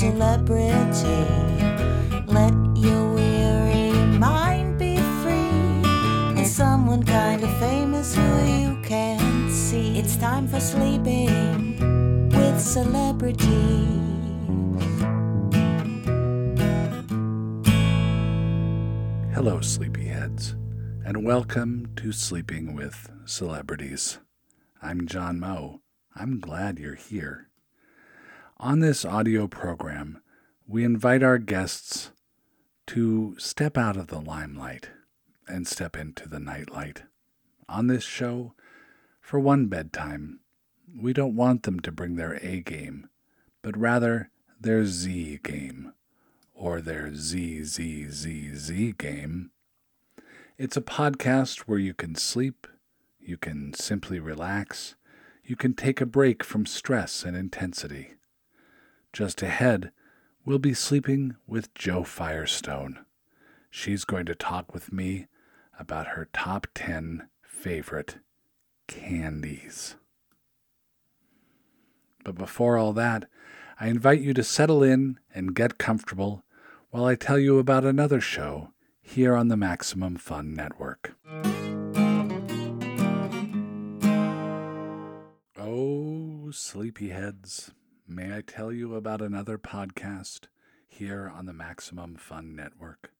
celebrity. 0.00 1.26
Let 2.26 2.54
your 2.74 3.12
weary 3.12 3.92
mind 4.16 4.78
be 4.78 4.96
free. 4.96 5.84
And 6.38 6.46
someone 6.46 7.02
kind 7.02 7.44
of 7.44 7.54
famous 7.58 8.14
who 8.14 8.46
you 8.46 8.80
can 8.82 9.50
see. 9.50 9.98
It's 9.98 10.16
time 10.16 10.48
for 10.48 10.58
sleeping 10.58 12.30
with 12.30 12.58
celebrities. 12.58 13.44
Hello, 19.34 19.60
sleepyheads, 19.60 20.54
and 21.04 21.26
welcome 21.26 21.92
to 21.96 22.10
Sleeping 22.10 22.74
with 22.74 23.10
Celebrities. 23.26 24.18
I'm 24.80 25.06
John 25.06 25.38
Moe. 25.38 25.82
I'm 26.16 26.40
glad 26.40 26.78
you're 26.78 26.94
here. 26.94 27.49
On 28.62 28.80
this 28.80 29.06
audio 29.06 29.48
program, 29.48 30.20
we 30.66 30.84
invite 30.84 31.22
our 31.22 31.38
guests 31.38 32.10
to 32.88 33.34
step 33.38 33.78
out 33.78 33.96
of 33.96 34.08
the 34.08 34.20
limelight 34.20 34.90
and 35.48 35.66
step 35.66 35.96
into 35.96 36.28
the 36.28 36.38
nightlight. 36.38 37.04
On 37.70 37.86
this 37.86 38.04
show, 38.04 38.52
for 39.22 39.40
one 39.40 39.68
bedtime, 39.68 40.40
we 40.94 41.14
don't 41.14 41.34
want 41.34 41.62
them 41.62 41.80
to 41.80 41.90
bring 41.90 42.16
their 42.16 42.34
A 42.42 42.60
game, 42.60 43.08
but 43.62 43.78
rather 43.78 44.30
their 44.60 44.84
Z 44.84 45.40
game 45.42 45.94
or 46.52 46.82
their 46.82 47.12
ZZZZ 47.14 48.98
game. 48.98 49.52
It's 50.58 50.76
a 50.76 50.82
podcast 50.82 51.60
where 51.60 51.78
you 51.78 51.94
can 51.94 52.14
sleep, 52.14 52.66
you 53.18 53.38
can 53.38 53.72
simply 53.72 54.20
relax, 54.20 54.96
you 55.42 55.56
can 55.56 55.72
take 55.72 56.02
a 56.02 56.06
break 56.06 56.44
from 56.44 56.66
stress 56.66 57.24
and 57.24 57.34
intensity. 57.34 58.16
Just 59.12 59.42
ahead, 59.42 59.90
we'll 60.44 60.58
be 60.58 60.74
sleeping 60.74 61.36
with 61.46 61.74
Jo 61.74 62.04
Firestone. 62.04 63.04
She's 63.68 64.04
going 64.04 64.26
to 64.26 64.34
talk 64.34 64.72
with 64.72 64.92
me 64.92 65.26
about 65.78 66.08
her 66.08 66.28
top 66.32 66.66
10 66.74 67.28
favorite 67.42 68.18
candies. 68.86 69.96
But 72.24 72.36
before 72.36 72.76
all 72.76 72.92
that, 72.92 73.28
I 73.80 73.88
invite 73.88 74.20
you 74.20 74.34
to 74.34 74.44
settle 74.44 74.82
in 74.82 75.18
and 75.34 75.54
get 75.54 75.78
comfortable 75.78 76.44
while 76.90 77.04
I 77.04 77.14
tell 77.14 77.38
you 77.38 77.58
about 77.58 77.84
another 77.84 78.20
show 78.20 78.72
here 79.00 79.34
on 79.34 79.48
the 79.48 79.56
Maximum 79.56 80.16
Fun 80.16 80.54
Network. 80.54 81.14
Oh, 85.58 86.50
sleepyheads, 86.52 87.70
may 88.10 88.36
I 88.36 88.40
tell 88.40 88.72
you 88.72 88.96
about 88.96 89.22
another 89.22 89.56
podcast 89.56 90.48
here 90.88 91.30
on 91.32 91.46
the 91.46 91.52
Maximum 91.52 92.16
Fun 92.16 92.56
Network? 92.56 93.12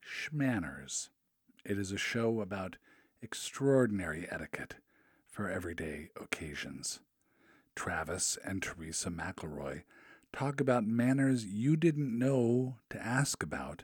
Schmanners. 0.00 1.08
It 1.64 1.76
is 1.76 1.90
a 1.90 1.98
show 1.98 2.40
about 2.40 2.76
extraordinary 3.20 4.28
etiquette 4.30 4.76
for 5.28 5.50
everyday 5.50 6.10
occasions. 6.20 7.00
Travis 7.74 8.38
and 8.44 8.62
Teresa 8.62 9.10
McElroy 9.10 9.82
talk 10.32 10.60
about 10.60 10.86
manners 10.86 11.44
you 11.44 11.76
didn't 11.76 12.16
know 12.16 12.76
to 12.90 13.04
ask 13.04 13.42
about 13.42 13.82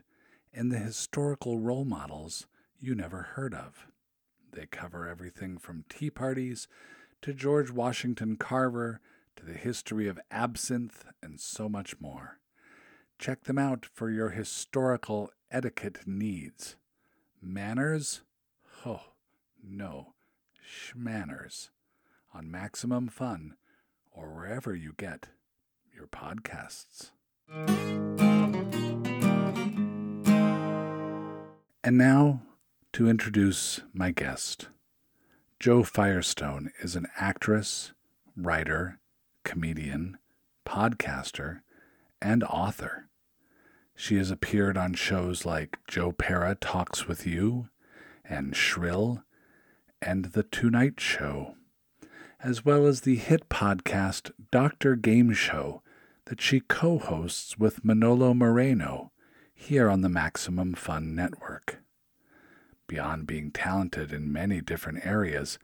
and 0.54 0.70
the 0.70 0.78
historical 0.78 1.58
role 1.58 1.84
models 1.84 2.46
you 2.80 2.94
never 2.94 3.22
heard 3.34 3.54
of. 3.54 3.88
They 4.52 4.66
cover 4.66 5.08
everything 5.08 5.58
from 5.58 5.84
tea 5.88 6.10
parties 6.10 6.68
to 7.22 7.34
George 7.34 7.72
Washington 7.72 8.36
Carver 8.36 9.00
to 9.42 9.52
the 9.52 9.58
history 9.58 10.06
of 10.06 10.20
absinthe 10.30 11.04
and 11.20 11.40
so 11.40 11.68
much 11.68 12.00
more. 12.00 12.38
Check 13.18 13.44
them 13.44 13.58
out 13.58 13.84
for 13.92 14.08
your 14.08 14.30
historical 14.30 15.30
etiquette 15.50 16.00
needs. 16.06 16.76
Manners? 17.40 18.22
Oh, 18.86 19.00
no. 19.62 20.14
Schmanners. 20.64 21.70
On 22.32 22.50
Maximum 22.50 23.08
Fun 23.08 23.56
or 24.12 24.32
wherever 24.32 24.76
you 24.76 24.94
get 24.96 25.28
your 25.92 26.06
podcasts. 26.06 27.10
And 31.84 31.98
now 31.98 32.42
to 32.92 33.08
introduce 33.08 33.80
my 33.92 34.12
guest. 34.12 34.68
Jo 35.58 35.82
Firestone 35.82 36.70
is 36.80 36.94
an 36.94 37.08
actress, 37.18 37.92
writer, 38.36 38.98
comedian, 39.44 40.18
podcaster, 40.66 41.60
and 42.20 42.44
author. 42.44 43.08
She 43.94 44.16
has 44.16 44.30
appeared 44.30 44.76
on 44.76 44.94
shows 44.94 45.44
like 45.44 45.78
Joe 45.86 46.12
Pera 46.12 46.54
Talks 46.54 47.06
with 47.06 47.26
You 47.26 47.68
and 48.24 48.56
Shrill 48.56 49.22
and 50.00 50.26
The 50.26 50.42
Tonight 50.42 50.98
Show, 50.98 51.54
as 52.42 52.64
well 52.64 52.86
as 52.86 53.02
the 53.02 53.16
hit 53.16 53.48
podcast 53.48 54.30
Dr. 54.50 54.96
Gameshow 54.96 55.80
that 56.26 56.40
she 56.40 56.60
co 56.60 56.98
hosts 56.98 57.58
with 57.58 57.84
Manolo 57.84 58.34
Moreno 58.34 59.12
here 59.54 59.88
on 59.88 60.00
the 60.00 60.08
Maximum 60.08 60.74
Fun 60.74 61.14
Network. 61.14 61.82
Beyond 62.88 63.26
being 63.26 63.50
talented 63.50 64.12
in 64.12 64.32
many 64.32 64.60
different 64.60 65.06
areas, 65.06 65.58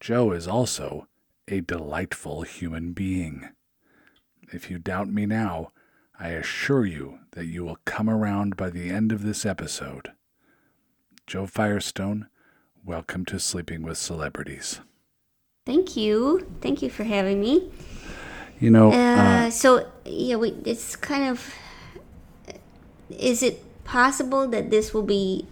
Jo 0.00 0.32
is 0.32 0.48
also 0.48 1.06
a 1.52 1.60
delightful 1.60 2.42
human 2.42 2.94
being. 2.94 3.50
If 4.54 4.70
you 4.70 4.78
doubt 4.78 5.08
me 5.08 5.26
now, 5.26 5.72
I 6.18 6.28
assure 6.28 6.86
you 6.86 7.18
that 7.32 7.44
you 7.44 7.62
will 7.62 7.76
come 7.84 8.08
around 8.08 8.56
by 8.56 8.70
the 8.70 8.88
end 8.88 9.12
of 9.12 9.22
this 9.22 9.44
episode. 9.44 10.12
Jo 11.26 11.44
Firestone, 11.46 12.28
welcome 12.82 13.26
to 13.26 13.38
Sleeping 13.38 13.82
with 13.82 13.98
Celebrities. 13.98 14.80
Thank 15.66 15.94
you. 15.94 16.46
Thank 16.62 16.80
you 16.80 16.88
for 16.88 17.04
having 17.04 17.38
me. 17.38 17.70
You 18.58 18.70
know, 18.70 18.90
Uh, 18.90 19.50
so 19.50 19.86
yeah, 20.06 20.36
we, 20.36 20.56
it's 20.64 20.96
kind 20.96 21.24
of. 21.24 21.54
Is 23.10 23.42
it 23.42 23.62
possible 23.84 24.48
that 24.48 24.70
this 24.70 24.94
will 24.94 25.02
be 25.02 25.46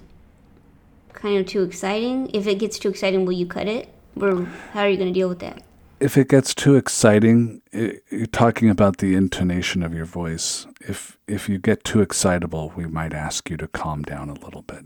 kind 1.12 1.37
of 1.38 1.44
too 1.44 1.62
exciting? 1.62 2.31
If 2.32 2.47
it 2.47 2.55
gets 2.55 2.78
too 2.78 2.88
exciting, 2.88 3.27
will 3.27 3.34
you 3.34 3.44
cut 3.44 3.67
it? 3.67 3.93
Or 4.19 4.44
how 4.72 4.81
are 4.81 4.88
you 4.88 4.97
going 4.97 5.12
to 5.12 5.21
deal 5.21 5.28
with 5.28 5.41
that? 5.41 5.62
If 6.00 6.16
it 6.16 6.28
gets 6.28 6.55
too 6.55 6.75
exciting, 6.77 7.62
i 7.75 7.99
you're 8.11 8.27
talking 8.27 8.71
about 8.71 8.99
the 8.99 9.15
intonation 9.15 9.83
of 9.83 9.94
your 9.94 10.05
voice. 10.06 10.66
If 10.81 11.19
if 11.27 11.49
you 11.49 11.59
get 11.59 11.84
too 11.84 12.00
excitable, 12.00 12.72
we 12.77 12.87
might 12.87 13.12
ask 13.12 13.50
you 13.50 13.56
to 13.59 13.69
calm 13.69 14.03
down 14.03 14.28
a 14.31 14.34
little 14.34 14.62
bit. 14.62 14.84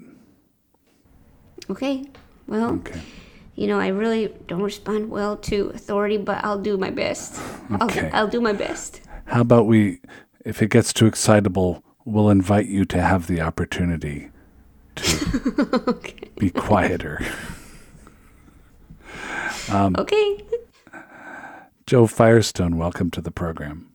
Okay. 1.70 2.04
Well, 2.46 2.72
Okay. 2.74 3.00
you 3.54 3.66
know, 3.66 3.78
I 3.80 3.88
really 3.88 4.34
don't 4.48 4.62
respond 4.62 5.10
well 5.10 5.36
to 5.38 5.70
authority, 5.74 6.18
but 6.18 6.44
I'll 6.44 6.58
do 6.60 6.76
my 6.76 6.90
best. 6.90 7.40
Okay. 7.80 8.10
I'll, 8.10 8.16
I'll 8.26 8.28
do 8.28 8.40
my 8.40 8.52
best. 8.52 9.00
How 9.26 9.40
about 9.40 9.66
we, 9.66 10.00
if 10.44 10.60
it 10.60 10.68
gets 10.70 10.92
too 10.92 11.06
excitable, 11.06 11.82
we'll 12.04 12.28
invite 12.28 12.66
you 12.66 12.84
to 12.84 13.00
have 13.00 13.26
the 13.26 13.40
opportunity 13.40 14.28
to 14.96 15.84
okay. 15.88 16.28
be 16.38 16.50
quieter. 16.50 17.20
Um, 19.72 19.94
Okay. 19.98 20.44
Jo 21.86 22.06
Firestone, 22.06 22.78
welcome 22.78 23.10
to 23.10 23.20
the 23.20 23.30
program. 23.30 23.90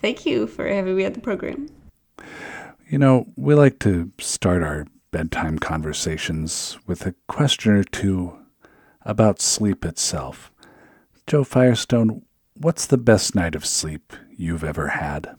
Thank 0.00 0.24
you 0.24 0.46
for 0.46 0.68
having 0.68 0.96
me 0.96 1.04
on 1.04 1.12
the 1.12 1.20
program. 1.20 1.68
You 2.88 2.98
know, 2.98 3.26
we 3.36 3.54
like 3.54 3.80
to 3.80 4.12
start 4.18 4.62
our 4.62 4.86
bedtime 5.10 5.58
conversations 5.58 6.78
with 6.86 7.04
a 7.04 7.14
question 7.26 7.72
or 7.72 7.82
two 7.82 8.38
about 9.02 9.40
sleep 9.40 9.84
itself. 9.84 10.52
Jo 11.26 11.42
Firestone, 11.42 12.22
what's 12.54 12.86
the 12.86 12.98
best 12.98 13.34
night 13.34 13.56
of 13.56 13.66
sleep 13.66 14.12
you've 14.36 14.62
ever 14.62 14.88
had? 14.88 15.34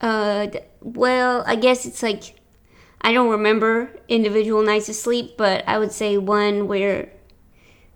Uh, 0.00 0.46
well, 0.80 1.44
I 1.46 1.56
guess 1.56 1.84
it's 1.84 2.02
like 2.02 2.36
I 3.02 3.12
don't 3.12 3.28
remember 3.28 3.90
individual 4.08 4.62
nights 4.62 4.88
of 4.88 4.94
sleep, 4.94 5.36
but 5.36 5.62
I 5.68 5.78
would 5.78 5.92
say 5.92 6.16
one 6.16 6.66
where, 6.68 7.10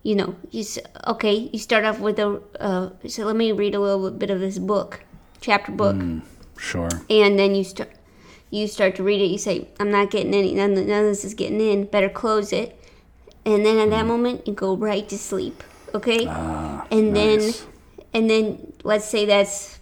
you 0.02 0.14
know, 0.14 0.34
you 0.50 0.60
s- 0.60 0.78
okay, 1.06 1.48
you 1.52 1.58
start 1.58 1.84
off 1.84 1.98
with 2.00 2.18
a. 2.18 2.40
Uh, 2.60 2.90
so 3.06 3.24
let 3.26 3.36
me 3.36 3.52
read 3.52 3.74
a 3.74 3.80
little 3.80 4.10
bit 4.10 4.30
of 4.30 4.40
this 4.40 4.58
book, 4.58 5.00
chapter 5.40 5.72
book, 5.72 5.96
Sure. 6.58 6.88
and 7.10 7.38
then 7.38 7.54
you 7.54 7.64
start. 7.64 7.90
You 8.50 8.66
start 8.66 8.96
to 8.96 9.02
read 9.02 9.20
it. 9.20 9.26
You 9.26 9.38
say, 9.38 9.68
"I'm 9.78 9.90
not 9.90 10.10
getting 10.10 10.34
any. 10.34 10.54
None, 10.54 10.74
none 10.74 10.88
of 11.04 11.06
this 11.10 11.24
is 11.24 11.34
getting 11.34 11.60
in. 11.60 11.84
Better 11.84 12.08
close 12.08 12.52
it." 12.52 12.74
And 13.44 13.64
then 13.64 13.78
at 13.78 13.90
that 13.90 14.06
moment, 14.06 14.46
you 14.46 14.54
go 14.54 14.76
right 14.76 15.08
to 15.08 15.18
sleep. 15.18 15.62
Okay. 15.94 16.26
Ah, 16.28 16.86
and 16.90 17.14
then, 17.16 17.52
and 18.12 18.28
then 18.28 18.72
let's 18.84 19.06
say 19.06 19.24
that's, 19.24 19.78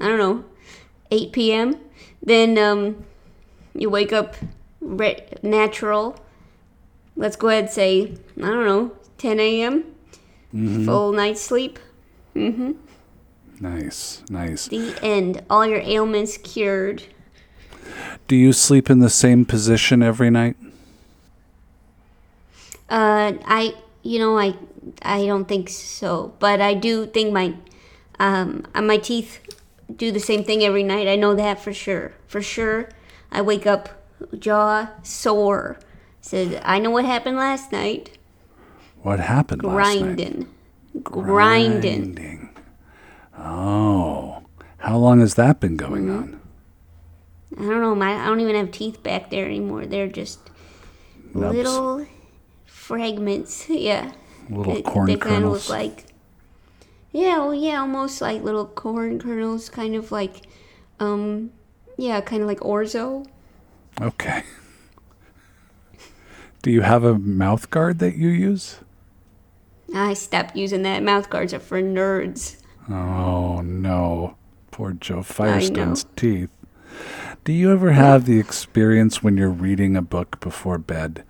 I 0.00 0.06
don't 0.08 0.18
know, 0.18 0.44
8 1.10 1.32
p.m. 1.32 1.76
Then 2.22 2.56
um, 2.58 3.04
you 3.74 3.90
wake 3.90 4.12
up 4.12 4.36
re- 4.80 5.26
natural. 5.42 6.16
Let's 7.16 7.34
go 7.36 7.48
ahead 7.48 7.64
and 7.64 7.72
say, 7.72 8.14
I 8.36 8.46
don't 8.46 8.64
know, 8.66 8.92
10 9.18 9.40
a.m. 9.40 9.84
Full 10.84 11.12
night's 11.12 11.42
sleep. 11.42 11.78
Mm-hmm. 12.34 12.72
Nice, 13.60 14.22
nice. 14.30 14.68
The 14.68 14.96
end. 15.02 15.42
All 15.50 15.66
your 15.66 15.80
ailments 15.80 16.38
cured. 16.38 17.02
Do 18.26 18.36
you 18.36 18.52
sleep 18.52 18.88
in 18.88 19.00
the 19.00 19.10
same 19.10 19.44
position 19.44 20.02
every 20.02 20.30
night? 20.30 20.56
Uh, 22.88 23.34
I, 23.44 23.74
you 24.02 24.18
know, 24.18 24.38
I, 24.38 24.54
I 25.02 25.26
don't 25.26 25.46
think 25.46 25.68
so, 25.68 26.34
but 26.38 26.60
I 26.60 26.74
do 26.74 27.06
think 27.06 27.32
my, 27.32 27.54
um, 28.18 28.66
uh, 28.74 28.82
my 28.82 28.96
teeth 28.96 29.40
do 29.94 30.10
the 30.12 30.20
same 30.20 30.44
thing 30.44 30.62
every 30.62 30.82
night. 30.82 31.08
I 31.08 31.16
know 31.16 31.34
that 31.34 31.60
for 31.60 31.72
sure. 31.72 32.14
For 32.26 32.40
sure, 32.40 32.88
I 33.32 33.42
wake 33.42 33.66
up 33.66 33.88
jaw 34.38 34.88
sore. 35.02 35.78
Said, 36.20 36.60
I 36.64 36.78
know 36.78 36.90
what 36.90 37.04
happened 37.04 37.36
last 37.36 37.72
night. 37.72 38.17
What 39.02 39.20
happened 39.20 39.62
last 39.64 40.00
night? 40.00 40.16
Grinding, 40.16 40.48
grinding. 41.02 42.14
Grinding. 42.14 42.48
Oh, 43.38 44.42
how 44.78 44.98
long 44.98 45.20
has 45.20 45.34
that 45.36 45.60
been 45.60 45.76
going 45.76 46.06
Mm-hmm. 46.06 46.18
on? 46.18 46.40
I 47.56 47.60
don't 47.62 47.80
know. 47.80 47.94
My 47.94 48.12
I 48.14 48.26
don't 48.26 48.40
even 48.40 48.56
have 48.56 48.70
teeth 48.72 49.02
back 49.02 49.30
there 49.30 49.46
anymore. 49.46 49.86
They're 49.86 50.06
just 50.08 50.38
Nubs. 51.34 51.56
little 51.56 52.06
fragments. 52.66 53.66
Yeah. 53.68 54.12
Little 54.50 54.74
They- 54.74 54.82
corn 54.82 55.06
they 55.06 55.16
kind 55.16 55.36
of 55.36 55.42
kernels. 55.42 55.68
look 55.68 55.78
like 55.78 56.04
yeah 57.10 57.38
well 57.38 57.54
yeah 57.54 57.80
almost 57.80 58.20
like 58.20 58.42
little 58.42 58.66
corn 58.66 59.18
kernels 59.18 59.70
kind 59.70 59.94
of 59.94 60.12
like 60.12 60.42
um 61.00 61.50
yeah 61.96 62.20
kind 62.20 62.42
of 62.42 62.48
like 62.48 62.60
orzo 62.60 63.26
Okay. 64.00 64.42
Do 66.62 66.70
you 66.70 66.82
have 66.82 67.04
a 67.04 67.18
mouth 67.18 67.70
guard 67.70 67.98
that 68.00 68.16
you 68.16 68.28
use? 68.28 68.76
I 69.94 70.14
stopped 70.14 70.56
using 70.56 70.82
that 70.82 71.02
mouth 71.02 71.30
guards 71.30 71.54
are 71.54 71.58
for 71.58 71.80
nerds 71.82 72.56
Oh 72.90 73.60
no. 73.60 74.36
Poor 74.70 74.92
Jo 74.92 75.22
Firestone's 75.22 76.06
teeth. 76.16 76.50
Do 77.44 77.52
you 77.52 77.72
ever 77.72 77.92
have 77.92 78.24
the 78.24 78.38
experience 78.38 79.22
when 79.22 79.36
you're 79.36 79.50
reading 79.50 79.96
a 79.96 80.02
book 80.02 80.40
before 80.40 80.78
bed 80.78 81.24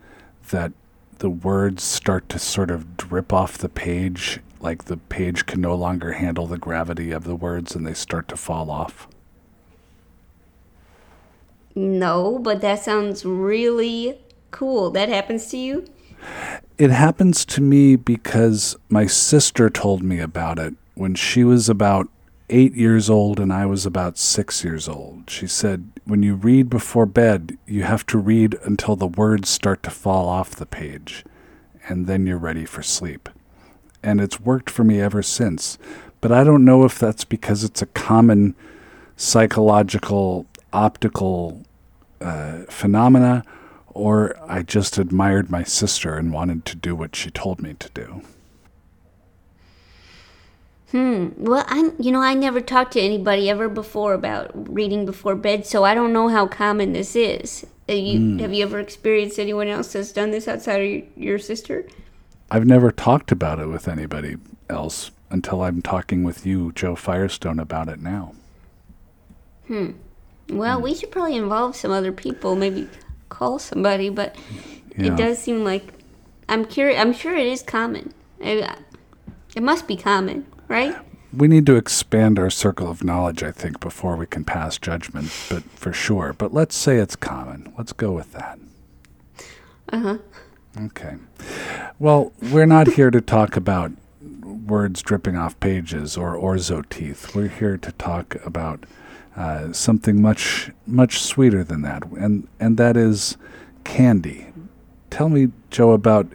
that 0.50 0.72
the 1.18 1.30
words 1.30 1.82
start 1.82 2.28
to 2.28 2.38
sort 2.38 2.70
of 2.70 2.96
drip 2.96 3.32
off 3.32 3.58
the 3.58 3.68
page, 3.68 4.40
like 4.60 4.84
the 4.84 4.96
page 4.96 5.46
can 5.46 5.60
no 5.60 5.74
longer 5.74 6.12
handle 6.12 6.46
the 6.46 6.58
gravity 6.58 7.10
of 7.10 7.24
the 7.24 7.36
words 7.36 7.74
and 7.74 7.86
they 7.86 7.94
start 7.94 8.28
to 8.28 8.36
fall 8.36 8.70
off? 8.70 9.08
no 11.74 12.38
but 12.40 12.60
that 12.60 12.80
sounds 12.82 13.24
really 13.24 14.18
cool 14.50 14.90
that 14.90 15.08
happens 15.08 15.46
to 15.46 15.56
you 15.56 15.84
It 16.78 16.90
happens 16.90 17.44
to 17.46 17.60
me 17.60 17.96
because 17.96 18.76
my 18.88 19.06
sister 19.06 19.68
told 19.68 20.02
me 20.02 20.20
about 20.20 20.58
it 20.58 20.74
when 20.94 21.14
she 21.14 21.44
was 21.44 21.68
about 21.68 22.08
eight 22.50 22.74
years 22.74 23.10
old 23.10 23.40
and 23.40 23.52
I 23.52 23.66
was 23.66 23.84
about 23.84 24.16
six 24.16 24.64
years 24.64 24.88
old. 24.88 25.28
She 25.28 25.46
said, 25.46 25.90
when 26.04 26.22
you 26.22 26.34
read 26.34 26.70
before 26.70 27.06
bed, 27.06 27.58
you 27.66 27.82
have 27.82 28.06
to 28.06 28.18
read 28.18 28.56
until 28.64 28.96
the 28.96 29.06
words 29.06 29.48
start 29.48 29.82
to 29.82 29.90
fall 29.90 30.28
off 30.28 30.50
the 30.56 30.66
page, 30.66 31.24
and 31.88 32.06
then 32.06 32.26
you're 32.26 32.38
ready 32.38 32.64
for 32.64 32.82
sleep. 32.82 33.28
And 34.02 34.20
it's 34.20 34.40
worked 34.40 34.70
for 34.70 34.84
me 34.84 35.00
ever 35.00 35.22
since. 35.22 35.78
But 36.20 36.32
I 36.32 36.44
don't 36.44 36.64
know 36.64 36.84
if 36.84 36.98
that's 36.98 37.24
because 37.24 37.64
it's 37.64 37.82
a 37.82 37.86
common 37.86 38.54
psychological, 39.16 40.46
optical 40.72 41.64
uh, 42.20 42.60
phenomena 42.68 43.44
or 43.98 44.36
I 44.48 44.62
just 44.62 44.96
admired 44.96 45.50
my 45.50 45.64
sister 45.64 46.14
and 46.16 46.32
wanted 46.32 46.64
to 46.66 46.76
do 46.76 46.94
what 46.94 47.16
she 47.16 47.30
told 47.30 47.60
me 47.60 47.74
to 47.74 47.88
do. 47.90 48.22
Hmm. 50.92 51.28
Well 51.36 51.66
i 51.68 51.90
you 51.98 52.10
know 52.10 52.22
i 52.22 52.32
never 52.32 52.62
talked 52.62 52.94
to 52.94 53.00
anybody 53.00 53.50
ever 53.50 53.68
before 53.68 54.14
about 54.14 54.50
reading 54.74 55.04
before 55.04 55.34
bed 55.34 55.66
so 55.66 55.84
i 55.84 55.92
don't 55.94 56.14
know 56.14 56.28
how 56.28 56.46
common 56.46 56.94
this 56.94 57.14
is 57.14 57.66
Uh, 57.90 57.92
you, 57.92 58.38
have 58.38 58.54
you 58.54 58.64
ever 58.64 58.80
experienced 58.80 59.38
anyone 59.38 59.68
else 59.68 59.92
that's 59.92 60.12
done 60.12 60.30
this 60.30 60.48
outside 60.48 60.80
of 60.80 60.88
your, 60.88 61.02
your 61.14 61.38
sister 61.38 61.84
I've 62.50 62.64
never 62.64 62.90
talked 62.90 63.30
about 63.30 63.58
it 63.58 63.66
with 63.66 63.86
anybody 63.86 64.36
else 64.70 65.10
until 65.28 65.62
I'm 65.62 65.82
talking 65.82 66.24
with 66.24 66.46
you, 66.46 66.72
Jo 66.72 66.96
Firestone, 66.96 67.58
about 67.58 67.88
it 67.88 68.00
now. 68.00 68.32
Hmm. 69.66 69.90
Well, 70.48 70.80
we 70.80 70.94
should 70.94 71.10
probably 71.10 71.36
involve 71.36 71.76
some 71.76 71.90
other 71.90 72.12
people, 72.12 72.56
maybe 72.56 72.88
call 73.28 73.58
somebody, 73.58 74.08
but 74.10 74.36
Yeah. 74.96 75.12
it 75.12 75.16
does 75.16 75.38
seem 75.38 75.64
like 75.64 75.92
I'm 76.48 76.64
curious. 76.64 76.98
I'm 77.00 77.12
sure 77.12 77.36
it 77.36 77.46
is 77.46 77.62
common. 77.62 78.12
I- 78.42 78.74
It 79.56 79.62
must 79.62 79.86
be 79.88 79.96
common, 79.96 80.46
right? 80.68 80.96
We 81.36 81.48
need 81.48 81.66
to 81.66 81.76
expand 81.76 82.38
our 82.38 82.48
circle 82.50 82.88
of 82.88 83.02
knowledge, 83.04 83.42
I 83.42 83.50
think, 83.50 83.80
before 83.80 84.16
we 84.16 84.26
can 84.26 84.44
pass 84.44 84.78
judgment, 84.78 85.30
but 85.50 85.62
for 85.64 85.92
sure. 85.92 86.34
But 86.36 86.54
let's 86.54 86.76
say 86.76 86.96
it's 86.98 87.16
common. 87.16 87.72
Let's 87.76 87.92
go 87.92 88.12
with 88.12 88.32
that. 88.32 88.58
Uh 89.92 89.98
huh. 90.00 90.18
Okay. 90.86 91.16
Well, 91.98 92.32
we're 92.52 92.66
not 92.66 92.88
here 92.88 93.10
to 93.10 93.20
talk 93.20 93.56
about 93.56 93.92
words 94.42 95.02
dripping 95.02 95.36
off 95.36 95.58
pages 95.60 96.16
or 96.16 96.34
orzo 96.36 96.86
teeth. 96.88 97.34
We're 97.34 97.48
here 97.48 97.76
to 97.78 97.92
talk 97.92 98.36
about 98.44 98.84
uh, 99.38 99.72
something 99.72 100.20
much 100.20 100.70
much 100.84 101.22
sweeter 101.22 101.62
than 101.62 101.82
that, 101.82 102.04
and 102.18 102.48
and 102.58 102.76
that 102.76 102.96
is 102.96 103.36
candy. 103.84 104.48
Tell 105.10 105.28
me, 105.28 105.48
Jo, 105.70 105.92
about 105.92 106.26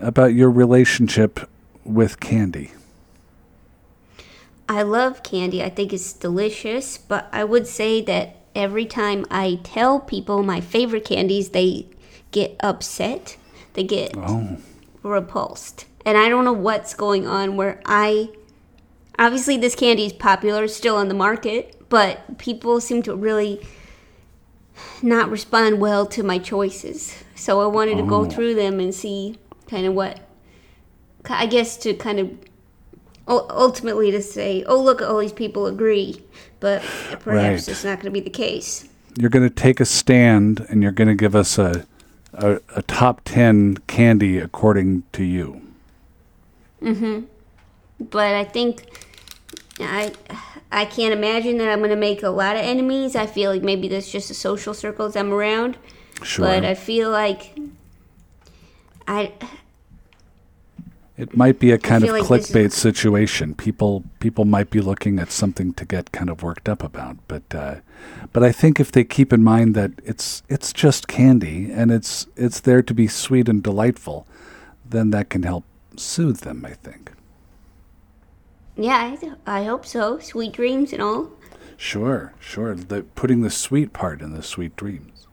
about 0.00 0.34
your 0.34 0.50
relationship 0.50 1.50
with 1.84 2.20
candy. 2.20 2.70
I 4.68 4.82
love 4.82 5.22
candy. 5.24 5.62
I 5.64 5.68
think 5.68 5.92
it's 5.92 6.12
delicious, 6.12 6.96
but 6.96 7.28
I 7.32 7.42
would 7.42 7.66
say 7.66 8.00
that 8.02 8.36
every 8.54 8.86
time 8.86 9.26
I 9.30 9.58
tell 9.64 9.98
people 9.98 10.42
my 10.44 10.60
favorite 10.60 11.04
candies, 11.04 11.50
they 11.50 11.88
get 12.30 12.56
upset. 12.60 13.36
They 13.74 13.82
get 13.82 14.16
Oh, 14.16 14.58
repulsed. 15.02 15.86
And 16.06 16.16
I 16.16 16.28
don't 16.28 16.44
know 16.44 16.52
what's 16.52 16.94
going 16.94 17.26
on 17.26 17.56
where 17.56 17.80
I 17.84 18.30
obviously 19.18 19.56
this 19.56 19.74
candy 19.74 20.06
is 20.06 20.12
popular, 20.12 20.68
still 20.68 20.96
on 20.96 21.08
the 21.08 21.14
market, 21.14 21.76
but 21.94 22.38
people 22.38 22.80
seem 22.80 23.04
to 23.04 23.14
really 23.14 23.64
not 25.00 25.30
respond 25.30 25.80
well 25.80 26.04
to 26.06 26.24
my 26.24 26.38
choices. 26.38 27.14
So 27.36 27.60
I 27.60 27.66
wanted 27.66 27.98
to 27.98 28.02
go 28.02 28.22
Oh. 28.22 28.24
through 28.24 28.56
them 28.56 28.80
and 28.80 28.92
see 28.92 29.38
kind 29.70 29.86
of 29.86 29.94
what 29.94 30.18
I 31.30 31.46
guess 31.46 31.76
to 31.84 31.94
kind 31.94 32.18
of 32.18 32.30
ultimately 33.28 34.10
to 34.10 34.20
say, 34.20 34.64
"Oh, 34.66 34.82
look, 34.82 35.00
all 35.02 35.18
these 35.18 35.32
people 35.32 35.68
agree." 35.68 36.20
But 36.58 36.82
perhaps 37.20 37.68
Right. 37.68 37.68
it's 37.68 37.84
not 37.84 37.98
going 38.00 38.06
to 38.06 38.10
be 38.10 38.18
the 38.20 38.38
case. 38.46 38.88
you're 39.16 39.30
going 39.30 39.48
to 39.48 39.54
take 39.54 39.78
a 39.78 39.84
stand, 39.84 40.66
and 40.68 40.82
you're 40.82 40.90
going 41.00 41.06
to 41.06 41.14
give 41.14 41.36
us 41.36 41.58
a, 41.58 41.86
a 42.32 42.58
a 42.74 42.82
top 42.82 43.20
ten 43.24 43.76
candy 43.86 44.38
according 44.38 45.04
to 45.12 45.22
you. 45.22 45.60
Mm-hmm. 46.82 47.20
But 48.10 48.34
I 48.34 48.42
think 48.42 48.82
I 49.78 50.10
I 50.74 50.84
can't 50.86 51.14
imagine 51.14 51.58
that 51.58 51.68
I'm 51.68 51.80
gonna 51.80 51.94
make 51.94 52.22
a 52.24 52.30
lot 52.30 52.56
of 52.56 52.62
enemies. 52.62 53.14
I 53.14 53.26
feel 53.26 53.50
like 53.52 53.62
maybe 53.62 53.86
that's 53.86 54.10
just 54.10 54.26
the 54.28 54.34
social 54.34 54.74
circles 54.74 55.14
I'm 55.14 55.32
around. 55.32 55.78
Sure. 56.22 56.46
But 56.46 56.64
I 56.64 56.74
feel 56.74 57.10
like 57.10 57.56
I 59.06 59.32
It 61.16 61.36
might 61.36 61.60
be 61.60 61.70
a 61.70 61.78
kind 61.78 62.02
of 62.02 62.10
like 62.10 62.22
is- 62.22 62.28
clickbait 62.28 62.72
situation. 62.72 63.54
People 63.54 64.02
people 64.18 64.44
might 64.44 64.70
be 64.70 64.80
looking 64.80 65.20
at 65.20 65.30
something 65.30 65.72
to 65.74 65.84
get 65.84 66.10
kind 66.10 66.28
of 66.28 66.42
worked 66.42 66.68
up 66.68 66.82
about, 66.82 67.18
but 67.28 67.54
uh, 67.54 67.76
but 68.32 68.42
I 68.42 68.50
think 68.50 68.80
if 68.80 68.90
they 68.90 69.04
keep 69.04 69.32
in 69.32 69.44
mind 69.44 69.76
that 69.76 69.92
it's 70.04 70.42
it's 70.48 70.72
just 70.72 71.06
candy 71.06 71.70
and 71.70 71.92
it's 71.92 72.26
it's 72.36 72.58
there 72.58 72.82
to 72.82 72.92
be 72.92 73.06
sweet 73.06 73.48
and 73.48 73.62
delightful, 73.62 74.26
then 74.84 75.10
that 75.10 75.30
can 75.30 75.44
help 75.44 75.64
soothe 75.96 76.40
them. 76.40 76.64
I 76.66 76.72
think. 76.74 77.12
Yeah 78.76 79.16
I, 79.46 79.60
I 79.60 79.64
hope 79.64 79.86
so. 79.86 80.18
Sweet 80.18 80.52
dreams 80.52 80.92
and 80.92 81.02
all. 81.02 81.30
Sure, 81.76 82.32
sure. 82.40 82.74
The, 82.74 83.02
putting 83.02 83.42
the 83.42 83.50
sweet 83.50 83.92
part 83.92 84.20
in 84.22 84.32
the 84.32 84.42
sweet 84.42 84.76
dreams. 84.76 85.26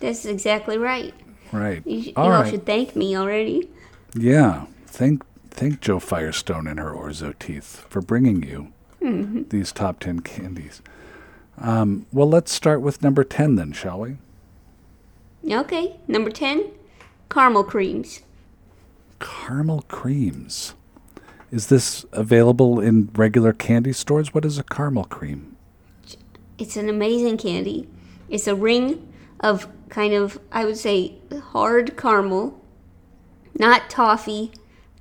That's 0.00 0.24
exactly 0.24 0.78
right. 0.78 1.14
Right. 1.52 1.86
You, 1.86 2.02
sh- 2.02 2.06
you 2.08 2.12
All 2.16 2.24
all 2.32 2.42
right. 2.42 2.50
should 2.50 2.66
thank 2.66 2.96
me 2.96 3.16
already. 3.16 3.68
Yeah. 4.14 4.66
Thank 4.86 5.22
thank 5.50 5.80
Jo 5.80 5.98
Firestone 5.98 6.66
and 6.66 6.78
her 6.78 6.92
orzo 6.92 7.38
teeth 7.38 7.86
for 7.88 8.00
bringing 8.02 8.42
you 8.42 8.72
these 9.50 9.72
top 9.72 10.00
ten 10.00 10.20
candies. 10.20 10.82
Um, 11.58 12.06
well, 12.12 12.28
let's 12.28 12.52
start 12.52 12.82
with 12.82 13.02
number 13.02 13.22
ten 13.24 13.54
then, 13.54 13.72
shall 13.72 14.00
we? 14.00 14.16
Okay, 15.48 15.96
number 16.08 16.30
ten, 16.30 16.72
caramel 17.30 17.62
creams. 17.64 18.22
Caramel 19.20 19.82
creams. 19.82 20.74
Is 21.50 21.68
this 21.68 22.04
available 22.12 22.80
in 22.80 23.10
regular 23.14 23.52
candy 23.52 23.92
stores? 23.92 24.34
What 24.34 24.44
is 24.44 24.58
a 24.58 24.64
caramel 24.64 25.04
cream? 25.04 25.56
It's 26.58 26.76
an 26.76 26.88
amazing 26.88 27.38
candy. 27.38 27.88
It's 28.28 28.46
a 28.46 28.54
ring 28.54 29.12
of 29.40 29.68
kind 29.88 30.14
of, 30.14 30.38
I 30.50 30.64
would 30.64 30.78
say, 30.78 31.14
hard 31.52 31.96
caramel, 31.96 32.60
not 33.58 33.88
toffee, 33.88 34.52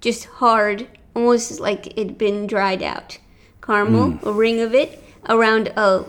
just 0.02 0.26
hard, 0.26 0.88
almost 1.16 1.60
like 1.60 1.88
it'd 1.98 2.18
been 2.18 2.46
dried 2.46 2.84
out 2.84 3.18
caramel, 3.66 4.12
mm. 4.12 4.24
a 4.24 4.32
ring 4.32 4.60
of 4.60 4.74
it, 4.74 5.04
around 5.28 5.70
a 5.76 6.06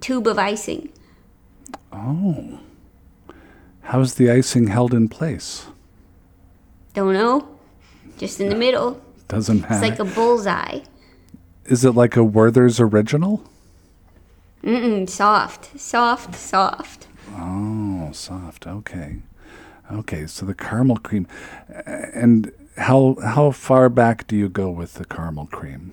tube 0.00 0.26
of 0.26 0.38
icing. 0.38 0.92
Oh. 1.92 2.58
How's 3.82 4.14
the 4.14 4.30
icing 4.30 4.68
held 4.68 4.92
in 4.92 5.08
place? 5.08 5.66
Don't 6.94 7.12
know. 7.12 7.48
Just 8.18 8.40
in 8.40 8.48
the 8.48 8.56
middle. 8.56 9.00
Doesn't 9.30 9.64
It's 9.70 9.80
like 9.80 9.98
a 10.00 10.04
bullseye. 10.04 10.80
Is 11.64 11.84
it 11.84 11.92
like 11.92 12.16
a 12.16 12.24
Werther's 12.24 12.80
original? 12.80 13.44
Mm-mm, 14.64 15.08
soft, 15.08 15.80
soft, 15.80 16.34
soft. 16.34 17.06
Oh, 17.36 18.10
soft. 18.12 18.66
Okay. 18.66 19.18
Okay, 19.90 20.26
so 20.26 20.44
the 20.44 20.54
caramel 20.54 20.96
cream. 20.96 21.28
And 21.86 22.52
how 22.76 23.16
how 23.24 23.52
far 23.52 23.88
back 23.88 24.26
do 24.26 24.36
you 24.36 24.48
go 24.48 24.68
with 24.68 24.94
the 24.94 25.04
caramel 25.04 25.46
cream? 25.46 25.92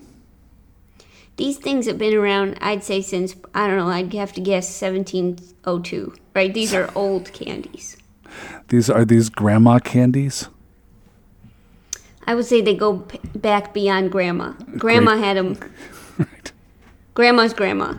These 1.36 1.58
things 1.58 1.86
have 1.86 1.98
been 1.98 2.14
around, 2.14 2.58
I'd 2.60 2.82
say, 2.82 3.00
since, 3.00 3.36
I 3.54 3.68
don't 3.68 3.76
know, 3.76 3.88
I'd 3.88 4.12
have 4.14 4.32
to 4.32 4.40
guess 4.40 4.66
1702, 4.82 6.12
right? 6.34 6.52
These 6.52 6.74
are 6.74 6.90
old 6.96 7.32
candies. 7.32 7.96
These 8.66 8.90
are 8.90 9.04
these 9.04 9.28
grandma 9.28 9.78
candies? 9.78 10.48
I 12.28 12.34
would 12.34 12.44
say 12.44 12.60
they 12.60 12.74
go 12.74 12.98
p- 12.98 13.18
back 13.34 13.72
beyond 13.72 14.12
grandma. 14.12 14.52
Grandma 14.76 15.12
Great. 15.12 15.24
had 15.24 15.36
them. 15.38 15.58
Right. 16.18 16.52
Grandma's 17.14 17.54
grandma. 17.54 17.94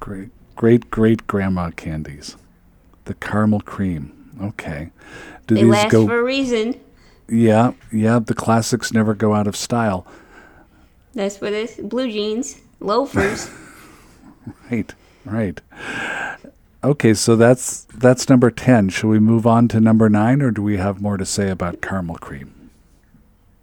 Great 0.00 0.30
great 0.56 0.90
great 0.90 1.26
grandma 1.26 1.70
candies. 1.70 2.34
The 3.04 3.14
caramel 3.14 3.60
cream. 3.60 4.10
Okay. 4.42 4.90
Do 5.46 5.54
They 5.54 5.62
these 5.62 5.70
last 5.70 5.92
go 5.92 6.06
for 6.06 6.18
a 6.18 6.22
reason. 6.24 6.80
Yeah, 7.28 7.72
yeah, 7.92 8.18
the 8.18 8.34
classics 8.34 8.92
never 8.92 9.14
go 9.14 9.34
out 9.34 9.46
of 9.46 9.54
style. 9.54 10.06
That's 11.14 11.40
what 11.40 11.52
it 11.52 11.70
is. 11.70 11.86
Blue 11.86 12.10
jeans, 12.10 12.60
loafers. 12.80 13.48
Right, 14.70 14.94
right. 15.24 15.60
Okay, 16.84 17.14
so 17.14 17.34
that's 17.36 17.84
that's 17.94 18.28
number 18.28 18.50
ten. 18.50 18.88
Shall 18.88 19.10
we 19.10 19.18
move 19.18 19.46
on 19.46 19.66
to 19.68 19.80
number 19.80 20.08
nine, 20.08 20.40
or 20.40 20.50
do 20.52 20.62
we 20.62 20.76
have 20.78 21.00
more 21.02 21.16
to 21.16 21.26
say 21.26 21.50
about 21.50 21.80
caramel 21.80 22.16
cream? 22.16 22.52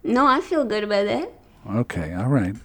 No, 0.03 0.25
I 0.25 0.41
feel 0.41 0.65
good 0.65 0.83
about 0.83 1.05
that. 1.05 1.31
Okay, 1.69 2.13
all 2.13 2.27
right. 2.27 2.55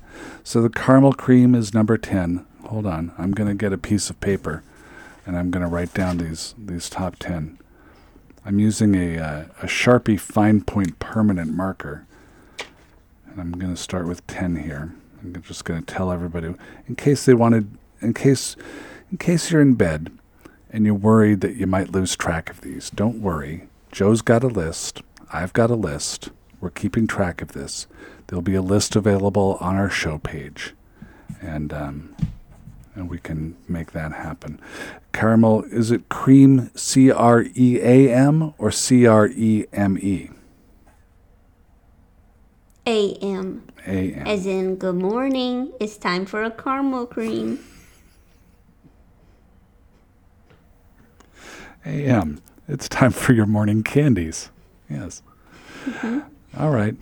So 0.42 0.61
the 0.61 0.68
caramel 0.68 1.12
cream 1.12 1.54
is 1.54 1.73
number 1.73 1.97
ten. 1.97 2.45
Hold 2.64 2.87
on, 2.87 3.12
I'm 3.16 3.30
gonna 3.33 3.54
get 3.54 3.73
a 3.73 3.78
piece 3.78 4.11
of 4.11 4.21
paper, 4.21 4.62
and 5.25 5.37
I'm 5.37 5.50
gonna 5.50 5.68
write 5.68 5.95
down 5.95 6.18
these 6.18 6.54
these 6.59 6.90
top 6.90 7.16
ten. 7.16 7.59
I'm 8.45 8.59
using 8.59 8.95
a 8.95 9.18
uh, 9.18 9.45
a 9.62 9.66
Sharpie 9.66 10.18
fine 10.18 10.62
point 10.62 10.99
permanent 10.99 11.54
marker, 11.54 12.07
and 13.26 13.40
I'm 13.40 13.52
gonna 13.52 13.76
start 13.76 14.07
with 14.07 14.26
ten 14.26 14.57
here. 14.57 14.95
I'm 15.23 15.40
just 15.42 15.64
gonna 15.64 15.83
tell 15.83 16.11
everybody 16.11 16.54
in 16.88 16.97
case 16.97 17.25
they 17.25 17.35
wanted, 17.35 17.76
in 18.00 18.14
case 18.14 18.57
in 19.12 19.18
case 19.18 19.50
you're 19.50 19.61
in 19.62 19.75
bed 19.75 20.11
and 20.71 20.85
you're 20.85 20.95
worried 20.95 21.40
that 21.40 21.57
you 21.57 21.66
might 21.66 21.92
lose 21.92 22.16
track 22.16 22.50
of 22.50 22.61
these. 22.61 22.90
Don't 22.90 23.21
worry. 23.21 23.68
Jo's 23.92 24.23
got 24.23 24.45
a 24.45 24.49
list. 24.49 25.02
I've 25.33 25.52
got 25.52 25.71
a 25.71 25.75
list. 25.75 26.30
We're 26.60 26.70
keeping 26.70 27.06
track 27.06 27.40
of 27.40 27.52
this. 27.52 27.86
There'll 28.26 28.42
be 28.42 28.54
a 28.54 28.62
list 28.62 28.96
available 28.96 29.58
on 29.60 29.76
our 29.76 29.90
show 29.90 30.18
page, 30.18 30.74
and 31.40 31.72
um, 31.72 32.16
and 32.94 33.08
we 33.08 33.18
can 33.18 33.56
make 33.68 33.92
that 33.92 34.12
happen. 34.12 34.60
Caramel, 35.12 35.64
is 35.64 35.90
it 35.90 36.08
cream 36.08 36.70
C 36.74 37.10
R 37.10 37.44
E 37.54 37.80
A 37.80 38.12
M 38.12 38.54
or 38.58 38.70
C 38.70 39.06
R 39.06 39.28
E 39.28 39.66
M 39.72 39.98
E? 39.98 40.30
A.M. 42.88 43.68
A 43.86 44.12
M. 44.14 44.26
As 44.26 44.46
in, 44.46 44.76
good 44.76 44.94
morning. 44.94 45.72
It's 45.78 45.98
time 45.98 46.24
for 46.24 46.42
a 46.42 46.50
caramel 46.50 47.04
cream. 47.06 47.62
A 51.84 52.06
M. 52.06 52.40
It's 52.66 52.88
time 52.88 53.10
for 53.10 53.34
your 53.34 53.44
morning 53.44 53.82
candies. 53.82 54.50
Yes. 54.88 55.22
All 56.57 56.71
right. 56.71 56.97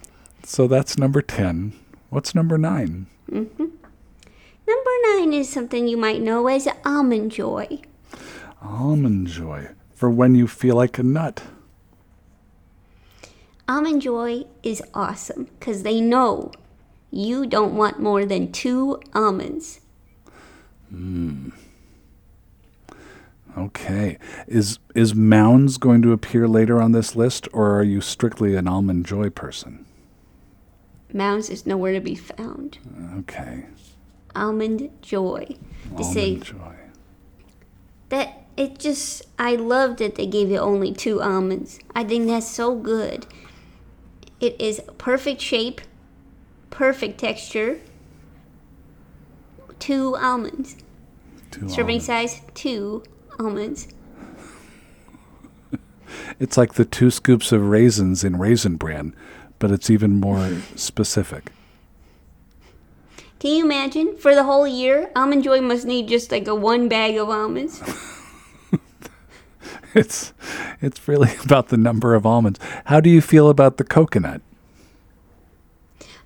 So 0.45 0.67
that's 0.67 0.99
number 0.99 1.23
10. 1.23 1.73
What's 2.11 2.35
number 2.35 2.57
9? 2.59 3.07
Mm-hmm. 3.31 3.65
Number 4.69 4.91
nine 5.05 5.33
is 5.33 5.49
something 5.49 5.87
you 5.87 5.97
might 5.97 6.21
know 6.21 6.49
as 6.49 6.67
almond 6.85 7.31
joy. 7.31 7.83
Almond 8.61 9.29
Joy. 9.29 9.69
For 9.95 10.11
when 10.11 10.35
you 10.35 10.47
feel 10.47 10.75
like 10.77 10.99
a 10.99 11.03
nut. 11.03 11.43
Almond 13.69 14.03
Joy 14.03 14.45
is 14.63 14.83
awesome 14.93 15.49
because 15.59 15.83
they 15.83 16.01
know 16.01 16.51
you 17.11 17.47
don't 17.47 17.77
want 17.77 18.01
more 18.01 18.27
than 18.27 18.53
two 18.53 19.01
almonds. 19.15 19.81
Hmm. 20.91 21.51
Okay. 23.57 24.19
Is 24.47 24.79
is 24.95 25.15
Mounds 25.15 25.79
going 25.79 26.03
to 26.03 26.13
appear 26.13 26.47
later 26.47 26.81
on 26.81 26.93
this 26.93 27.17
list 27.17 27.49
or 27.53 27.75
are 27.79 27.83
you 27.83 28.01
strictly 28.01 28.55
an 28.55 28.69
Almond 28.69 29.07
Joy 29.07 29.31
person? 29.31 29.87
Mounds 31.13 31.49
is 31.49 31.65
nowhere 31.67 31.93
to 31.95 32.01
be 32.01 32.15
found. 32.15 32.79
Okay. 33.21 33.65
Almond 34.35 34.91
Joy. 35.01 35.57
To 35.97 36.05
say 36.05 36.33
Almond 36.33 36.45
Joy. 36.45 36.77
that 38.11 38.43
it 38.57 38.79
just, 38.79 39.23
I 39.39 39.55
love 39.57 39.99
that 39.99 40.15
they 40.17 40.27
gave 40.27 40.51
you 40.51 40.59
only 40.59 40.93
two 40.93 41.23
almonds. 41.23 41.79
I 41.95 42.05
think 42.05 42.27
that's 42.27 42.49
so 42.49 42.75
good. 42.75 43.27
It 44.41 44.61
is 44.61 44.81
perfect 44.99 45.41
shape, 45.41 45.81
perfect 46.71 47.19
texture. 47.19 47.81
Two 49.79 50.17
almonds. 50.17 50.77
Two 51.51 51.69
Serving 51.69 52.01
almonds. 52.01 52.07
size, 52.07 52.41
two 52.55 53.03
almonds. 53.39 53.89
It's 56.39 56.57
like 56.57 56.75
the 56.75 56.85
two 56.85 57.11
scoops 57.11 57.51
of 57.53 57.69
raisins 57.69 58.23
in 58.23 58.37
Raisin 58.39 58.77
Bran, 58.77 59.15
but 59.59 59.71
it's 59.71 59.91
even 59.91 60.21
more 60.21 60.59
specific. 60.77 61.51
Can 63.39 63.51
you 63.57 63.65
imagine? 63.65 64.17
For 64.17 64.35
the 64.35 64.45
whole 64.45 64.67
year, 64.67 65.11
Almond 65.17 65.45
Joy 65.45 65.61
must 65.61 65.87
need 65.87 66.09
just 66.09 66.31
like 66.31 66.47
a 66.47 66.55
one 66.55 66.89
bag 66.89 67.17
of 67.17 67.29
almonds. 67.29 67.83
It's 69.97 70.35
it's 70.83 71.09
really 71.09 71.31
about 71.45 71.69
the 71.69 71.79
number 71.79 72.15
of 72.15 72.27
almonds. 72.27 72.61
How 72.85 73.01
do 73.01 73.09
you 73.09 73.23
feel 73.23 73.49
about 73.49 73.79
the 73.79 73.85
coconut? 73.85 74.43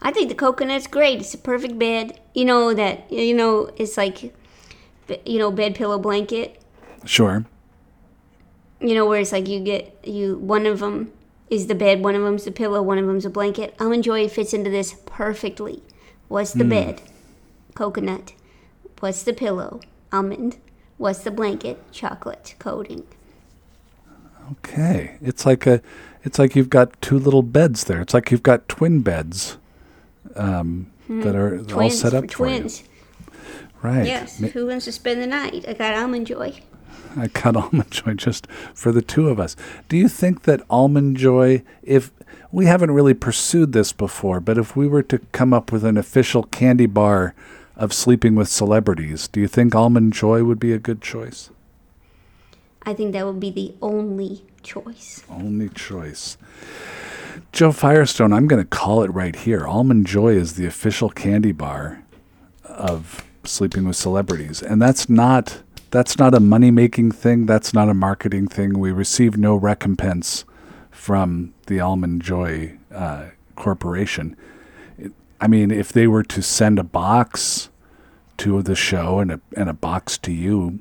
I 0.02 0.10
think 0.10 0.28
the 0.28 0.34
coconut's 0.34 0.88
great. 0.88 1.20
It's 1.20 1.34
a 1.34 1.38
perfect 1.38 1.78
bed. 1.78 2.18
You 2.34 2.46
know 2.46 2.74
that, 2.74 3.10
you 3.12 3.34
know, 3.34 3.70
it's 3.76 3.96
like, 3.96 4.34
you 5.24 5.38
know, 5.38 5.52
bed 5.52 5.74
pillow 5.74 5.98
blanket. 5.98 6.59
Sure. 7.04 7.44
You 8.80 8.94
know, 8.94 9.06
where 9.06 9.20
it's 9.20 9.32
like 9.32 9.48
you 9.48 9.60
get, 9.60 9.98
you, 10.04 10.36
one 10.38 10.66
of 10.66 10.78
them 10.80 11.12
is 11.50 11.66
the 11.66 11.74
bed, 11.74 12.02
one 12.02 12.14
of 12.14 12.22
them's 12.22 12.44
the 12.44 12.52
pillow, 12.52 12.80
one 12.82 12.98
of 12.98 13.06
them's 13.06 13.24
a 13.26 13.30
blanket. 13.30 13.74
Almond 13.78 14.04
Joy 14.04 14.28
fits 14.28 14.54
into 14.54 14.70
this 14.70 14.94
perfectly. 15.06 15.82
What's 16.28 16.52
the 16.52 16.64
bed? 16.64 17.02
Coconut. 17.74 18.32
What's 19.00 19.22
the 19.22 19.32
pillow? 19.32 19.80
Almond. 20.12 20.58
What's 20.96 21.20
the 21.20 21.30
blanket? 21.30 21.78
Chocolate 21.92 22.54
coating. 22.58 23.06
Okay. 24.52 25.16
It's 25.20 25.44
like 25.46 25.66
a 25.66 25.82
it's 26.22 26.38
like 26.38 26.54
you've 26.54 26.70
got 26.70 27.00
two 27.00 27.18
little 27.18 27.42
beds 27.42 27.84
there. 27.84 28.00
It's 28.00 28.12
like 28.14 28.30
you've 28.30 28.42
got 28.42 28.68
twin 28.68 29.00
beds 29.00 29.56
um, 30.36 30.90
that 31.08 31.34
are 31.34 31.58
all 31.58 31.64
Twins 31.64 32.00
set 32.00 32.12
for 32.12 32.18
up 32.18 32.24
for, 32.24 32.28
twins. 32.36 32.82
you. 32.82 32.86
Right. 33.82 34.06
Yes. 34.06 34.38
Ma- 34.38 34.48
Who 34.48 34.66
wants 34.66 34.84
to 34.84 34.92
spend 34.92 35.22
the 35.22 35.26
night? 35.26 35.64
I 35.66 35.72
got 35.72 35.94
Almond 35.94 36.26
Joy. 36.26 36.60
I 37.16 37.28
got 37.28 37.56
almond 37.56 37.90
joy 37.90 38.14
just 38.14 38.46
for 38.74 38.92
the 38.92 39.02
two 39.02 39.28
of 39.28 39.40
us. 39.40 39.56
Do 39.88 39.96
you 39.96 40.08
think 40.08 40.42
that 40.42 40.62
almond 40.70 41.16
joy, 41.16 41.62
if 41.82 42.10
we 42.52 42.66
haven't 42.66 42.90
really 42.90 43.14
pursued 43.14 43.72
this 43.72 43.92
before, 43.92 44.40
but 44.40 44.58
if 44.58 44.76
we 44.76 44.88
were 44.88 45.02
to 45.04 45.18
come 45.32 45.52
up 45.52 45.72
with 45.72 45.84
an 45.84 45.96
official 45.96 46.44
candy 46.44 46.86
bar 46.86 47.34
of 47.76 47.92
sleeping 47.92 48.34
with 48.34 48.48
celebrities, 48.48 49.28
do 49.28 49.40
you 49.40 49.48
think 49.48 49.74
almond 49.74 50.12
joy 50.12 50.44
would 50.44 50.60
be 50.60 50.72
a 50.72 50.78
good 50.78 51.00
choice? 51.00 51.50
I 52.82 52.94
think 52.94 53.12
that 53.12 53.26
would 53.26 53.40
be 53.40 53.50
the 53.50 53.74
only 53.82 54.44
choice. 54.62 55.22
Only 55.28 55.68
choice. 55.68 56.36
Jo 57.52 57.72
Firestone, 57.72 58.32
I'm 58.32 58.46
going 58.46 58.62
to 58.62 58.68
call 58.68 59.02
it 59.02 59.12
right 59.12 59.34
here. 59.34 59.66
Almond 59.66 60.06
Joy 60.06 60.34
is 60.34 60.54
the 60.54 60.66
official 60.66 61.10
candy 61.10 61.52
bar 61.52 62.02
of 62.64 63.24
sleeping 63.44 63.86
with 63.86 63.96
celebrities, 63.96 64.62
and 64.62 64.80
that's 64.80 65.08
not 65.08 65.62
that's 65.90 66.18
not 66.18 66.34
a 66.34 66.40
money 66.40 66.70
making 66.70 67.12
thing. 67.12 67.46
That's 67.46 67.74
not 67.74 67.88
a 67.88 67.94
marketing 67.94 68.48
thing. 68.48 68.78
We 68.78 68.92
receive 68.92 69.36
no 69.36 69.54
recompense 69.54 70.44
from 70.90 71.54
the 71.66 71.80
Almond 71.80 72.22
Joy 72.22 72.78
uh, 72.94 73.30
Corporation. 73.56 74.36
It, 74.98 75.12
I 75.40 75.48
mean, 75.48 75.70
if 75.70 75.92
they 75.92 76.06
were 76.06 76.22
to 76.24 76.42
send 76.42 76.78
a 76.78 76.84
box 76.84 77.70
to 78.38 78.62
the 78.62 78.74
show 78.74 79.18
and 79.18 79.32
a 79.32 79.40
and 79.56 79.68
a 79.68 79.74
box 79.74 80.16
to 80.18 80.32
you, 80.32 80.80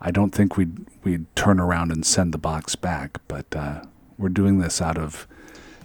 I 0.00 0.10
don't 0.10 0.34
think 0.34 0.56
we'd 0.56 0.86
we'd 1.02 1.34
turn 1.34 1.58
around 1.58 1.90
and 1.90 2.04
send 2.04 2.32
the 2.32 2.38
box 2.38 2.76
back. 2.76 3.20
But 3.28 3.46
uh, 3.56 3.82
we're 4.18 4.28
doing 4.28 4.58
this 4.58 4.82
out 4.82 4.98
of 4.98 5.26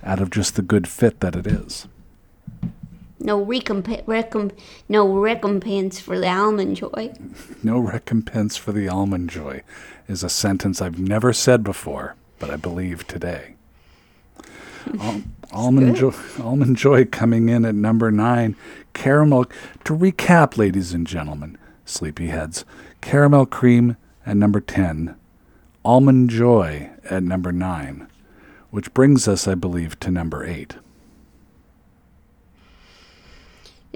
out 0.04 0.20
of 0.20 0.30
just 0.30 0.56
the 0.56 0.62
good 0.62 0.88
fit 0.88 1.20
that 1.22 1.36
it 1.36 1.48
is. 1.48 1.88
No 3.20 3.42
recompense, 3.42 4.04
recomp- 4.04 4.58
no 4.88 5.08
recompense 5.18 6.00
for 6.00 6.20
the 6.20 6.30
almond 6.30 6.76
joy. 6.78 7.14
No 7.64 7.80
recompense 7.80 8.58
for 8.58 8.72
the 8.72 8.88
almond 8.88 9.30
joy 9.30 9.64
is 10.08 10.24
a 10.24 10.30
sentence 10.30 10.82
I've 10.82 11.00
never 11.00 11.34
said 11.34 11.64
before, 11.64 12.16
but 12.40 12.50
I 12.52 12.56
believe 12.58 13.08
today. 13.08 13.56
Al- 15.00 15.24
almond 15.52 15.96
joy, 15.96 16.14
almond 16.40 16.78
joy 16.78 17.06
coming 17.06 17.50
in 17.50 17.66
at 17.66 17.76
number 17.76 18.12
nine. 18.12 18.56
Caramel. 18.94 19.46
To 19.86 19.98
recap, 19.98 20.58
ladies 20.58 20.94
and 20.94 21.08
gentlemen, 21.08 21.58
sleepyheads, 21.86 22.64
caramel 23.02 23.46
cream 23.48 23.98
at 24.26 24.38
number 24.38 24.60
ten, 24.60 25.16
almond 25.84 26.30
joy 26.30 26.90
at 27.10 27.24
number 27.24 27.52
nine, 27.52 28.08
which 28.70 28.94
brings 28.94 29.28
us, 29.28 29.48
I 29.48 29.56
believe, 29.56 30.00
to 30.02 30.12
number 30.12 30.46
eight. 30.46 30.76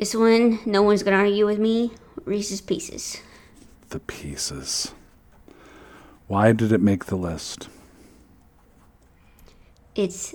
This 0.02 0.16
one, 0.16 0.58
no 0.66 0.82
one's 0.82 1.04
gonna 1.04 1.18
argue 1.18 1.46
with 1.46 1.60
me. 1.60 1.92
Reese's 2.26 2.60
Pieces. 2.60 3.22
The 3.90 4.00
pieces. 4.00 4.96
Why 6.26 6.54
did 6.54 6.72
it 6.72 6.82
make 6.82 7.06
the 7.06 7.16
list? 7.16 7.70
It's, 9.94 10.34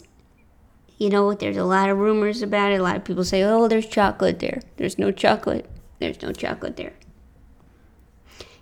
you 0.98 1.10
know, 1.10 1.34
there's 1.34 1.56
a 1.56 1.64
lot 1.64 1.90
of 1.90 1.98
rumors 1.98 2.42
about 2.42 2.70
it. 2.70 2.78
A 2.78 2.82
lot 2.84 2.94
of 2.94 3.04
people 3.04 3.24
say, 3.24 3.42
oh, 3.42 3.66
there's 3.66 3.88
chocolate 3.88 4.38
there. 4.38 4.62
There's 4.76 5.00
no 5.00 5.10
chocolate. 5.10 5.68
There's 5.98 6.22
no 6.22 6.30
chocolate 6.30 6.76
there. 6.76 6.92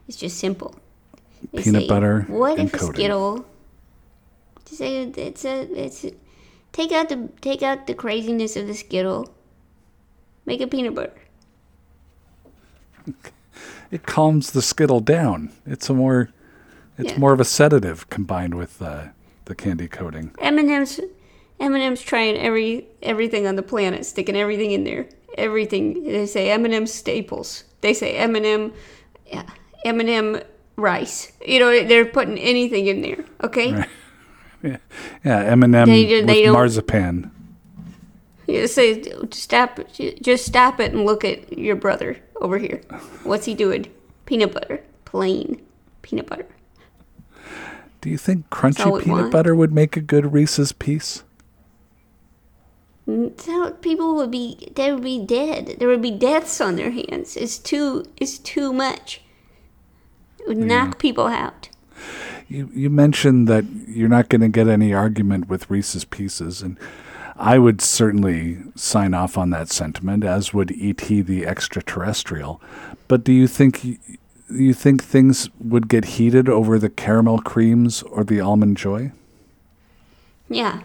It's 0.09 0.17
just 0.17 0.39
simple. 0.39 0.75
They 1.53 1.65
Peanut 1.65 1.83
say, 1.83 1.89
butter 1.89 2.23
What 2.29 2.59
and 2.59 2.73
if 2.73 2.81
a. 2.81 2.87
Skittle? 2.87 3.45
To 4.65 4.75
say 4.75 5.03
it's 5.03 5.45
a 5.45 5.85
it's 5.85 6.05
a, 6.05 6.13
take 6.73 6.93
out 6.93 7.11
the 7.11 7.29
take 7.43 7.63
out 7.63 7.87
the 7.87 7.93
craziness 7.93 8.57
of 8.57 8.67
the 8.69 8.75
Skittle. 8.75 9.34
Make 10.47 10.61
it 10.61 10.71
peanut 10.71 10.95
butter. 10.95 11.13
It 13.91 14.03
calms 14.05 14.51
the 14.51 14.63
skittle 14.63 15.01
down. 15.01 15.53
It's 15.67 15.89
a 15.89 15.95
more, 15.95 16.31
it's 16.99 17.13
Yeah. 17.13 17.19
more 17.19 17.33
of 17.33 17.41
a 17.41 17.45
sedative 17.45 18.09
combined 18.11 18.55
with 18.55 18.81
uh, 18.83 19.09
the 19.45 19.55
candy 19.55 19.89
coating. 19.89 20.33
M&M's 20.41 21.01
M&M's 21.61 22.03
trying 22.03 22.37
every 22.37 22.87
everything 23.03 23.47
on 23.47 23.55
the 23.55 23.63
planet, 23.63 24.05
sticking 24.05 24.37
everything 24.37 24.73
in 24.73 24.83
there. 24.85 25.07
Everything 25.39 26.03
they 26.05 26.27
say 26.27 26.51
M&M 26.51 26.87
staples. 26.87 27.65
They 27.81 27.95
say 27.95 28.17
M&M 28.17 28.73
yeah, 29.27 29.45
M&M 29.85 30.41
rice. 30.77 31.31
You 31.47 31.61
know, 31.61 31.85
they're 31.87 32.05
putting 32.07 32.39
anything 32.39 32.87
in 32.87 33.03
there, 33.03 33.25
okay? 33.43 33.73
Right. 33.73 33.89
Yeah, 35.23 35.41
M 35.41 35.63
and 35.63 35.75
M 35.77 35.89
with 35.91 36.53
marzipan. 36.53 37.31
You 38.47 38.67
say 38.67 39.03
stop 39.31 39.81
just 40.21 40.45
stop 40.45 40.81
it 40.81 40.93
and 40.93 41.05
look 41.05 41.25
at 41.25 41.57
your 41.57 41.77
brother 41.77 42.19
over 42.41 42.59
here. 42.59 42.83
What's 43.23 43.47
he 43.47 43.55
doing? 43.55 43.87
Peanut 44.27 44.53
butter, 44.53 44.83
plain 45.05 45.61
peanut 46.03 46.27
butter. 46.27 46.47
Do 48.01 48.11
you 48.11 48.19
think 48.19 48.51
crunchy 48.51 49.03
peanut 49.03 49.23
want. 49.23 49.33
butter 49.33 49.55
would 49.55 49.73
make 49.73 49.97
a 49.97 50.01
good 50.01 50.33
Reese's 50.33 50.73
piece? 50.73 51.25
Mm, 53.09 53.39
so 53.41 53.73
people 53.73 54.15
would 54.17 54.31
be 54.31 54.71
they 54.75 54.93
would 54.93 55.03
be 55.03 55.25
dead. 55.25 55.77
There 55.79 55.89
would 55.89 56.03
be 56.03 56.11
deaths 56.11 56.61
on 56.61 56.77
their 56.77 56.91
hands. 56.91 57.37
It's 57.37 57.59
too 57.59 58.05
it's 58.17 58.39
too 58.39 58.73
much. 58.73 59.23
It 60.39 60.49
would 60.49 60.59
knock 60.59 60.99
people 60.99 61.27
out. 61.27 61.71
You 62.49 62.71
you 62.75 62.91
mentioned 62.91 63.49
that 63.49 63.65
you're 63.89 64.09
not 64.09 64.29
going 64.29 64.43
to 64.43 64.49
get 64.49 64.69
any 64.69 64.93
argument 64.93 65.49
with 65.49 65.71
Reese's 65.71 66.05
Pieces, 66.05 66.61
and 66.61 66.79
I 67.37 67.59
would 67.59 67.81
certainly 67.81 68.59
sign 68.77 69.13
off 69.13 69.37
on 69.37 69.51
that 69.51 69.69
sentiment, 69.69 70.25
as 70.25 70.55
would 70.55 70.71
E.T. 70.71 71.23
the 71.23 71.47
extraterrestrial. 71.47 72.61
But 73.09 73.25
do 73.25 73.33
you 73.33 73.49
think 73.49 73.99
you 74.51 74.75
think 74.75 75.03
things 75.03 75.49
would 75.59 75.89
get 75.89 76.05
heated 76.05 76.49
over 76.49 76.79
the 76.79 76.91
caramel 76.91 77.41
creams 77.41 78.03
or 78.03 78.25
the 78.25 78.41
almond 78.41 78.77
joy? 78.77 79.11
Yeah, 80.49 80.83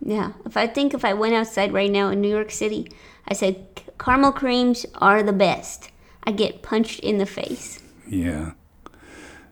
yeah. 0.00 0.32
If 0.46 0.56
I 0.56 0.66
think 0.66 0.94
if 0.94 1.04
I 1.04 1.12
went 1.12 1.34
outside 1.34 1.72
right 1.72 1.90
now 1.90 2.08
in 2.08 2.20
New 2.20 2.30
York 2.30 2.50
City, 2.50 2.90
I 3.28 3.34
said 3.34 3.82
caramel 3.98 4.32
creams 4.32 4.86
are 4.94 5.22
the 5.22 5.32
best. 5.32 5.90
I 6.24 6.32
get 6.32 6.62
punched 6.62 7.00
in 7.00 7.18
the 7.18 7.26
face. 7.26 7.80
Yeah, 8.08 8.52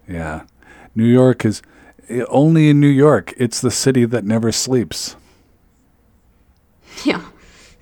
yeah. 0.09 0.44
New 0.94 1.05
York 1.05 1.44
is 1.44 1.62
only 2.29 2.70
in 2.70 2.81
New 2.81 2.88
York. 2.88 3.35
It's 3.37 3.61
the 3.61 3.70
city 3.70 4.05
that 4.07 4.24
never 4.24 4.53
sleeps. 4.53 5.16
Yeah. 7.04 7.22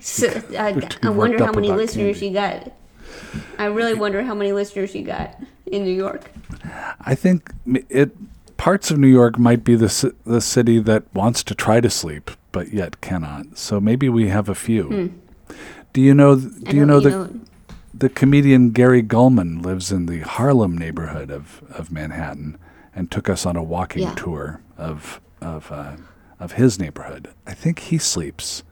So 0.01 0.29
I, 0.57 0.89
I 1.03 1.11
wonder 1.11 1.45
how 1.45 1.53
many 1.53 1.73
listeners 1.73 2.21
candy. 2.21 2.29
you 2.29 2.33
got. 2.35 2.73
I 3.59 3.65
really 3.67 3.95
wonder 3.95 4.23
how 4.23 4.35
many 4.35 4.53
listeners 4.53 4.95
you 4.95 5.03
got 5.03 5.35
in 5.67 5.83
New 5.85 5.93
York. 5.95 6.31
I 7.01 7.15
think 7.17 7.51
it 7.89 8.13
parts 8.57 8.91
of 8.93 8.99
New 8.99 9.09
York 9.09 9.39
might 9.39 9.65
be 9.65 9.75
the 9.75 10.15
the 10.25 10.41
city 10.41 10.79
that 10.81 11.03
wants 11.15 11.43
to 11.45 11.55
try 11.55 11.81
to 11.81 11.91
sleep 11.91 12.31
but 12.53 12.73
yet 12.73 13.01
cannot. 13.01 13.59
So 13.59 13.81
maybe 13.81 14.09
we 14.09 14.29
have 14.29 14.49
a 14.49 14.55
few. 14.55 15.13
Do 15.93 16.01
you 16.01 16.15
know? 16.15 16.37
Do 16.37 16.77
you 16.77 16.87
know 16.87 16.99
you 17.01 17.11
that 17.11 17.41
the 17.93 18.09
comedian 18.09 18.71
Gary 18.71 19.03
Gulman 19.03 19.65
lives 19.65 19.91
in 19.91 20.07
the 20.07 20.21
Harlem 20.21 20.79
neighborhood 20.79 21.31
of, 21.33 21.63
of 21.71 21.91
Manhattan 21.91 22.57
and 22.95 23.11
took 23.11 23.29
us 23.29 23.45
on 23.45 23.57
a 23.57 23.63
walking 23.63 24.03
Yeah. 24.03 24.15
tour 24.15 24.61
of 24.77 25.21
of 25.41 25.73
uh, 25.73 25.97
of 26.39 26.53
his 26.53 26.79
neighborhood. 26.79 27.29
I 27.47 27.55
think 27.55 27.81
he 27.81 27.99
sleeps, 27.99 28.63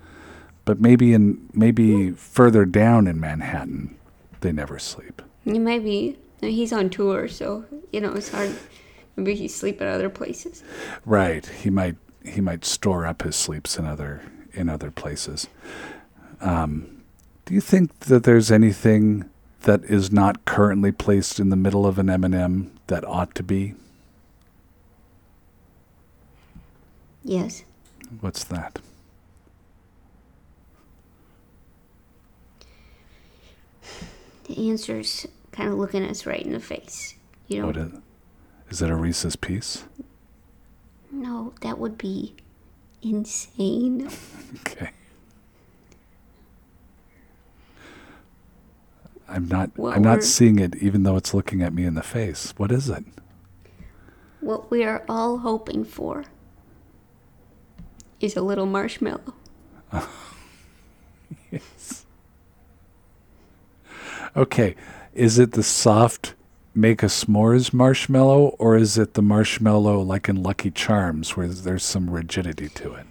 but 0.66 0.80
maybe 0.80 1.14
in 1.14 1.48
maybe 1.54 2.10
further 2.10 2.66
down 2.66 3.06
in 3.06 3.18
Manhattan, 3.18 3.96
they 4.42 4.52
never 4.52 4.78
sleep. 4.78 5.22
Might. 5.46 6.18
He's 6.42 6.72
on 6.72 6.90
tour, 6.90 7.28
so 7.28 7.64
you 7.92 8.02
know 8.02 8.12
it's 8.12 8.30
hard. 8.30 8.54
Maybe 9.14 9.34
he's 9.34 9.54
sleeping 9.54 9.88
other 9.88 10.10
places. 10.10 10.62
Right. 11.06 11.46
He 11.46 11.70
might 11.70 11.96
he 12.22 12.42
might 12.42 12.66
store 12.66 13.06
up 13.06 13.22
his 13.22 13.36
sleeps 13.36 13.78
in 13.78 13.86
other 13.86 14.20
in 14.52 14.68
other 14.68 14.90
places. 14.90 15.46
Um, 16.40 17.02
do 17.46 17.54
you 17.54 17.60
think 17.60 18.00
that 18.00 18.24
there's 18.24 18.50
anything 18.50 19.30
that 19.62 19.84
is 19.84 20.10
not 20.12 20.44
currently 20.44 20.92
placed 20.92 21.38
in 21.38 21.48
the 21.48 21.56
middle 21.56 21.86
of 21.86 21.98
an 21.98 22.10
M&M 22.10 22.72
that 22.88 23.04
ought 23.04 23.34
to 23.36 23.42
be? 23.42 23.74
Yes. 27.22 27.64
What's 28.20 28.44
that? 28.44 28.80
The 34.46 34.70
answer's 34.70 35.26
kind 35.52 35.70
of 35.70 35.78
looking 35.78 36.02
us 36.04 36.26
right 36.26 36.40
in 36.42 36.52
the 36.52 36.60
face. 36.60 37.14
You 37.48 37.60
know, 37.60 37.66
What 37.68 37.76
is, 37.76 37.92
is 38.70 38.82
it 38.82 38.90
a 38.90 38.94
Reese's 38.96 39.36
piece? 39.36 39.84
no, 41.10 41.54
that 41.62 41.78
would 41.78 41.96
be 41.98 42.34
insane. 43.02 44.08
Okay. 44.66 44.90
I'm 49.28 49.48
not 49.48 49.76
Well, 49.76 49.92
I'm 49.92 50.02
not 50.02 50.22
seeing 50.22 50.58
it 50.60 50.76
even 50.76 51.02
though 51.02 51.16
it's 51.16 51.34
looking 51.34 51.60
at 51.62 51.72
me 51.74 51.84
in 51.84 51.94
the 51.94 52.02
face. 52.02 52.54
What 52.56 52.70
is 52.70 52.88
it? 52.88 53.04
What 54.40 54.70
we 54.70 54.84
are 54.84 55.04
all 55.08 55.38
hoping 55.38 55.84
for 55.84 56.24
is 58.20 58.36
a 58.36 58.42
little 58.42 58.66
marshmallow. 58.66 59.34
Okay, 64.36 64.74
is 65.14 65.38
it 65.38 65.52
the 65.52 65.62
soft 65.62 66.34
make 66.74 67.02
a 67.02 67.06
s'mores 67.06 67.72
marshmallow 67.72 68.48
or 68.58 68.76
is 68.76 68.98
it 68.98 69.14
the 69.14 69.22
marshmallow 69.22 70.00
like 70.02 70.28
in 70.28 70.42
Lucky 70.42 70.70
Charms 70.70 71.36
where 71.36 71.48
there's 71.48 71.84
some 71.84 72.10
rigidity 72.10 72.68
to 72.68 72.94
it? 72.94 73.06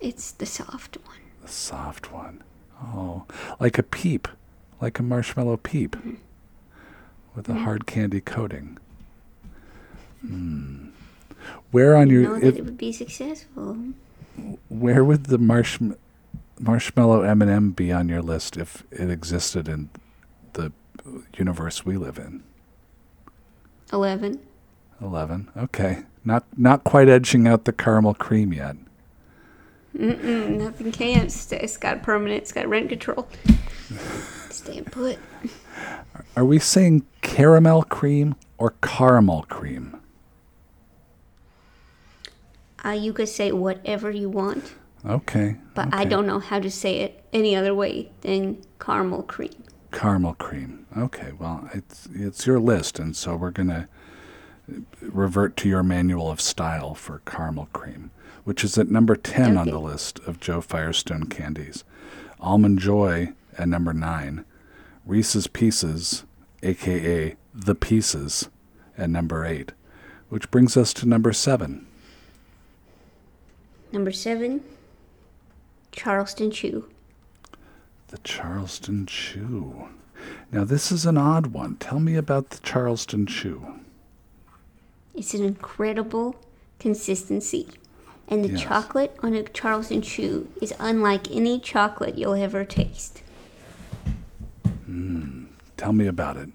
It's 0.00 0.32
the 0.32 0.46
soft 0.46 0.96
one. 1.04 1.18
The 1.42 1.48
soft 1.48 2.12
one. 2.12 2.42
Oh, 2.82 3.24
like 3.60 3.78
a 3.78 3.82
peep, 3.84 4.26
like 4.80 4.98
a 4.98 5.02
marshmallow 5.02 5.58
peep 5.58 5.96
with 7.36 7.48
a 7.48 7.54
hard 7.54 7.86
candy 7.86 8.20
coating. 8.20 8.78
Hmm. 10.20 10.88
Where 11.70 11.96
on 11.96 12.10
You 12.10 12.20
your 12.22 12.30
know 12.30 12.40
that 12.40 12.58
it 12.58 12.64
would 12.64 12.78
be 12.78 12.92
successful. 12.92 13.76
where 14.68 15.04
would 15.04 15.24
the 15.26 15.38
marsh, 15.38 15.78
marshmallow 16.58 17.22
M&M 17.22 17.72
be 17.72 17.92
on 17.92 18.08
your 18.08 18.22
list 18.22 18.56
if 18.56 18.84
it 18.90 19.10
existed 19.10 19.68
in 19.68 19.90
the 20.52 20.72
universe 21.36 21.84
we 21.84 21.96
live 21.96 22.18
in? 22.18 22.42
Eleven. 23.92 24.40
11. 25.00 25.50
Okay. 25.56 26.04
Not 26.24 26.44
not 26.56 26.84
quite 26.84 27.08
edging 27.08 27.46
out 27.46 27.64
the 27.64 27.72
caramel 27.72 28.14
cream 28.14 28.52
yet. 28.52 28.76
Mm-mm, 29.96 30.58
nothing 30.58 30.90
can. 30.90 31.26
It's, 31.26 31.52
it's 31.52 31.76
got 31.76 32.02
permanent. 32.02 32.42
It's 32.42 32.52
got 32.52 32.66
rent 32.68 32.88
control. 32.88 33.28
Staying 34.50 34.84
put. 34.84 35.18
Are 36.36 36.44
we 36.44 36.58
saying 36.58 37.04
caramel 37.20 37.82
cream 37.84 38.34
or 38.58 38.74
caramel 38.82 39.44
cream? 39.48 40.00
Uh, 42.84 42.90
you 42.90 43.12
could 43.12 43.28
say 43.28 43.52
whatever 43.52 44.10
you 44.10 44.28
want. 44.28 44.74
Okay. 45.06 45.56
but 45.74 45.92
I 45.92 46.04
don't 46.04 46.26
know 46.26 46.38
how 46.38 46.58
to 46.58 46.70
say 46.70 47.00
it 47.00 47.24
any 47.32 47.54
other 47.54 47.74
way 47.74 48.10
than 48.22 48.62
caramel 48.80 49.22
cream. 49.22 49.52
Caramel 49.92 50.34
cream. 50.34 50.86
Okay. 50.96 51.32
Well, 51.38 51.68
it's 51.74 52.08
it's 52.12 52.46
your 52.46 52.58
list, 52.58 52.98
and 52.98 53.14
so 53.14 53.36
we're 53.36 53.50
gonna 53.50 53.88
revert 55.02 55.56
to 55.58 55.68
your 55.68 55.82
manual 55.82 56.30
of 56.30 56.40
style 56.40 56.94
for 56.94 57.20
caramel 57.26 57.68
cream, 57.72 58.10
which 58.44 58.64
is 58.64 58.78
at 58.78 58.90
number 58.90 59.14
ten 59.14 59.56
on 59.56 59.68
the 59.68 59.78
list 59.78 60.18
of 60.20 60.40
Jo 60.40 60.60
Firestone 60.60 61.26
candies. 61.26 61.84
Almond 62.40 62.78
Joy 62.78 63.32
at 63.58 63.68
number 63.68 63.92
nine. 63.92 64.44
Reese's 65.06 65.46
Pieces, 65.46 66.24
aka 66.62 67.36
the 67.52 67.74
Pieces, 67.74 68.48
at 68.96 69.10
number 69.10 69.44
eight, 69.44 69.72
which 70.30 70.50
brings 70.50 70.76
us 70.76 70.92
to 70.94 71.06
number 71.06 71.32
seven. 71.32 71.86
Number 73.92 74.10
seven, 74.10 74.64
Charleston 75.94 76.50
Chew. 76.50 76.88
The 78.08 78.18
Charleston 78.18 79.06
Chew. 79.06 79.88
Now, 80.52 80.64
this 80.64 80.90
is 80.92 81.06
an 81.06 81.16
odd 81.16 81.48
one. 81.48 81.76
Tell 81.76 82.00
me 82.00 82.16
about 82.16 82.50
the 82.50 82.58
Charleston 82.58 83.26
Chew. 83.26 83.66
It's 85.14 85.34
an 85.34 85.44
incredible 85.44 86.36
consistency. 86.78 87.68
And 88.28 88.42
the 88.42 88.50
Yes. 88.50 88.62
chocolate 88.62 89.16
on 89.22 89.34
a 89.34 89.42
Charleston 89.42 90.00
Chew 90.02 90.48
is 90.60 90.72
unlike 90.78 91.30
any 91.30 91.60
chocolate 91.60 92.16
you'll 92.16 92.34
ever 92.34 92.64
taste. 92.64 93.22
Hmm. 94.86 95.44
Tell 95.76 95.92
me 95.92 96.06
about 96.06 96.36
it. 96.38 96.48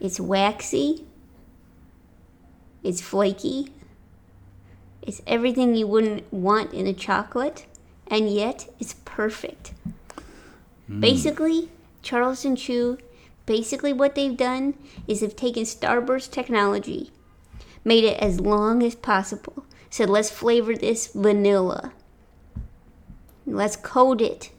It's 0.00 0.18
waxy. 0.18 1.04
It's 2.82 3.00
flaky. 3.00 3.72
It's 5.02 5.22
everything 5.26 5.74
you 5.74 5.86
wouldn't 5.86 6.30
want 6.32 6.72
in 6.72 6.86
a 6.86 6.92
chocolate, 6.92 7.66
and 8.10 8.28
yet 8.28 8.68
it's 8.80 8.94
perfect. 9.04 9.72
Hmm. 10.88 11.00
Basically, 11.00 11.68
Charleston 12.02 12.56
Chew, 12.56 12.98
basically 13.46 13.92
what 13.92 14.14
they've 14.14 14.36
done 14.36 14.74
is 15.06 15.20
they've 15.20 15.34
taken 15.34 15.62
Starburst 15.62 16.32
technology, 16.32 17.12
made 17.84 18.04
it 18.04 18.18
as 18.18 18.40
long 18.40 18.82
as 18.82 18.96
possible, 18.96 19.64
said 19.88 20.10
let's 20.10 20.30
flavor 20.30 20.74
this 20.74 21.06
vanilla. 21.08 21.92
Let's 23.46 23.76
coat 23.76 24.20
it 24.20 24.50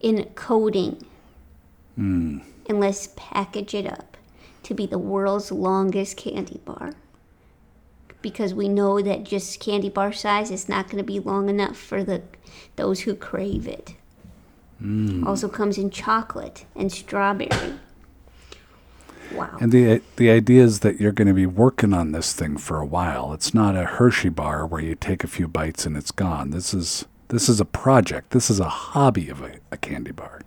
in 0.00 0.24
coating 0.34 1.04
hmm. 1.96 2.38
and 2.66 2.80
let's 2.80 3.08
package 3.16 3.74
it 3.74 3.86
up 3.86 4.16
to 4.64 4.74
be 4.74 4.86
the 4.86 4.98
world's 4.98 5.50
longest 5.50 6.16
candy 6.16 6.60
bar. 6.64 6.94
Because 8.20 8.52
we 8.52 8.68
know 8.68 9.00
that 9.00 9.24
just 9.24 9.60
candy 9.60 9.88
bar 9.88 10.12
size 10.12 10.50
is 10.50 10.68
not 10.68 10.86
going 10.86 10.98
to 10.98 11.04
be 11.04 11.20
long 11.20 11.48
enough 11.48 11.76
for 11.76 12.02
the 12.02 12.22
those 12.76 13.00
who 13.00 13.14
crave 13.14 13.66
it. 13.68 13.94
Mm. 14.82 15.26
Also 15.26 15.48
comes 15.48 15.78
in 15.78 15.90
chocolate 15.90 16.64
and 16.74 16.90
strawberry. 16.90 17.78
Wow. 19.32 19.58
And 19.60 19.72
the 19.72 20.00
the 20.16 20.30
idea 20.30 20.62
is 20.62 20.80
that 20.80 21.00
you're 21.00 21.12
going 21.12 21.28
to 21.28 21.34
be 21.34 21.46
working 21.46 21.92
on 21.92 22.12
this 22.12 22.32
thing 22.32 22.56
for 22.56 22.80
a 22.80 22.86
while. 22.86 23.32
It's 23.32 23.52
not 23.52 23.76
a 23.76 23.84
Hershey 23.84 24.30
bar 24.30 24.66
where 24.66 24.80
you 24.80 24.94
take 24.94 25.22
a 25.22 25.28
few 25.28 25.48
bites 25.48 25.84
and 25.86 25.96
it's 25.96 26.10
gone. 26.10 26.50
This 26.50 26.72
is 26.72 27.04
this 27.28 27.48
is 27.48 27.60
a 27.60 27.64
project. 27.64 28.30
This 28.30 28.50
is 28.50 28.58
a 28.58 28.68
hobby 28.68 29.28
of 29.28 29.42
a, 29.42 29.56
a 29.70 29.76
candy 29.76 30.12
bar. 30.12 30.40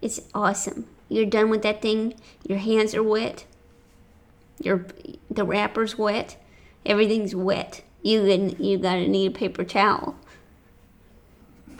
It's 0.00 0.20
awesome. 0.34 0.86
You're 1.08 1.26
done 1.26 1.50
with 1.50 1.62
that 1.62 1.82
thing. 1.82 2.14
Your 2.48 2.58
hands 2.58 2.94
are 2.94 3.02
wet. 3.02 3.46
Your 4.60 4.86
the 5.30 5.44
wrapper's 5.44 5.96
wet. 5.96 6.36
Everything's 6.84 7.34
wet. 7.34 7.82
You 8.02 8.24
and 8.30 8.58
you 8.58 8.78
gotta 8.78 9.06
need 9.06 9.26
a 9.26 9.30
paper 9.30 9.64
towel. 9.64 10.16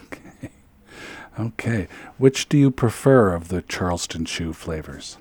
Okay. 0.04 0.50
Okay. 1.38 1.88
Which 2.18 2.48
do 2.48 2.56
you 2.56 2.70
prefer 2.70 3.34
of 3.34 3.48
the 3.48 3.62
Charleston 3.62 4.24
Chew 4.24 4.52
flavors? 4.52 5.18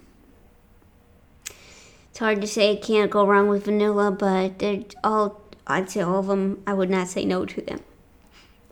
It's 2.09 2.19
hard 2.19 2.41
to 2.41 2.47
say. 2.47 2.75
Can't 2.75 3.09
go 3.09 3.25
wrong 3.25 3.47
with 3.47 3.65
vanilla, 3.65 4.11
but 4.11 4.59
they're 4.59 4.83
all. 5.03 5.41
I'd 5.65 5.89
say 5.89 6.01
all 6.01 6.19
of 6.19 6.27
them. 6.27 6.61
I 6.67 6.73
would 6.73 6.89
not 6.89 7.07
say 7.07 7.25
no 7.25 7.45
to 7.45 7.61
them. 7.61 7.79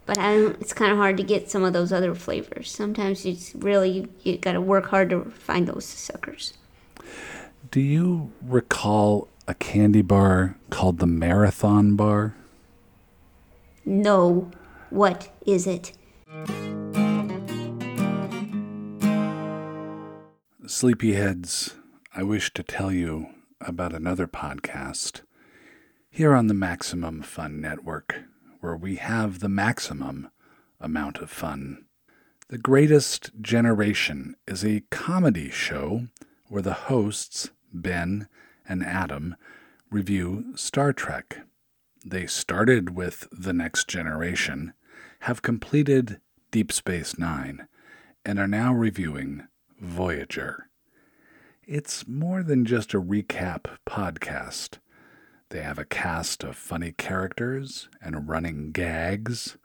But 0.06 0.18
I 0.18 0.36
don't, 0.36 0.60
it's 0.60 0.74
kind 0.74 0.92
of 0.92 0.98
hard 0.98 1.18
to 1.18 1.24
get 1.24 1.50
some 1.52 1.64
of 1.64 1.72
those 1.72 1.94
other 1.94 2.16
flavors. 2.16 2.72
Sometimes 2.72 3.26
it's 3.26 3.54
really 3.56 3.92
you, 3.92 4.10
you 4.24 4.38
got 4.38 4.54
to 4.54 4.62
work 4.62 4.88
hard 4.88 5.12
to 5.12 5.26
find 5.26 5.68
those 5.68 5.86
suckers. 5.86 6.54
Do 7.70 7.80
you 7.80 8.32
recall 8.42 9.28
a 9.50 9.56
candy 9.56 10.04
bar 10.04 10.56
called 10.70 11.00
the 11.00 11.08
Marathon 11.08 11.96
Bar? 11.96 12.36
No, 13.84 14.52
what 14.92 15.32
is 15.44 15.66
it? 15.66 15.92
Sleepyheads, 20.68 21.74
I 22.16 22.22
wish 22.22 22.54
to 22.54 22.62
tell 22.62 22.92
you 22.92 23.30
about 23.60 23.92
another 23.92 24.28
podcast 24.28 25.22
here 26.12 26.36
on 26.36 26.46
the 26.46 26.54
Maximum 26.54 27.24
Fun 27.24 27.60
Network, 27.60 28.22
where 28.60 28.78
we 28.78 28.98
have 28.98 29.40
the 29.40 29.50
maximum 29.50 30.30
amount 30.80 31.18
of 31.18 31.32
fun. 31.32 31.86
The 32.50 32.60
Greatest 32.60 33.32
Generation 33.42 34.36
is 34.48 34.64
a 34.64 34.84
comedy 34.92 35.50
show 35.50 36.04
where 36.50 36.62
the 36.62 36.74
hosts, 36.74 37.50
Ben 37.74 38.28
and 38.70 38.86
Adam, 38.86 39.36
review 39.90 40.54
Star 40.56 40.94
Trek. 40.94 41.40
They 42.06 42.28
started 42.28 42.96
with 42.96 43.28
The 43.32 43.52
Next 43.52 43.90
Generation, 43.90 44.74
have 45.22 45.42
completed 45.42 46.22
Deep 46.52 46.72
Space 46.72 47.18
Nine, 47.18 47.68
and 48.24 48.40
are 48.40 48.48
now 48.48 48.74
reviewing 48.74 49.48
Voyager. 49.82 50.70
It's 51.68 52.08
more 52.08 52.44
than 52.44 52.66
just 52.66 52.94
a 52.94 53.02
recap 53.02 53.66
podcast. 53.88 54.78
They 55.50 55.62
have 55.62 55.80
a 55.80 55.86
cast 55.86 56.44
of 56.44 56.56
funny 56.56 56.92
characters 56.92 57.90
and 58.02 58.30
running 58.30 58.72
gags. 58.72 59.58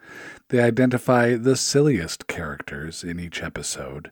They 0.49 0.61
identify 0.61 1.37
the 1.37 1.57
silliest 1.57 2.27
characters 2.27 3.05
in 3.05 3.21
each 3.21 3.43
episode, 3.43 4.11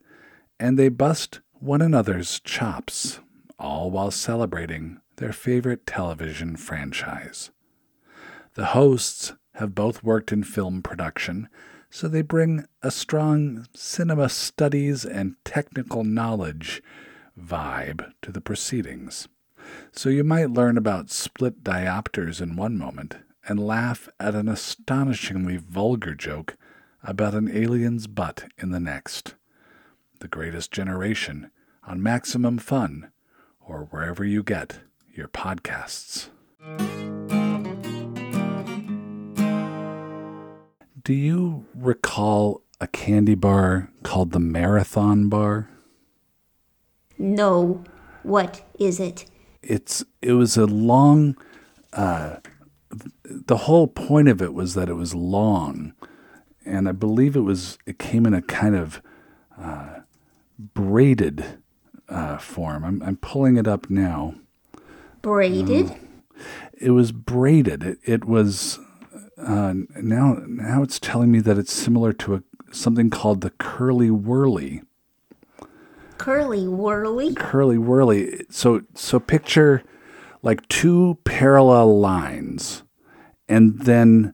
and 0.61 0.78
they 0.78 0.90
bust 0.90 1.40
one 1.52 1.81
another's 1.81 2.40
chops, 2.40 3.20
all 3.59 3.91
while 3.91 4.11
celebrating 4.11 5.01
their 5.17 5.33
favorite 5.33 5.87
television 5.87 6.57
franchise. 6.57 7.51
The 8.55 8.67
hosts 8.67 9.33
have 9.55 9.75
both 9.75 10.03
worked 10.03 10.33
in 10.33 10.45
film 10.45 10.83
production, 10.83 11.49
so 11.91 12.09
they 12.09 12.23
bring 12.23 12.65
a 12.83 12.91
strong 12.91 13.67
cinema 13.75 14.29
studies 14.29 15.05
and 15.05 15.37
technical 15.45 16.05
knowledge 16.05 16.83
vibe 17.38 18.12
to 18.23 18.33
the 18.33 18.41
proceedings. 18.41 19.29
So 19.93 20.09
you 20.09 20.25
might 20.25 20.51
learn 20.51 20.77
about 20.77 21.11
split 21.11 21.62
diopters 21.62 22.41
in 22.41 22.57
one 22.57 22.77
moment 22.77 23.17
and 23.47 23.65
laugh 23.65 24.09
at 24.19 24.35
an 24.35 24.49
astonishingly 24.49 25.57
vulgar 25.57 26.15
joke 26.15 26.57
about 27.03 27.35
an 27.35 27.49
alien's 27.49 28.07
butt 28.07 28.45
in 28.59 28.71
the 28.71 28.81
next. 28.81 29.35
The 30.21 30.29
Greatest 30.29 30.73
Generation 30.73 31.51
on 31.85 32.03
Maximum 32.03 32.59
Fun 32.59 33.12
or 33.66 33.88
wherever 33.90 34.25
you 34.25 34.42
get 34.42 34.81
your 35.14 35.29
podcasts. 35.29 36.29
Do 41.05 41.12
you 41.14 41.66
recall 41.75 42.62
a 42.81 42.87
candy 42.87 43.35
bar 43.35 43.90
called 44.03 44.33
the 44.33 44.40
Marathon 44.40 45.29
Bar? 45.29 45.68
No, 47.18 47.83
what 48.22 48.62
is 48.79 49.01
it? 49.01 49.27
it's 49.62 50.05
it 50.20 50.33
was 50.33 50.57
a 50.57 50.66
long 50.66 51.37
uh 51.92 52.37
the 53.25 53.57
whole 53.59 53.87
point 53.87 54.29
of 54.29 54.42
it 54.42 54.53
was 54.53 54.75
that 54.75 54.88
it 54.88 54.94
was 54.94 55.14
long 55.14 55.94
and 56.66 56.88
i 56.88 56.92
believe 56.92 57.37
it 57.37 57.40
was 57.40 57.79
it 57.87 57.98
came 57.98 58.27
in 58.27 58.35
a 58.35 58.42
kind 58.42 58.75
of 58.75 59.01
uh 59.57 60.01
braided 60.59 61.62
uh 62.09 62.38
form 62.38 62.85
i'm 62.85 63.03
i'm 63.03 63.17
pulling 63.17 63.57
it 63.57 63.67
up 63.67 63.88
now 63.91 64.35
Braided? 65.23 65.95
it 66.73 66.91
was 66.91 67.12
braided 67.12 67.83
it, 67.83 67.99
it 68.05 68.25
was 68.25 68.79
uh 69.38 69.75
now 70.01 70.38
now 70.47 70.83
it's 70.83 70.99
telling 70.99 71.31
me 71.31 71.41
that 71.41 71.59
it's 71.59 71.73
similar 71.73 72.12
to 72.15 72.35
a 72.37 72.43
something 72.73 73.11
called 73.11 73.43
the 73.43 73.51
curly 73.51 74.09
wurly 74.09 74.83
Curly 76.23 76.67
wurly? 76.67 77.35
curly 77.35 77.77
wurly. 77.77 78.45
So 78.49 78.83
so 78.95 79.19
picture 79.19 79.83
like 80.43 80.69
two 80.69 81.19
parallel 81.25 81.99
lines, 81.99 82.85
and 83.49 83.81
then 83.81 84.33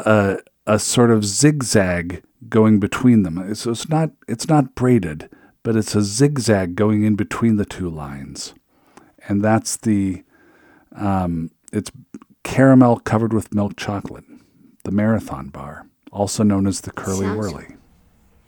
a 0.00 0.38
a 0.66 0.78
sort 0.78 1.10
of 1.10 1.26
zigzag 1.26 2.22
going 2.48 2.80
between 2.80 3.22
them. 3.22 3.54
So 3.54 3.72
it's 3.72 3.86
not 3.86 4.12
it's 4.26 4.48
not 4.48 4.74
braided, 4.74 5.28
but 5.66 5.74
it's 5.74 5.96
a 5.96 6.02
zigzag 6.02 6.76
going 6.76 7.02
in 7.02 7.16
between 7.16 7.56
the 7.56 7.64
two 7.64 7.90
lines, 7.90 8.54
and 9.26 9.42
that's 9.42 9.76
the 9.76 10.22
um, 10.94 11.50
it's 11.72 11.90
caramel 12.44 13.00
covered 13.00 13.32
with 13.32 13.52
milk 13.52 13.76
chocolate. 13.76 14.22
the 14.84 14.92
Marathon 14.92 15.48
Bar, 15.48 15.88
also 16.12 16.44
known 16.44 16.68
as 16.68 16.82
the 16.82 16.92
Curly 16.92 17.26
Sounds- 17.26 17.52
Wurly. 17.52 17.76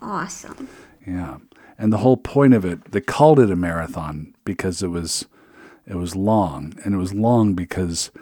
Awesome. 0.01 0.69
Yeah. 1.05 1.39
And 1.77 1.93
the 1.93 1.99
whole 1.99 2.17
point 2.17 2.55
of 2.55 2.65
it, 2.65 2.93
they 2.93 3.01
called 3.01 3.41
it 3.41 3.51
a 3.51 3.57
marathon 3.57 4.33
because 4.45 4.81
it 4.81 4.89
was 4.89 5.27
it 5.87 5.97
was 5.97 6.15
long, 6.15 6.75
and 6.85 6.95
it 6.95 6.99
was 6.99 7.13
long 7.13 7.55
because 7.55 8.13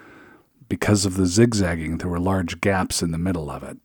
because 0.71 1.05
of 1.05 1.17
the 1.19 1.27
zigzagging, 1.27 1.99
there 1.99 2.09
were 2.09 2.19
large 2.19 2.63
gaps 2.63 3.03
in 3.03 3.11
the 3.11 3.19
middle 3.19 3.51
of 3.51 3.63
it. 3.63 3.77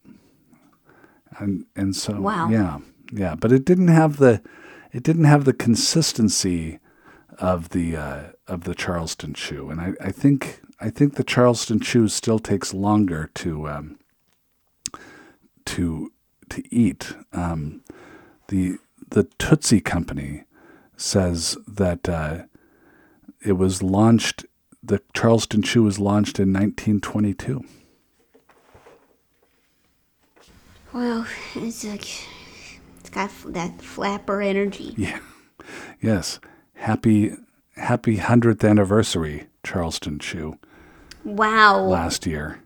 And 1.39 1.65
and 1.75 1.95
so 1.95 2.21
Wow. 2.21 2.49
yeah. 2.49 2.79
Yeah, 3.11 3.35
but 3.35 3.51
it 3.51 3.65
didn't 3.65 3.89
have 3.89 4.15
the 4.17 4.41
it 4.91 5.03
didn't 5.03 5.25
have 5.25 5.45
the 5.45 5.53
consistency 5.53 6.79
of 7.39 7.69
the 7.69 7.95
uh, 7.95 8.23
of 8.47 8.65
the 8.65 8.75
Charleston 8.75 9.33
chew. 9.33 9.69
And 9.69 9.79
I, 9.79 9.93
I 10.01 10.11
think 10.11 10.61
I 10.79 10.89
think 10.89 11.15
the 11.15 11.23
Charleston 11.23 11.79
chew 11.79 12.07
still 12.07 12.39
takes 12.39 12.73
longer 12.73 13.29
to 13.35 13.69
um, 13.69 13.99
to 15.65 16.11
to 16.49 16.75
eat. 16.75 17.13
Um, 17.33 17.83
the 18.47 18.77
the 19.09 19.23
Tootsie 19.39 19.81
Company 19.81 20.43
says 20.97 21.57
that 21.67 22.07
uh, 22.07 22.43
it 23.43 23.53
was 23.53 23.81
launched. 23.81 24.45
The 24.83 25.01
Charleston 25.13 25.61
Chew 25.61 25.83
was 25.83 25.99
launched 25.99 26.39
in 26.39 26.51
1922. 26.51 27.63
Well, 30.91 31.25
it's 31.55 31.83
like 31.85 32.25
got 33.11 33.31
that 33.45 33.81
flapper 33.81 34.41
energy. 34.41 34.93
Yeah, 34.97 35.19
yes. 36.01 36.39
Happy 36.75 37.33
happy 37.75 38.17
hundredth 38.17 38.63
anniversary, 38.63 39.47
Charleston 39.63 40.19
Chew, 40.19 40.57
Wow. 41.23 41.79
last 41.81 42.25
year. 42.25 42.59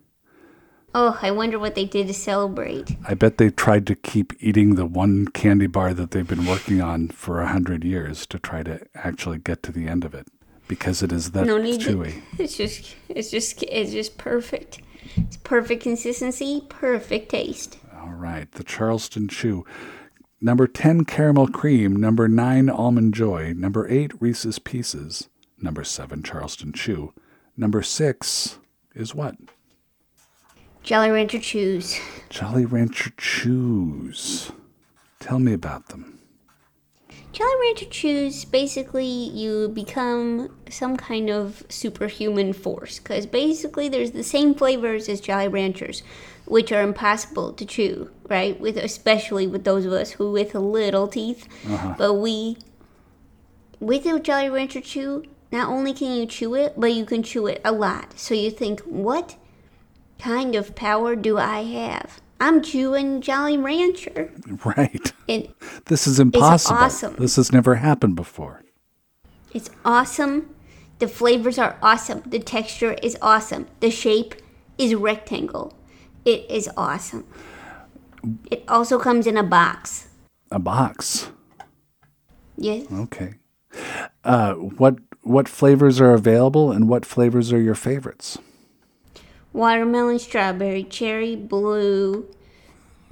Oh, 0.98 1.20
I 1.22 1.32
wonder 1.32 1.60
what 1.60 1.76
they 1.76 1.84
did 1.84 2.08
to 2.08 2.14
celebrate. 2.14 2.96
I 3.06 3.16
bet 3.16 3.38
they 3.38 3.50
tried 3.50 3.86
to 3.88 3.96
keep 3.96 4.32
eating 4.40 4.76
the 4.76 4.86
one 4.86 5.28
candy 5.28 5.68
bar 5.68 5.94
that 5.94 6.12
they've 6.12 6.28
been 6.28 6.46
working 6.46 6.80
on 6.82 7.10
for 7.10 7.42
a 7.42 7.48
hundred 7.48 7.84
years 7.84 8.26
to 8.28 8.40
try 8.40 8.64
to 8.64 8.80
actually 8.96 9.40
get 9.40 9.62
to 9.64 9.74
the 9.74 9.88
end 9.88 10.06
of 10.06 10.14
it 10.14 10.28
because 10.70 11.04
it 11.04 11.12
is 11.12 11.32
that 11.32 11.46
no 11.48 11.58
need 11.58 11.82
chewy. 11.82 12.14
to. 12.14 12.22
It's 12.44 12.56
just, 12.56 12.96
it's 13.10 13.30
just, 13.30 13.62
it's 13.64 13.92
just 13.92 14.18
perfect. 14.18 14.80
It's 15.18 15.36
perfect 15.38 15.84
consistency, 15.84 16.64
perfect 16.70 17.30
taste. 17.30 17.78
All 18.00 18.14
right, 18.14 18.50
the 18.54 18.64
Charleston 18.64 19.28
Chew. 19.28 19.66
Number 20.46 20.68
10, 20.68 21.06
caramel 21.06 21.48
cream. 21.48 21.96
Number 21.96 22.28
9, 22.28 22.70
almond 22.70 23.16
joy. 23.16 23.54
Number 23.54 23.90
8, 23.90 24.22
Reese's 24.22 24.60
Pieces. 24.60 25.28
Number 25.60 25.84
7, 25.84 26.22
Charleston 26.22 26.72
Chew. 26.72 27.16
Number 27.58 27.82
6 27.82 28.60
is 28.94 29.16
what? 29.16 29.38
Jolly 30.84 31.10
Rancher 31.10 31.40
Chews. 31.40 32.00
Jolly 32.30 32.64
Rancher 32.64 33.10
Chews. 33.18 34.52
Tell 35.20 35.40
me 35.40 35.52
about 35.52 35.88
them. 35.88 36.20
Jolly 37.32 37.56
Rancher 37.62 37.88
Chews, 37.88 38.46
basically, 38.46 39.04
you 39.08 39.70
become 39.70 40.56
some 40.70 40.96
kind 40.96 41.32
of 41.32 41.64
superhuman 41.70 42.54
force. 42.54 43.00
Because 43.00 43.26
basically, 43.26 43.90
there's 43.90 44.12
the 44.12 44.24
same 44.24 44.54
flavors 44.54 45.10
as 45.10 45.22
Jolly 45.22 45.48
Ranchers, 45.48 46.04
which 46.46 46.72
are 46.72 46.82
impossible 46.82 47.54
to 47.54 47.66
chew, 47.66 48.10
right? 48.30 48.60
With 48.60 48.78
Especially 48.78 49.48
with 49.48 49.64
those 49.64 49.86
of 49.86 49.94
us 49.94 50.12
who 50.12 50.32
with 50.32 50.54
little 50.56 51.08
teeth. 51.08 51.48
Uh-huh. 51.68 51.96
But 51.98 52.14
we, 52.16 52.58
with 53.80 54.06
a 54.06 54.20
Jolly 54.20 54.50
Rancher 54.50 54.82
Chew, 54.82 55.26
not 55.52 55.70
only 55.70 55.94
can 55.94 56.12
you 56.12 56.26
chew 56.26 56.56
it, 56.56 56.74
but 56.78 56.94
you 56.94 57.06
can 57.06 57.24
chew 57.24 57.48
it 57.48 57.62
a 57.64 57.72
lot. 57.72 58.18
So 58.20 58.34
you 58.34 58.52
think, 58.52 58.82
what 58.82 59.36
kind 60.20 60.56
of 60.56 60.76
power 60.76 61.16
do 61.16 61.38
I 61.38 61.64
have? 61.64 62.22
I'm 62.40 62.62
chewing 62.62 63.22
Jolly 63.22 63.58
Rancher. 63.58 64.32
Right. 64.66 65.14
And 65.28 65.48
This 65.86 66.08
is 66.08 66.20
impossible. 66.20 66.78
awesome. 66.78 67.16
This 67.18 67.38
has 67.38 67.52
never 67.52 67.76
happened 67.76 68.16
before. 68.16 68.64
It's 69.54 69.70
awesome. 69.86 70.54
The 71.00 71.08
flavors 71.08 71.58
are 71.58 71.78
awesome. 71.82 72.24
The 72.26 72.40
texture 72.40 72.94
is 73.02 73.18
awesome. 73.22 73.68
The 73.80 73.90
shape 73.92 74.36
is 74.78 74.96
rectangle. 74.96 75.74
It 76.26 76.50
is 76.50 76.70
awesome. 76.76 77.26
It 78.50 78.64
also 78.68 79.00
comes 79.00 79.28
in 79.28 79.38
a 79.38 79.44
box. 79.44 80.08
A 80.52 80.60
box. 80.60 81.30
Yes. 82.58 82.88
Okay. 82.92 83.36
Uh, 84.24 84.54
what 84.54 84.98
what 85.22 85.48
flavors 85.50 86.00
are 86.00 86.14
available 86.14 86.72
and 86.72 86.88
what 86.88 87.06
flavors 87.06 87.52
are 87.52 87.60
your 87.60 87.76
favorites? 87.76 88.38
Watermelon, 89.54 90.20
strawberry, 90.20 90.84
cherry, 90.84 91.36
blue, 91.36 92.28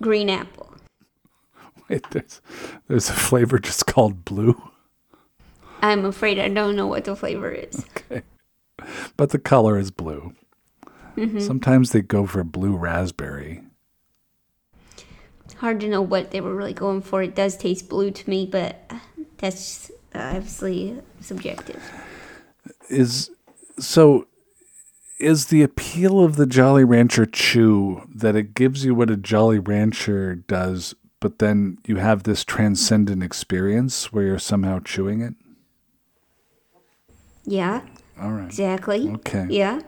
green 0.02 0.30
apple. 0.30 0.74
Wait, 1.90 2.06
there's, 2.12 2.42
there's 2.88 3.10
a 3.10 3.14
flavor 3.14 3.60
just 3.60 3.88
called 3.88 4.26
blue. 4.26 4.62
I'm 5.82 6.06
afraid 6.06 6.40
I 6.40 6.50
don't 6.50 6.76
know 6.76 6.88
what 6.88 7.06
the 7.06 7.16
flavor 7.16 7.52
is. 7.52 7.86
Okay. 8.12 8.24
But 9.18 9.30
the 9.32 9.40
color 9.40 9.78
is 9.78 9.92
blue. 9.92 10.34
Mm-hmm. 11.16 11.40
Sometimes 11.40 11.92
they 11.92 12.02
go 12.02 12.26
for 12.26 12.44
blue 12.44 12.76
raspberry. 12.76 13.62
Hard 15.58 15.80
to 15.82 15.88
know 15.88 16.02
what 16.02 16.32
they 16.32 16.42
were 16.42 16.56
really 16.56 16.74
going 16.74 17.02
for. 17.02 17.22
It 17.24 17.36
does 17.36 17.56
taste 17.56 17.88
blue 17.88 18.12
to 18.12 18.30
me, 18.30 18.46
but 18.46 18.92
that's 19.38 19.92
uh, 20.14 20.34
obviously 20.36 21.00
subjective. 21.22 21.82
Is 22.90 23.30
so 23.80 24.28
is 25.20 25.48
the 25.48 25.64
appeal 25.64 26.24
of 26.24 26.36
the 26.36 26.46
Jolly 26.46 26.84
Rancher 26.84 27.26
chew 27.26 28.02
that 28.14 28.36
it 28.36 28.54
gives 28.54 28.84
you 28.84 28.94
what 28.94 29.10
a 29.10 29.16
Jolly 29.16 29.60
Rancher 29.60 30.36
does, 30.36 30.96
but 31.20 31.40
then 31.40 31.78
you 31.86 31.96
have 31.98 32.24
this 32.24 32.44
transcendent 32.44 33.24
experience 33.24 34.12
where 34.12 34.26
you're 34.26 34.40
somehow 34.40 34.80
chewing 34.80 35.22
it? 35.22 35.34
Yeah, 37.46 37.82
All 38.20 38.32
right. 38.32 38.46
exactly. 38.46 39.10
Okay. 39.10 39.48
Yeah. 39.50 39.82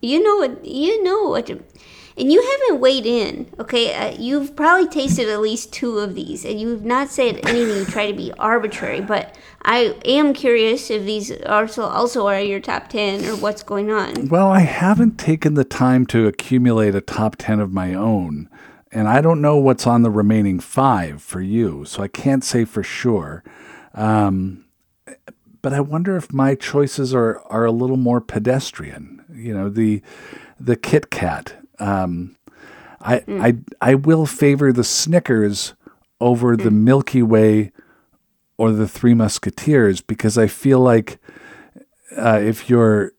You 0.00 0.22
know 0.22 0.36
what? 0.36 0.64
You 0.64 1.02
know 1.02 1.24
what? 1.28 1.50
And 1.50 2.30
you 2.30 2.42
haven't 2.42 2.80
weighed 2.80 3.06
in, 3.06 3.50
okay? 3.58 3.94
Uh, 3.94 4.14
you've 4.18 4.54
probably 4.54 4.88
tasted 4.88 5.28
at 5.28 5.40
least 5.40 5.72
two 5.72 5.98
of 5.98 6.14
these, 6.14 6.44
and 6.44 6.60
you've 6.60 6.84
not 6.84 7.08
said 7.08 7.40
anything 7.46 7.84
to 7.84 7.90
try 7.90 8.10
to 8.10 8.16
be 8.16 8.32
arbitrary. 8.38 9.00
But 9.00 9.36
I 9.62 9.96
am 10.04 10.34
curious 10.34 10.90
if 10.90 11.04
these 11.04 11.32
also 11.42 11.82
also 11.82 12.26
are 12.26 12.40
your 12.40 12.60
top 12.60 12.88
ten 12.88 13.24
or 13.24 13.36
what's 13.36 13.62
going 13.62 13.90
on. 13.90 14.28
Well, 14.28 14.48
I 14.48 14.60
haven't 14.60 15.18
taken 15.18 15.54
the 15.54 15.64
time 15.64 16.04
to 16.06 16.26
accumulate 16.26 16.94
a 16.94 17.00
top 17.00 17.36
10 17.36 17.60
of 17.60 17.72
my 17.72 17.94
own, 17.94 18.50
and 18.92 19.08
I 19.08 19.20
don't 19.20 19.40
know 19.40 19.56
what's 19.56 19.86
on 19.86 20.02
the 20.02 20.10
remaining 20.10 20.60
five 20.60 21.22
for 21.22 21.40
you, 21.40 21.84
so 21.84 22.02
I 22.02 22.08
can't 22.08 22.44
say 22.44 22.64
for 22.64 22.82
sure. 22.82 23.44
Um, 23.94 24.64
but 25.62 25.72
I 25.72 25.80
wonder 25.80 26.16
if 26.16 26.32
my 26.32 26.54
choices 26.54 27.14
are, 27.14 27.40
are 27.46 27.64
a 27.64 27.72
little 27.72 27.96
more 27.96 28.20
pedestrian. 28.20 29.19
You 29.40 29.54
know, 29.54 29.68
the 29.68 30.02
the 30.58 30.76
Kit 30.76 31.10
Kat. 31.10 31.54
Um, 31.78 32.36
I, 33.00 33.22
I 33.28 33.56
I 33.80 33.94
will 33.94 34.26
favor 34.26 34.72
the 34.72 34.84
Snickers 34.84 35.74
over 36.20 36.56
the 36.56 36.70
Milky 36.70 37.22
Way 37.22 37.72
or 38.58 38.72
the 38.72 38.86
Three 38.88 39.14
Musketeers 39.14 40.02
because 40.02 40.36
I 40.36 40.46
feel 40.46 40.80
like 40.80 41.18
uh, 42.16 42.40
if 42.42 42.68
you're 42.68 43.12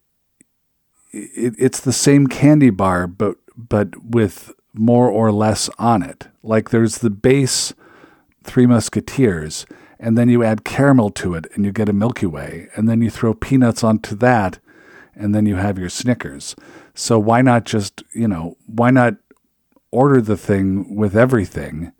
it, 1.11 1.55
it's 1.57 1.79
the 1.79 1.93
same 1.93 2.27
candy 2.27 2.69
bar, 2.69 3.07
but 3.07 3.37
but 3.57 4.03
with 4.03 4.53
more 4.73 5.09
or 5.09 5.31
less 5.31 5.69
on 5.77 6.03
it. 6.03 6.27
Like 6.43 6.69
there's 6.69 6.99
the 6.99 7.09
base 7.09 7.73
Three 8.43 8.65
Musketeers, 8.65 9.65
and 9.99 10.17
then 10.17 10.29
you 10.29 10.43
add 10.43 10.63
caramel 10.63 11.09
to 11.11 11.35
it, 11.35 11.47
and 11.53 11.65
you 11.65 11.71
get 11.71 11.89
a 11.89 11.93
Milky 11.93 12.25
Way, 12.25 12.69
and 12.75 12.87
then 12.87 13.01
you 13.01 13.09
throw 13.09 13.33
peanuts 13.33 13.83
onto 13.83 14.15
that, 14.15 14.59
and 15.15 15.33
then 15.35 15.45
you 15.45 15.55
have 15.55 15.77
your 15.77 15.89
Snickers. 15.89 16.55
So 16.93 17.19
why 17.19 17.41
not 17.41 17.65
just 17.65 18.03
you 18.13 18.27
know 18.27 18.57
why 18.65 18.91
not 18.91 19.15
order 19.91 20.21
the 20.21 20.37
thing 20.37 20.95
with 20.95 21.15
everything 21.15 21.91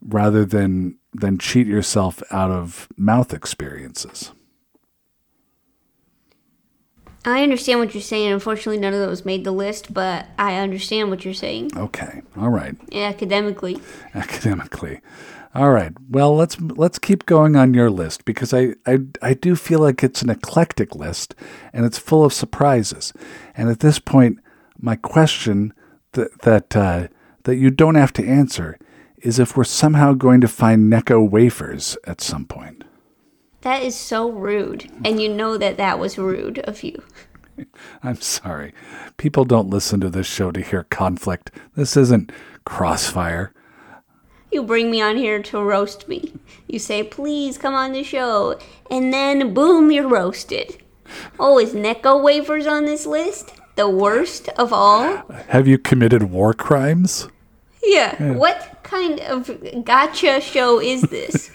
rather 0.00 0.44
than 0.44 0.98
than 1.12 1.38
cheat 1.38 1.66
yourself 1.66 2.22
out 2.30 2.50
of 2.50 2.88
mouth 2.96 3.32
experiences? 3.34 4.32
I 7.24 7.44
understand 7.44 7.78
what 7.78 7.94
you're 7.94 8.02
saying. 8.02 8.32
Unfortunately, 8.32 8.78
none 8.78 8.92
of 8.94 8.98
those 8.98 9.24
made 9.24 9.44
the 9.44 9.52
list, 9.52 9.94
but 9.94 10.26
I 10.38 10.56
understand 10.56 11.08
what 11.08 11.24
you're 11.24 11.34
saying 11.34 11.70
Okay, 11.76 12.22
all 12.36 12.48
right. 12.48 12.74
academically. 12.92 13.78
academically. 14.14 15.00
All 15.54 15.70
right. 15.70 15.92
Well, 16.08 16.34
let's 16.34 16.58
let's 16.60 16.98
keep 16.98 17.26
going 17.26 17.56
on 17.56 17.74
your 17.74 17.90
list 17.90 18.24
because 18.24 18.54
I, 18.54 18.74
I 18.86 19.00
I 19.20 19.34
do 19.34 19.54
feel 19.54 19.80
like 19.80 20.02
it's 20.02 20.22
an 20.22 20.30
eclectic 20.30 20.94
list 20.94 21.34
and 21.74 21.84
it's 21.84 21.98
full 21.98 22.24
of 22.24 22.32
surprises. 22.32 23.12
And 23.54 23.68
at 23.68 23.80
this 23.80 23.98
point, 23.98 24.38
my 24.78 24.96
question 24.96 25.74
that 26.12 26.40
that 26.42 26.74
uh, 26.74 27.08
that 27.44 27.56
you 27.56 27.70
don't 27.70 27.96
have 27.96 28.14
to 28.14 28.26
answer 28.26 28.78
is 29.18 29.38
if 29.38 29.56
we're 29.56 29.64
somehow 29.64 30.14
going 30.14 30.40
to 30.40 30.48
find 30.48 30.90
Necco 30.90 31.28
wafers 31.28 31.96
at 32.06 32.20
some 32.20 32.46
point. 32.46 32.84
That 33.60 33.82
is 33.82 33.94
so 33.94 34.30
rude, 34.30 34.90
and 35.04 35.20
you 35.20 35.28
know 35.28 35.56
that 35.56 35.76
that 35.76 35.98
was 35.98 36.18
rude 36.18 36.58
of 36.60 36.82
you. 36.82 37.00
I'm 38.02 38.20
sorry. 38.20 38.72
People 39.18 39.44
don't 39.44 39.70
listen 39.70 40.00
to 40.00 40.10
this 40.10 40.26
show 40.26 40.50
to 40.50 40.60
hear 40.60 40.84
conflict. 40.84 41.52
This 41.76 41.96
isn't 41.96 42.32
crossfire. 42.64 43.52
You 44.52 44.62
bring 44.62 44.90
me 44.90 45.00
on 45.00 45.16
here 45.16 45.42
to 45.42 45.62
roast 45.62 46.08
me. 46.08 46.34
You 46.68 46.78
say, 46.78 47.02
please 47.02 47.56
come 47.56 47.74
on 47.74 47.92
the 47.92 48.04
show. 48.04 48.58
And 48.90 49.12
then, 49.12 49.54
boom, 49.54 49.90
you're 49.90 50.06
roasted. 50.06 50.76
Oh, 51.40 51.58
is 51.58 51.72
Necco 51.72 52.22
wafers 52.22 52.66
on 52.66 52.84
this 52.84 53.06
list? 53.06 53.54
The 53.76 53.88
worst 53.88 54.50
of 54.50 54.72
all? 54.72 55.24
Have 55.48 55.66
you 55.66 55.78
committed 55.78 56.24
war 56.24 56.52
crimes? 56.52 57.28
Yeah. 57.82 58.34
What 58.34 58.80
kind 58.82 59.20
of 59.20 59.84
gotcha 59.84 60.40
show 60.42 60.80
is 60.80 61.02
this? 61.02 61.50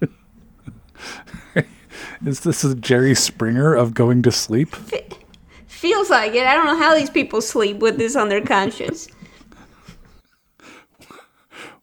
Is 2.24 2.40
this 2.40 2.64
a 2.64 2.74
Jerry 2.74 3.14
Springer 3.14 3.74
of 3.74 3.94
going 3.94 4.22
to 4.22 4.32
sleep? 4.32 4.76
Feels 5.66 6.10
like 6.10 6.34
it. 6.34 6.46
I 6.46 6.54
don't 6.54 6.66
know 6.66 6.76
how 6.76 6.94
these 6.94 7.08
people 7.08 7.40
sleep 7.40 7.78
with 7.78 7.96
this 7.96 8.14
on 8.14 8.28
their 8.28 8.42
conscience. 8.42 9.08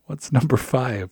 What's 0.07 0.31
number 0.31 0.57
five? 0.57 1.11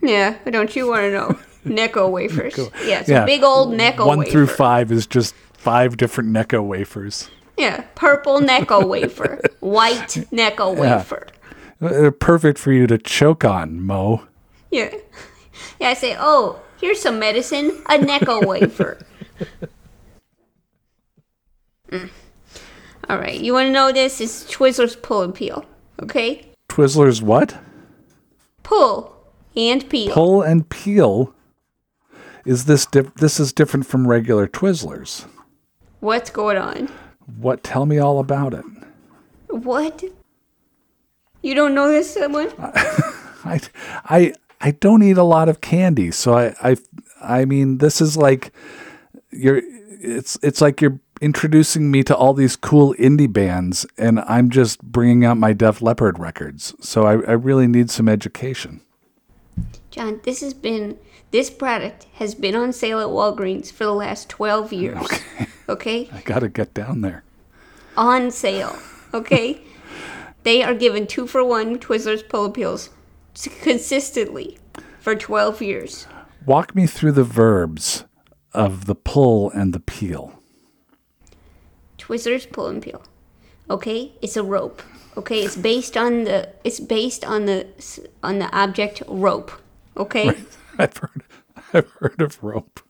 Yeah, 0.00 0.36
don't 0.50 0.74
you 0.76 0.88
want 0.88 1.02
to 1.02 1.10
know? 1.12 1.38
Necco 1.66 2.10
wafers. 2.10 2.56
Yeah, 2.84 3.00
it's 3.00 3.08
Yeah. 3.08 3.22
a 3.22 3.26
big 3.26 3.42
old 3.42 3.72
Necco 3.72 4.06
One 4.06 4.18
wafer. 4.20 4.30
through 4.30 4.46
five 4.48 4.90
is 4.92 5.06
just 5.06 5.34
five 5.54 5.96
different 5.96 6.30
Necco 6.30 6.64
wafers. 6.66 7.30
Yeah, 7.56 7.82
purple 7.94 8.40
Necco 8.40 8.86
wafer, 8.88 9.40
white 9.60 10.08
Necco 10.32 10.74
Yeah. 10.76 10.96
wafer. 10.96 11.26
They're 11.80 12.10
perfect 12.12 12.58
for 12.58 12.72
you 12.72 12.86
to 12.86 12.98
choke 12.98 13.44
on, 13.44 13.80
Moe. 13.80 14.22
Yeah. 14.70 14.94
Yeah, 15.80 15.88
I 15.90 15.94
say, 15.94 16.16
oh, 16.18 16.60
here's 16.80 17.00
some 17.00 17.18
medicine, 17.18 17.70
a 17.86 17.98
Necco 17.98 18.44
wafer. 18.46 19.04
Mm. 21.90 22.08
All 23.08 23.18
right, 23.18 23.38
you 23.40 23.52
want 23.52 23.66
to 23.66 23.72
know 23.72 23.92
this? 23.92 24.20
It's 24.20 24.44
Twizzlers 24.52 25.00
pull 25.00 25.22
and 25.22 25.34
peel. 25.34 25.64
Okay? 26.02 26.46
Twizzlers 26.68 27.20
what? 27.22 27.56
Pull 28.62 29.14
and 29.56 29.88
peel. 29.88 30.12
Pull 30.12 30.42
and 30.42 30.68
peel. 30.68 31.34
Is 32.44 32.64
this 32.64 32.86
dif- 32.86 33.14
this 33.14 33.38
is 33.38 33.52
different 33.52 33.86
from 33.86 34.08
regular 34.08 34.48
Twizzlers? 34.48 35.26
What's 36.00 36.30
going 36.30 36.56
on? 36.56 36.88
What? 37.38 37.62
Tell 37.62 37.86
me 37.86 37.98
all 37.98 38.18
about 38.18 38.54
it. 38.54 38.64
What? 39.48 40.02
You 41.42 41.54
don't 41.54 41.74
know 41.74 41.88
this, 41.88 42.14
someone? 42.14 42.52
I, 42.58 43.60
I, 44.04 44.32
I 44.60 44.70
don't 44.72 45.02
eat 45.02 45.18
a 45.18 45.24
lot 45.24 45.48
of 45.48 45.60
candy, 45.60 46.10
so 46.10 46.34
I, 46.34 46.54
I, 46.62 46.76
I 47.20 47.44
mean, 47.44 47.78
this 47.78 48.00
is 48.00 48.16
like 48.16 48.52
you're. 49.30 49.60
It's 50.04 50.36
it's 50.42 50.60
like 50.60 50.80
you're 50.80 50.98
introducing 51.22 51.90
me 51.90 52.02
to 52.02 52.16
all 52.16 52.34
these 52.34 52.56
cool 52.56 52.94
indie 52.94 53.32
bands, 53.32 53.86
and 53.96 54.20
I'm 54.20 54.50
just 54.50 54.82
bringing 54.82 55.24
out 55.24 55.38
my 55.38 55.52
Def 55.52 55.80
Leppard 55.80 56.18
records. 56.18 56.74
So 56.80 57.04
I, 57.04 57.12
I 57.12 57.32
really 57.32 57.68
need 57.68 57.90
some 57.90 58.08
education. 58.08 58.82
John, 59.90 60.20
this 60.24 60.40
has 60.40 60.52
been 60.52 60.98
this 61.30 61.48
product 61.48 62.06
has 62.14 62.34
been 62.34 62.54
on 62.54 62.72
sale 62.72 63.00
at 63.00 63.06
Walgreens 63.06 63.72
for 63.72 63.84
the 63.84 63.94
last 63.94 64.28
12 64.28 64.72
years. 64.72 65.06
Okay? 65.68 66.10
I 66.12 66.20
got 66.22 66.40
to 66.40 66.48
get 66.48 66.74
down 66.74 67.00
there. 67.00 67.24
On 67.96 68.30
sale. 68.30 68.76
Okay? 69.14 69.62
they 70.42 70.62
are 70.62 70.74
given 70.74 71.06
2 71.06 71.26
for 71.26 71.44
1 71.44 71.78
Twizzlers 71.78 72.28
pull 72.28 72.44
appeals 72.44 72.90
consistently 73.62 74.58
for 75.00 75.14
12 75.14 75.62
years. 75.62 76.06
Walk 76.44 76.74
me 76.74 76.86
through 76.86 77.12
the 77.12 77.24
verbs 77.24 78.04
of 78.52 78.84
the 78.86 78.94
pull 78.94 79.50
and 79.52 79.72
the 79.72 79.80
peel. 79.80 80.41
Twizzlers 82.02 82.50
pull 82.50 82.66
and 82.66 82.82
peel. 82.82 83.02
Okay? 83.70 84.12
It's 84.20 84.36
a 84.36 84.42
rope. 84.42 84.82
Okay? 85.16 85.42
It's 85.44 85.56
based 85.56 85.96
on 85.96 86.24
the 86.24 86.48
it's 86.64 86.80
based 86.80 87.24
on 87.24 87.46
the 87.46 87.66
on 88.22 88.38
the 88.40 88.50
object 88.56 89.02
rope. 89.06 89.52
Okay? 89.96 90.28
I've 90.78 90.96
heard, 90.96 91.22
I've 91.72 91.90
heard 92.00 92.20
of 92.20 92.42
rope. 92.42 92.80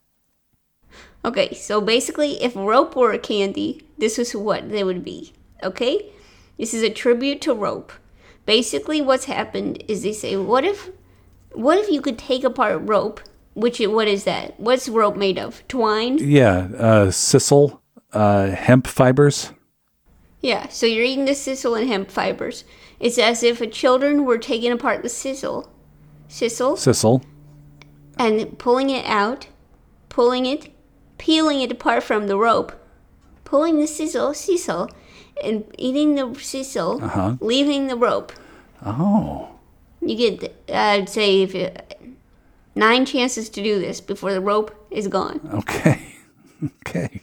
Okay, 1.24 1.54
so 1.54 1.80
basically, 1.80 2.42
if 2.42 2.56
rope 2.56 2.96
were 2.96 3.12
a 3.12 3.18
candy, 3.18 3.86
this 3.96 4.18
is 4.18 4.34
what 4.34 4.70
they 4.70 4.82
would 4.82 5.04
be. 5.04 5.32
Okay? 5.62 6.06
This 6.58 6.74
is 6.74 6.82
a 6.82 6.90
tribute 6.90 7.40
to 7.42 7.54
rope. 7.54 7.92
Basically, 8.44 9.00
what's 9.00 9.26
happened 9.26 9.84
is 9.86 10.02
they 10.02 10.12
say, 10.12 10.36
what 10.36 10.64
if, 10.64 10.90
what 11.52 11.78
if 11.78 11.88
you 11.88 12.00
could 12.00 12.18
take 12.18 12.42
apart 12.42 12.80
rope? 12.82 13.20
Which 13.54 13.78
what 13.80 14.08
is 14.08 14.24
that? 14.24 14.58
What's 14.58 14.88
rope 14.88 15.16
made 15.16 15.38
of? 15.38 15.62
Twine? 15.68 16.18
Yeah, 16.18 16.68
uh, 16.76 17.06
sisal, 17.08 17.81
uh, 18.12 18.50
hemp 18.50 18.86
fibers. 18.86 19.52
Yeah. 20.40 20.68
So 20.68 20.86
you're 20.86 21.04
eating 21.04 21.24
the 21.26 21.32
sisal 21.32 21.78
and 21.80 21.88
hemp 21.88 22.10
fibers. 22.10 22.64
It's 23.00 23.18
as 23.18 23.42
if 23.42 23.60
a 23.60 23.66
children 23.66 24.24
were 24.24 24.38
taking 24.38 24.70
apart 24.72 25.02
the 25.02 25.08
sisal, 25.08 25.68
sisal, 26.28 26.76
Sisal. 26.76 27.22
and 28.18 28.58
pulling 28.58 28.90
it 28.90 29.04
out, 29.06 29.48
pulling 30.08 30.46
it, 30.46 30.70
peeling 31.18 31.60
it 31.60 31.72
apart 31.72 32.02
from 32.04 32.26
the 32.28 32.36
rope, 32.36 32.72
pulling 33.44 33.80
the 33.80 33.86
sizzle, 33.86 34.30
sisal, 34.30 34.88
and 35.42 35.64
eating 35.78 36.14
the 36.14 36.22
sisal, 36.38 37.02
Uh-huh. 37.02 37.36
leaving 37.40 37.88
the 37.88 37.96
rope. 37.96 38.32
Oh, 38.84 39.48
You 40.00 40.16
get, 40.16 40.54
I'd 40.72 41.08
say, 41.08 41.42
if 41.42 41.54
you, 41.54 41.70
nine 42.74 43.04
chances 43.04 43.48
to 43.50 43.62
do 43.62 43.78
this 43.80 44.00
before 44.00 44.32
the 44.32 44.40
rope 44.40 44.74
is 44.90 45.08
gone. 45.08 45.40
okay, 45.54 46.14
okay. 46.86 47.22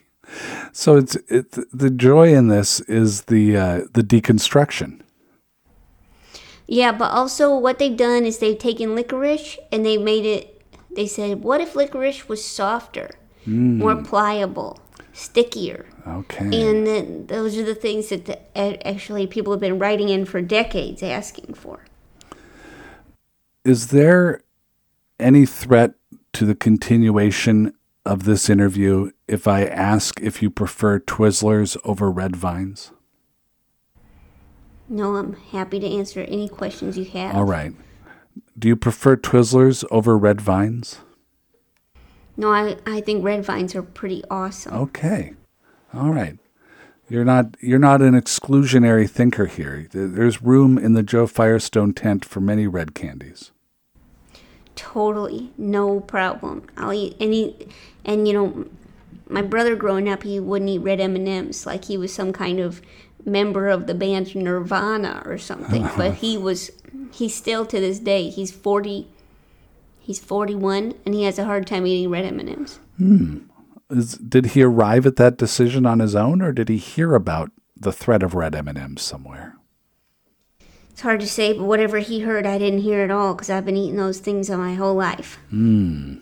So 0.71 0.97
it's 0.97 1.15
it, 1.27 1.51
the 1.71 1.89
joy 1.89 2.33
in 2.33 2.47
this 2.47 2.79
is 2.81 3.23
the 3.23 3.57
uh, 3.57 3.81
the 3.93 4.03
deconstruction. 4.03 5.01
Yeah, 6.67 6.91
but 6.91 7.11
also 7.11 7.57
what 7.57 7.79
they've 7.79 7.97
done 7.97 8.25
is 8.25 8.37
they've 8.37 8.57
taken 8.57 8.93
licorice 8.93 9.57
and 9.71 9.83
they 9.83 9.97
made 9.97 10.25
it. 10.25 10.61
They 10.95 11.07
said, 11.07 11.43
what 11.43 11.61
if 11.61 11.75
licorice 11.75 12.29
was 12.29 12.45
softer, 12.45 13.09
more 13.45 13.95
pliable, 13.95 14.79
stickier? 15.11 15.87
Okay. 16.07 16.45
And 16.45 16.85
then 16.85 17.25
those 17.27 17.57
are 17.57 17.63
the 17.63 17.73
things 17.73 18.09
that 18.09 18.25
the, 18.25 18.87
actually 18.87 19.25
people 19.25 19.51
have 19.51 19.59
been 19.59 19.79
writing 19.79 20.09
in 20.09 20.25
for 20.25 20.41
decades 20.41 21.01
asking 21.01 21.55
for. 21.55 21.85
Is 23.65 23.87
there 23.87 24.43
any 25.19 25.45
threat 25.45 25.93
to 26.33 26.45
the 26.45 26.55
continuation 26.55 27.73
of 28.09 28.23
this 28.23 28.49
interview 28.49 29.11
if 29.27 29.47
I 29.47 29.65
ask 29.65 30.19
if 30.19 30.41
you 30.41 30.49
prefer 30.49 30.99
Twizzlers 30.99 31.77
over 31.83 32.09
Red 32.09 32.35
Vines? 32.35 32.91
No, 34.89 35.15
I'm 35.15 35.33
happy 35.51 35.79
to 35.79 35.87
answer 35.87 36.21
any 36.21 36.49
questions 36.49 36.97
you 36.97 37.05
have. 37.05 37.35
All 37.35 37.43
right. 37.43 37.73
Do 38.57 38.67
you 38.67 38.75
prefer 38.75 39.15
Twizzlers 39.15 39.85
over 39.91 40.17
Red 40.17 40.41
Vines? 40.41 41.01
No, 42.35 42.51
I, 42.51 42.77
I 42.87 43.01
think 43.01 43.23
red 43.23 43.45
vines 43.45 43.75
are 43.75 43.83
pretty 43.83 44.23
awesome. 44.31 44.73
Okay. 44.73 45.33
All 45.93 46.09
right. 46.09 46.39
You're 47.09 47.25
not 47.25 47.57
you're 47.59 47.79
not 47.79 48.01
an 48.01 48.13
exclusionary 48.13 49.09
thinker 49.09 49.45
here. 49.45 49.87
There's 49.91 50.41
room 50.41 50.77
in 50.77 50.93
the 50.93 51.03
Jo 51.03 51.27
Firestone 51.27 51.93
tent 51.93 52.23
for 52.23 52.39
many 52.39 52.65
red 52.65 52.95
candies. 52.95 53.51
Totally, 54.79 55.51
no 55.57 55.99
problem. 55.99 56.63
I'll 56.77 56.93
eat 56.93 57.17
any, 57.19 57.67
and 58.05 58.27
you 58.27 58.33
know, 58.33 58.65
my 59.27 59.41
brother 59.41 59.75
growing 59.75 60.09
up, 60.09 60.23
he 60.23 60.39
wouldn't 60.39 60.69
eat 60.69 60.79
red 60.79 60.99
M 60.99 61.15
and 61.15 61.27
M's 61.27 61.65
like 61.65 61.85
he 61.85 61.97
was 61.97 62.13
some 62.13 62.33
kind 62.33 62.59
of 62.59 62.81
member 63.25 63.67
of 63.67 63.87
the 63.87 63.93
band 63.93 64.35
Nirvana 64.35 65.23
or 65.25 65.37
something. 65.37 65.87
but 65.97 66.15
he 66.15 66.37
was, 66.37 66.71
he's 67.11 67.35
still 67.35 67.65
to 67.65 67.79
this 67.79 67.99
day. 67.99 68.29
He's 68.29 68.51
forty, 68.51 69.07
he's 69.99 70.19
forty 70.19 70.55
one, 70.55 70.95
and 71.05 71.13
he 71.13 71.23
has 71.23 71.37
a 71.39 71.45
hard 71.45 71.67
time 71.67 71.85
eating 71.85 72.09
red 72.09 72.25
M 72.25 72.39
and 72.39 72.49
M's. 72.49 72.79
Hmm. 72.97 73.37
Is, 73.89 74.13
did 74.13 74.47
he 74.47 74.61
arrive 74.61 75.05
at 75.07 75.15
that 75.15 75.37
decision 75.37 75.85
on 75.85 75.99
his 75.99 76.15
own, 76.15 76.41
or 76.41 76.51
did 76.51 76.69
he 76.69 76.77
hear 76.77 77.15
about 77.15 77.51
the 77.75 77.91
threat 77.91 78.21
of 78.21 78.35
red 78.35 78.53
M&Ms 78.53 79.01
somewhere? 79.01 79.55
It's 80.91 81.01
hard 81.01 81.21
to 81.21 81.27
say, 81.27 81.53
but 81.53 81.63
whatever 81.63 81.99
he 81.99 82.19
heard, 82.19 82.45
I 82.45 82.57
didn't 82.57 82.81
hear 82.81 83.01
at 83.01 83.09
all 83.09 83.33
because 83.33 83.49
I've 83.49 83.65
been 83.65 83.77
eating 83.77 83.95
those 83.95 84.19
things 84.19 84.49
all 84.49 84.57
my 84.57 84.75
whole 84.75 84.95
life. 84.95 85.39
Hmm. 85.49 86.17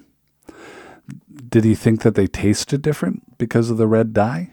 Did 1.47 1.63
he 1.63 1.75
think 1.75 2.01
that 2.01 2.15
they 2.15 2.27
tasted 2.27 2.81
different 2.81 3.37
because 3.37 3.69
of 3.69 3.77
the 3.77 3.87
red 3.87 4.13
dye? 4.13 4.51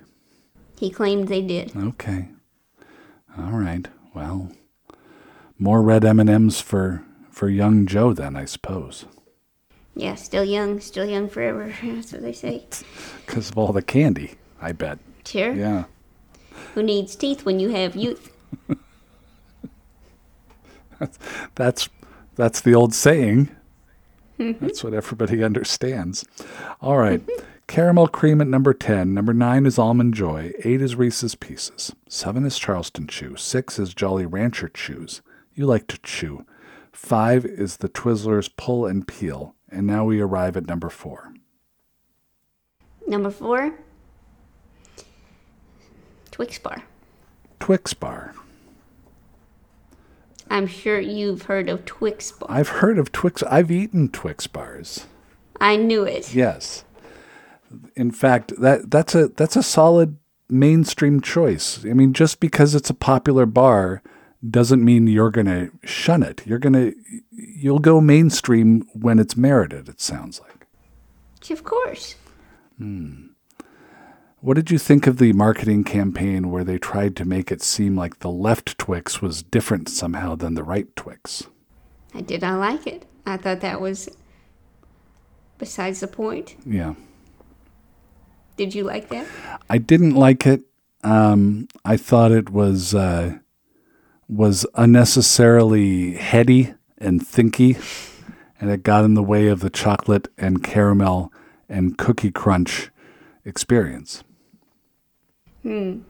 He 0.78 0.90
claimed 0.90 1.28
they 1.28 1.42
did. 1.42 1.74
Okay. 1.76 2.28
All 3.38 3.52
right. 3.52 3.88
Well, 4.14 4.52
more 5.58 5.82
red 5.82 6.04
M&Ms 6.04 6.60
for 6.60 7.02
for 7.30 7.48
young 7.48 7.86
Jo 7.86 8.12
then, 8.12 8.36
I 8.36 8.44
suppose, 8.44 9.06
Yeah, 9.96 10.14
still 10.14 10.44
young, 10.44 10.78
still 10.78 11.04
young 11.04 11.28
forever. 11.28 11.74
That's 11.82 12.12
what 12.12 12.22
they 12.22 12.32
say. 12.32 12.64
because 13.26 13.50
of 13.50 13.58
all 13.58 13.72
the 13.72 13.82
candy. 13.82 14.34
I 14.60 14.70
bet. 14.72 14.98
Sure. 15.26 15.52
Yeah. 15.52 15.84
Who 16.74 16.82
needs 16.82 17.16
teeth 17.16 17.44
when 17.44 17.58
you 17.58 17.70
have 17.70 17.96
youth? 17.96 18.30
That's 21.00 21.18
that's 21.56 21.88
that's 22.36 22.60
the 22.60 22.74
old 22.74 22.94
saying. 22.94 23.50
That's 24.60 24.82
what 24.82 24.94
everybody 24.94 25.42
understands. 25.42 26.24
All 26.80 26.98
right. 26.98 27.22
Caramel 27.66 28.08
cream 28.08 28.40
at 28.42 28.46
number 28.46 28.74
10. 28.74 29.14
Number 29.14 29.32
9 29.32 29.64
is 29.64 29.78
Almond 29.78 30.12
Joy. 30.14 30.52
8 30.64 30.82
is 30.82 30.96
Reese's 30.96 31.34
Pieces. 31.34 31.94
7 32.08 32.44
is 32.44 32.58
Charleston 32.58 33.06
Chew. 33.06 33.36
6 33.36 33.78
is 33.78 33.94
Jolly 33.94 34.26
Rancher 34.26 34.68
Chews. 34.68 35.22
You 35.54 35.64
like 35.64 35.86
to 35.86 35.98
chew. 36.02 36.44
5 36.92 37.46
is 37.46 37.78
the 37.78 37.88
Twizzlers 37.88 38.50
Pull 38.56 38.84
and 38.84 39.08
Peel. 39.08 39.54
And 39.70 39.86
now 39.86 40.04
we 40.04 40.20
arrive 40.20 40.56
at 40.58 40.66
number 40.66 40.90
4. 40.90 41.34
Number 43.06 43.30
four, 43.30 43.74
Twix 46.30 46.58
bar. 46.58 46.82
Twix 47.60 47.92
Bar. 47.92 48.34
I'm 50.50 50.66
sure 50.66 51.00
you've 51.00 51.42
heard 51.42 51.68
of 51.68 51.84
Twix 51.84 52.32
bars. 52.32 52.50
I've 52.50 52.68
heard 52.68 52.98
of 52.98 53.12
Twix. 53.12 53.42
I've 53.44 53.70
eaten 53.70 54.08
Twix 54.08 54.46
bars. 54.46 55.06
I 55.60 55.76
knew 55.76 56.04
it. 56.04 56.34
Yes. 56.34 56.84
In 57.96 58.10
fact, 58.10 58.52
that 58.60 58.90
that's 58.90 59.14
a 59.14 59.28
that's 59.28 59.56
a 59.56 59.62
solid 59.62 60.18
mainstream 60.48 61.20
choice. 61.20 61.84
I 61.84 61.94
mean, 61.94 62.12
just 62.12 62.40
because 62.40 62.74
it's 62.74 62.90
a 62.90 62.94
popular 62.94 63.46
bar 63.46 64.02
doesn't 64.48 64.84
mean 64.84 65.06
you're 65.06 65.30
going 65.30 65.46
to 65.46 65.70
shun 65.86 66.22
it. 66.22 66.42
You're 66.46 66.58
going 66.58 66.74
to 66.74 66.94
you'll 67.30 67.78
go 67.78 68.00
mainstream 68.00 68.86
when 68.92 69.18
it's 69.18 69.36
merited, 69.36 69.88
it 69.88 70.00
sounds 70.00 70.40
like. 70.40 70.66
Of 71.50 71.64
course. 71.64 72.14
Hmm. 72.78 73.26
What 74.44 74.56
did 74.56 74.70
you 74.70 74.76
think 74.76 75.06
of 75.06 75.16
the 75.16 75.32
marketing 75.32 75.84
campaign 75.84 76.50
where 76.50 76.64
they 76.64 76.76
tried 76.76 77.16
to 77.16 77.24
make 77.24 77.50
it 77.50 77.62
seem 77.62 77.96
like 77.96 78.18
the 78.18 78.30
left 78.30 78.76
Twix 78.76 79.22
was 79.22 79.42
different 79.42 79.88
somehow 79.88 80.34
than 80.34 80.52
the 80.52 80.62
right 80.62 80.94
Twix? 80.96 81.44
I 82.12 82.20
did 82.20 82.42
not 82.42 82.60
like 82.60 82.86
it. 82.86 83.06
I 83.24 83.38
thought 83.38 83.62
that 83.62 83.80
was 83.80 84.06
besides 85.56 86.00
the 86.00 86.08
point. 86.08 86.56
Yeah. 86.66 86.92
Did 88.58 88.74
you 88.74 88.84
like 88.84 89.08
that? 89.08 89.26
I 89.70 89.78
didn't 89.78 90.14
like 90.14 90.46
it. 90.46 90.60
Um, 91.02 91.66
I 91.82 91.96
thought 91.96 92.30
it 92.30 92.50
was 92.50 92.94
uh, 92.94 93.38
was 94.28 94.66
unnecessarily 94.74 96.16
heady 96.16 96.74
and 96.98 97.22
thinky, 97.22 97.82
and 98.60 98.70
it 98.70 98.82
got 98.82 99.06
in 99.06 99.14
the 99.14 99.22
way 99.22 99.48
of 99.48 99.60
the 99.60 99.70
chocolate 99.70 100.28
and 100.36 100.62
caramel 100.62 101.32
and 101.66 101.96
cookie 101.96 102.30
crunch 102.30 102.90
experience. 103.46 104.22
Hmm. 105.64 106.00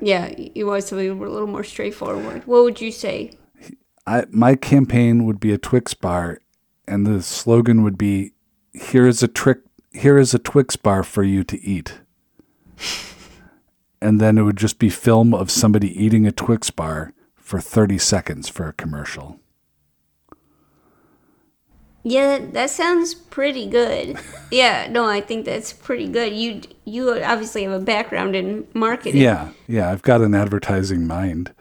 Yeah, 0.00 0.34
you 0.36 0.66
wanted 0.66 0.82
something 0.82 1.08
a 1.08 1.14
little 1.14 1.46
more 1.46 1.64
straightforward. 1.64 2.46
What 2.46 2.64
would 2.64 2.80
you 2.80 2.90
say? 2.90 3.30
I, 4.06 4.24
my 4.30 4.56
campaign 4.56 5.24
would 5.24 5.38
be 5.40 5.52
a 5.52 5.58
Twix 5.58 5.94
bar, 5.94 6.40
and 6.86 7.06
the 7.06 7.22
slogan 7.22 7.82
would 7.84 7.96
be, 7.96 8.32
"Here 8.72 9.06
is 9.06 9.22
a 9.22 9.28
trick. 9.28 9.60
Here 9.92 10.18
is 10.18 10.34
a 10.34 10.38
Twix 10.38 10.74
bar 10.76 11.04
for 11.04 11.22
you 11.22 11.44
to 11.44 11.62
eat." 11.62 12.00
and 14.02 14.20
then 14.20 14.36
it 14.36 14.42
would 14.42 14.58
just 14.58 14.78
be 14.80 14.90
film 14.90 15.32
of 15.32 15.50
somebody 15.50 15.88
eating 16.04 16.26
a 16.26 16.32
Twix 16.32 16.70
bar 16.70 17.14
for 17.36 17.60
thirty 17.60 17.96
seconds 17.96 18.48
for 18.48 18.68
a 18.68 18.72
commercial. 18.72 19.38
Yeah, 22.06 22.38
that 22.52 22.68
sounds 22.68 23.14
pretty 23.14 23.66
good. 23.66 24.18
yeah, 24.50 24.86
no, 24.90 25.06
I 25.06 25.22
think 25.22 25.46
that's 25.46 25.72
pretty 25.72 26.06
good. 26.06 26.34
You 26.34 26.60
you 26.84 27.10
obviously 27.22 27.62
have 27.64 27.72
a 27.72 27.84
background 27.84 28.36
in 28.36 28.68
marketing. 28.74 29.20
Yeah, 29.20 29.50
yeah, 29.66 29.90
I've 29.90 30.02
got 30.02 30.20
an 30.20 30.34
advertising 30.34 31.06
mind. 31.06 31.52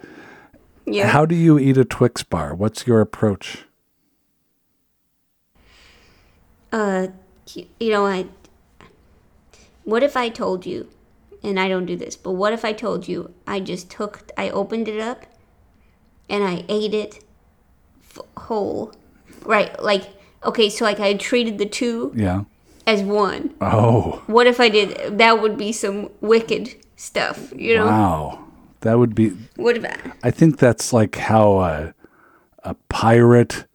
Yeah. 0.85 1.07
How 1.07 1.25
do 1.25 1.33
you 1.33 1.57
eat 1.57 1.77
a 1.77 1.85
Twix 1.85 2.23
bar? 2.23 2.53
What's 2.53 2.85
your 2.85 2.99
approach? 2.99 3.63
uh 6.73 7.07
you 7.53 7.91
know, 7.91 8.05
I 8.05 8.25
what 9.83 10.01
if 10.03 10.17
I 10.17 10.29
told 10.29 10.65
you 10.65 10.89
and 11.43 11.59
I 11.59 11.69
don't 11.69 11.85
do 11.85 11.95
this, 11.95 12.15
but 12.15 12.31
what 12.31 12.51
if 12.51 12.65
I 12.65 12.73
told 12.73 13.07
you 13.07 13.33
I 13.47 13.59
just 13.59 13.89
took 13.89 14.29
I 14.37 14.49
opened 14.49 14.87
it 14.87 14.99
up 14.99 15.25
and 16.29 16.43
I 16.43 16.65
ate 16.67 16.93
it 16.93 17.23
f- 18.01 18.25
whole. 18.35 18.91
Right, 19.45 19.81
like 19.81 20.09
okay, 20.45 20.69
so 20.69 20.85
like 20.85 20.99
I 20.99 21.13
treated 21.15 21.57
the 21.57 21.65
two 21.65 22.11
Yeah. 22.15 22.43
as 22.85 23.01
one. 23.01 23.53
Oh, 23.61 24.21
What 24.27 24.47
if 24.47 24.59
I 24.59 24.69
did 24.69 25.17
that 25.17 25.41
would 25.41 25.57
be 25.57 25.71
some 25.71 26.09
wicked 26.21 26.75
stuff, 26.95 27.51
you 27.55 27.75
know? 27.77 27.85
wow. 27.85 28.39
That 28.81 28.97
would 28.99 29.15
be 29.15 29.29
What 29.55 29.77
about 29.77 29.97
I 30.23 30.31
think 30.31 30.57
that's 30.59 30.91
like 30.91 31.15
how 31.15 31.59
a, 31.59 31.93
a 32.63 32.75
pirate 32.89 33.65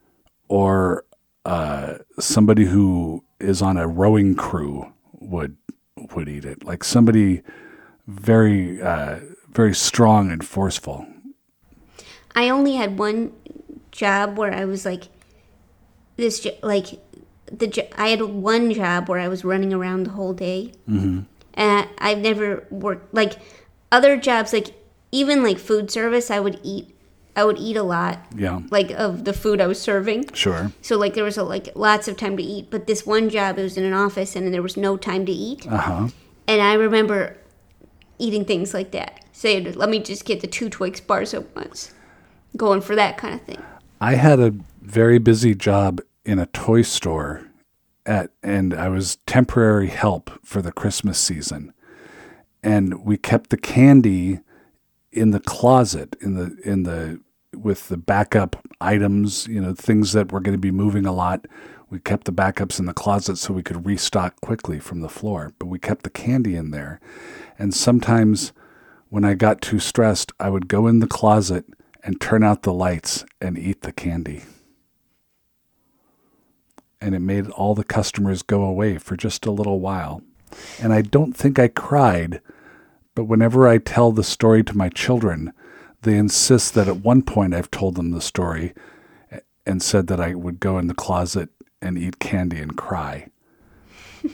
or 0.47 1.03
uh, 1.45 1.95
somebody 2.19 2.65
who 2.65 3.23
is 3.39 3.61
on 3.61 3.77
a 3.77 3.87
rowing 3.87 4.35
crew 4.35 4.91
would 5.13 5.55
would 6.13 6.29
eat 6.29 6.45
it. 6.45 6.63
Like 6.63 6.83
somebody 6.83 7.41
very 8.07 8.81
uh, 8.81 9.19
very 9.49 9.73
strong 9.73 10.31
and 10.31 10.45
forceful. 10.45 11.07
I 12.35 12.49
only 12.49 12.75
had 12.75 12.99
one 12.99 13.33
job 13.91 14.37
where 14.37 14.53
I 14.53 14.65
was 14.65 14.85
like 14.85 15.03
this 16.19 16.45
like 16.61 16.99
the 17.51 17.87
I 17.99 18.09
had 18.09 18.21
one 18.21 18.73
job 18.73 19.09
where 19.09 19.19
I 19.19 19.27
was 19.27 19.43
running 19.43 19.73
around 19.73 20.03
the 20.03 20.11
whole 20.11 20.33
day, 20.33 20.73
mm-hmm. 20.87 21.21
and 21.53 21.89
I've 21.97 22.19
never 22.19 22.65
worked 22.69 23.13
like 23.13 23.39
other 23.91 24.17
jobs 24.17 24.53
like 24.53 24.75
even 25.11 25.43
like 25.43 25.57
food 25.57 25.89
service. 25.91 26.29
I 26.29 26.39
would 26.39 26.59
eat 26.63 26.95
I 27.35 27.45
would 27.45 27.57
eat 27.57 27.77
a 27.77 27.83
lot 27.83 28.19
Yeah, 28.35 28.61
like 28.69 28.91
of 28.91 29.23
the 29.23 29.33
food 29.33 29.61
I 29.61 29.67
was 29.67 29.79
serving. 29.81 30.33
sure. 30.33 30.71
So 30.81 30.97
like 30.97 31.13
there 31.13 31.23
was 31.23 31.37
a, 31.37 31.43
like 31.43 31.69
lots 31.75 32.07
of 32.07 32.17
time 32.17 32.35
to 32.37 32.43
eat, 32.43 32.69
but 32.69 32.85
this 32.85 33.05
one 33.05 33.29
job 33.29 33.57
it 33.57 33.63
was 33.63 33.77
in 33.77 33.85
an 33.85 33.93
office 33.93 34.35
and 34.35 34.53
there 34.53 34.61
was 34.61 34.75
no 34.77 34.97
time 34.97 35.25
to 35.25 35.31
eat. 35.31 35.65
Uh 35.67 35.77
huh. 35.77 36.07
And 36.47 36.61
I 36.61 36.73
remember 36.73 37.37
eating 38.17 38.43
things 38.45 38.73
like 38.73 38.91
that. 38.91 39.23
Say, 39.31 39.61
let 39.61 39.89
me 39.89 39.99
just 39.99 40.25
get 40.25 40.41
the 40.41 40.47
two 40.47 40.69
Twix 40.69 40.99
bars 40.99 41.33
at 41.33 41.55
once. 41.55 41.93
Going 42.57 42.81
for 42.81 42.95
that 42.95 43.17
kind 43.17 43.35
of 43.35 43.41
thing. 43.43 43.63
I 44.01 44.15
had 44.15 44.39
a 44.39 44.53
very 44.81 45.19
busy 45.19 45.55
job 45.55 46.01
in 46.25 46.39
a 46.39 46.45
toy 46.47 46.81
store 46.81 47.49
at 48.05 48.31
and 48.41 48.73
I 48.73 48.89
was 48.89 49.17
temporary 49.25 49.87
help 49.87 50.31
for 50.43 50.61
the 50.61 50.71
Christmas 50.71 51.19
season. 51.19 51.73
And 52.63 53.05
we 53.05 53.17
kept 53.17 53.49
the 53.51 53.57
candy 53.57 54.39
in 55.11 55.31
the 55.31 55.39
closet 55.39 56.15
in 56.21 56.35
the 56.35 56.57
in 56.63 56.83
the 56.83 57.21
with 57.55 57.89
the 57.89 57.97
backup 57.97 58.55
items, 58.79 59.47
you 59.47 59.59
know, 59.59 59.73
things 59.73 60.13
that 60.13 60.31
were 60.31 60.39
going 60.39 60.55
to 60.55 60.61
be 60.61 60.71
moving 60.71 61.05
a 61.05 61.11
lot. 61.11 61.45
We 61.89 61.99
kept 61.99 62.25
the 62.25 62.31
backups 62.31 62.79
in 62.79 62.85
the 62.85 62.93
closet 62.93 63.37
so 63.37 63.53
we 63.53 63.63
could 63.63 63.85
restock 63.85 64.39
quickly 64.41 64.79
from 64.79 65.01
the 65.01 65.09
floor, 65.09 65.53
but 65.57 65.65
we 65.65 65.79
kept 65.79 66.03
the 66.03 66.09
candy 66.11 66.55
in 66.55 66.69
there. 66.69 66.99
And 67.57 67.73
sometimes 67.73 68.53
when 69.09 69.25
I 69.25 69.33
got 69.33 69.61
too 69.61 69.79
stressed, 69.79 70.31
I 70.39 70.49
would 70.49 70.67
go 70.67 70.85
in 70.85 70.99
the 70.99 71.07
closet 71.07 71.65
and 72.03 72.21
turn 72.21 72.43
out 72.43 72.61
the 72.61 72.73
lights 72.73 73.25
and 73.41 73.57
eat 73.57 73.81
the 73.81 73.91
candy. 73.91 74.43
And 77.01 77.15
it 77.15 77.19
made 77.19 77.49
all 77.51 77.75
the 77.75 77.83
customers 77.83 78.41
go 78.41 78.63
away 78.63 78.97
for 78.97 79.15
just 79.15 79.45
a 79.45 79.51
little 79.51 79.79
while. 79.79 80.21
And 80.81 80.93
I 80.93 81.01
don't 81.01 81.33
think 81.33 81.57
I 81.59 81.67
cried, 81.67 82.41
but 83.15 83.25
whenever 83.25 83.67
I 83.67 83.77
tell 83.77 84.11
the 84.11 84.23
story 84.23 84.63
to 84.63 84.77
my 84.77 84.89
children, 84.89 85.53
they 86.01 86.17
insist 86.17 86.73
that 86.73 86.87
at 86.87 86.97
one 86.97 87.21
point 87.21 87.53
I've 87.53 87.71
told 87.71 87.95
them 87.95 88.11
the 88.11 88.21
story 88.21 88.73
and 89.65 89.81
said 89.81 90.07
that 90.07 90.19
I 90.19 90.33
would 90.33 90.59
go 90.59 90.77
in 90.77 90.87
the 90.87 90.93
closet 90.93 91.49
and 91.81 91.97
eat 91.97 92.19
candy 92.19 92.59
and 92.59 92.75
cry. 92.75 93.27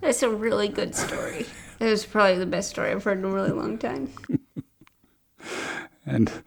That's 0.00 0.22
a 0.22 0.30
really 0.30 0.68
good 0.68 0.94
story. 0.94 1.46
It 1.78 1.84
was 1.84 2.04
probably 2.04 2.38
the 2.38 2.46
best 2.46 2.70
story 2.70 2.90
I've 2.90 3.04
heard 3.04 3.18
in 3.18 3.24
a 3.24 3.28
really 3.28 3.52
long 3.52 3.78
time. 3.78 4.10
And 6.06 6.42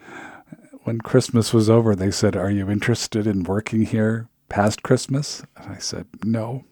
when 0.84 1.00
Christmas 1.00 1.54
was 1.54 1.70
over, 1.70 1.96
they 1.96 2.12
said, 2.12 2.36
Are 2.36 2.50
you 2.52 2.70
interested 2.70 3.26
in 3.28 3.44
working 3.44 3.86
here 3.86 4.28
past 4.50 4.84
Christmas? 4.84 5.44
And 5.58 5.74
I 5.74 5.78
said, 5.78 6.08
No, 6.24 6.66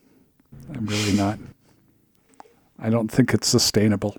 I'm 0.74 0.86
really 0.86 1.14
not. 1.14 1.40
I 2.80 2.90
don't 2.90 3.12
think 3.12 3.34
it's 3.34 3.48
sustainable. 3.48 4.18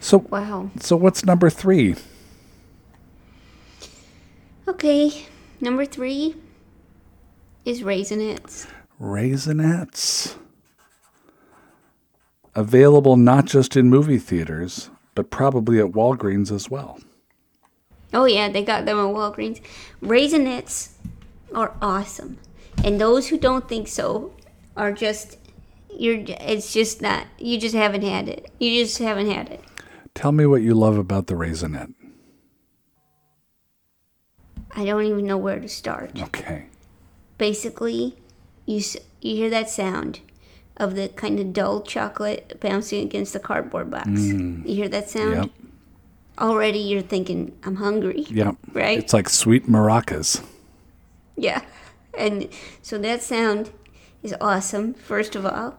So, 0.00 0.18
Wow. 0.18 0.70
so 0.80 0.96
what's 0.96 1.24
number 1.24 1.48
three? 1.48 1.94
Okay, 4.66 5.26
number 5.60 5.84
three 5.84 6.34
is 7.64 7.82
Raisinets. 7.82 8.66
Raisinets. 9.00 10.36
Available 12.54 13.16
not 13.16 13.46
just 13.46 13.76
in 13.76 13.88
movie 13.88 14.18
theaters, 14.18 14.90
but 15.14 15.30
probably 15.30 15.78
at 15.78 15.92
Walgreens 15.92 16.50
as 16.50 16.70
well. 16.70 16.98
Oh 18.14 18.26
yeah, 18.26 18.48
they 18.48 18.62
got 18.62 18.84
them 18.84 18.98
at 18.98 19.14
Walgreens. 19.14 19.60
Raisinets 20.02 20.90
are 21.54 21.74
awesome, 21.80 22.38
and 22.84 23.00
those 23.00 23.28
who 23.28 23.38
don't 23.38 23.68
think 23.68 23.88
so 23.88 24.34
are 24.76 24.92
just 24.92 25.38
you're. 25.90 26.22
It's 26.26 26.72
just 26.72 27.00
not. 27.00 27.26
You 27.38 27.58
just 27.58 27.74
haven't 27.74 28.02
had 28.02 28.28
it. 28.28 28.50
You 28.58 28.84
just 28.84 28.98
haven't 28.98 29.30
had 29.30 29.48
it. 29.48 29.64
Tell 30.14 30.32
me 30.32 30.44
what 30.44 30.62
you 30.62 30.74
love 30.74 30.98
about 30.98 31.26
the 31.26 31.34
Raisinet. 31.34 31.94
I 34.74 34.84
don't 34.84 35.04
even 35.04 35.26
know 35.26 35.38
where 35.38 35.60
to 35.60 35.68
start. 35.68 36.20
Okay. 36.20 36.66
Basically, 37.38 38.16
you 38.66 38.82
you 39.20 39.36
hear 39.36 39.50
that 39.50 39.70
sound 39.70 40.20
of 40.76 40.94
the 40.94 41.08
kind 41.08 41.38
of 41.38 41.52
dull 41.52 41.82
chocolate 41.82 42.58
bouncing 42.60 43.04
against 43.04 43.32
the 43.32 43.40
cardboard 43.40 43.90
box. 43.90 44.08
Mm. 44.08 44.66
You 44.66 44.74
hear 44.74 44.88
that 44.88 45.10
sound? 45.10 45.36
Yep. 45.36 45.50
Already 46.38 46.78
you're 46.78 47.02
thinking, 47.02 47.56
I'm 47.62 47.76
hungry. 47.76 48.26
Yeah. 48.28 48.52
Right? 48.72 48.98
It's 48.98 49.12
like 49.12 49.28
sweet 49.28 49.68
maracas. 49.68 50.42
Yeah. 51.36 51.62
And 52.16 52.48
so 52.80 52.98
that 52.98 53.22
sound 53.22 53.70
is 54.22 54.34
awesome, 54.40 54.94
first 54.94 55.36
of 55.36 55.44
all. 55.46 55.78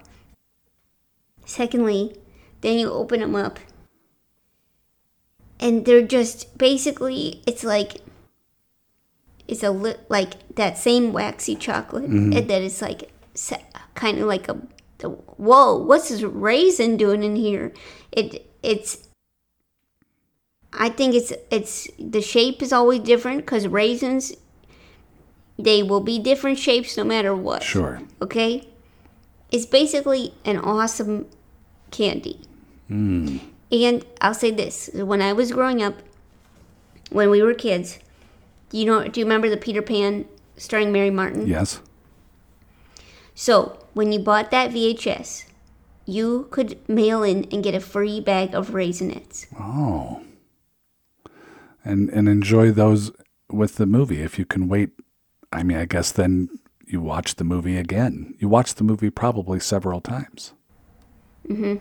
Secondly, 1.46 2.16
then 2.62 2.80
you 2.80 2.92
open 2.92 3.20
them 3.20 3.36
up. 3.36 3.60
And 5.60 5.86
they're 5.86 6.02
just 6.02 6.58
basically, 6.58 7.42
it's 7.48 7.64
like, 7.64 8.02
it's 9.48 9.64
a 9.64 9.72
li- 9.72 9.96
like 10.10 10.56
that 10.56 10.78
same 10.78 11.14
waxy 11.14 11.56
chocolate, 11.56 12.04
mm-hmm. 12.04 12.34
and 12.34 12.50
that 12.50 12.62
it's 12.62 12.82
like 12.82 13.12
kind 13.94 14.20
of 14.20 14.28
like 14.28 14.48
a, 14.50 14.58
the, 15.04 15.10
whoa, 15.10 15.76
what's 15.76 16.10
this 16.10 16.24
raisin 16.24 16.96
doing 16.96 17.24
in 17.24 17.36
here? 17.36 17.74
It 18.12 18.50
it's 18.64 19.10
I 20.72 20.90
think 20.90 21.14
it's 21.14 21.34
it's 21.52 21.90
the 22.00 22.22
shape 22.22 22.62
is 22.62 22.72
always 22.72 23.02
different 23.02 23.46
because 23.46 23.68
raisins 23.68 24.34
they 25.60 25.84
will 25.84 26.00
be 26.00 26.20
different 26.20 26.58
shapes 26.58 26.96
no 26.96 27.04
matter 27.04 27.36
what. 27.36 27.62
Sure. 27.62 28.02
Okay, 28.22 28.68
it's 29.52 29.66
basically 29.66 30.34
an 30.46 30.58
awesome 30.58 31.28
candy. 31.92 32.40
Hmm. 32.88 33.38
And 33.72 34.06
I'll 34.22 34.34
say 34.34 34.52
this: 34.52 34.90
when 34.94 35.22
I 35.22 35.34
was 35.34 35.52
growing 35.52 35.84
up, 35.84 35.96
when 37.12 37.30
we 37.30 37.42
were 37.42 37.54
kids, 37.54 38.00
do 38.70 38.78
you 38.78 38.86
know? 38.86 39.06
Do 39.06 39.20
you 39.20 39.26
remember 39.26 39.50
the 39.50 39.58
Peter 39.58 39.82
Pan 39.82 40.26
starring 40.56 40.94
Mary 40.94 41.10
Martin? 41.10 41.46
Yes. 41.46 41.82
So 43.36 43.83
when 43.94 44.12
you 44.12 44.20
bought 44.20 44.52
that 44.52 44.72
VHS, 44.72 45.46
you 46.06 46.48
could 46.52 46.78
mail 46.90 47.24
in 47.24 47.46
and 47.52 47.64
get 47.64 47.76
a 47.76 47.80
free 47.80 48.20
bag 48.20 48.54
of 48.54 48.70
raisinets. 48.72 49.46
Oh. 49.60 50.22
And 51.86 52.10
and 52.10 52.28
enjoy 52.30 52.72
those 52.72 53.12
with 53.50 53.76
the 53.76 53.86
movie 53.86 54.22
if 54.22 54.40
you 54.40 54.46
can 54.46 54.68
wait. 54.68 54.90
I 55.52 55.64
mean, 55.64 55.78
I 55.78 55.86
guess 55.86 56.12
then 56.12 56.50
you 56.88 57.02
watch 57.02 57.36
the 57.36 57.44
movie 57.44 57.78
again. 57.78 58.36
You 58.40 58.48
watch 58.50 58.76
the 58.76 58.84
movie 58.84 59.10
probably 59.10 59.60
several 59.60 60.02
times. 60.02 60.54
Mhm. 61.48 61.80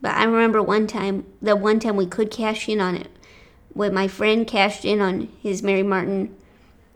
But 0.00 0.14
I 0.14 0.24
remember 0.24 0.62
one 0.62 0.86
time, 0.86 1.24
the 1.40 1.56
one 1.56 1.78
time 1.80 1.96
we 1.96 2.06
could 2.06 2.30
cash 2.30 2.68
in 2.68 2.80
on 2.80 2.94
it, 2.94 3.08
when 3.72 3.94
my 3.94 4.06
friend 4.06 4.46
cashed 4.46 4.84
in 4.84 5.00
on 5.00 5.28
his 5.40 5.62
Mary 5.62 5.82
Martin 5.82 6.34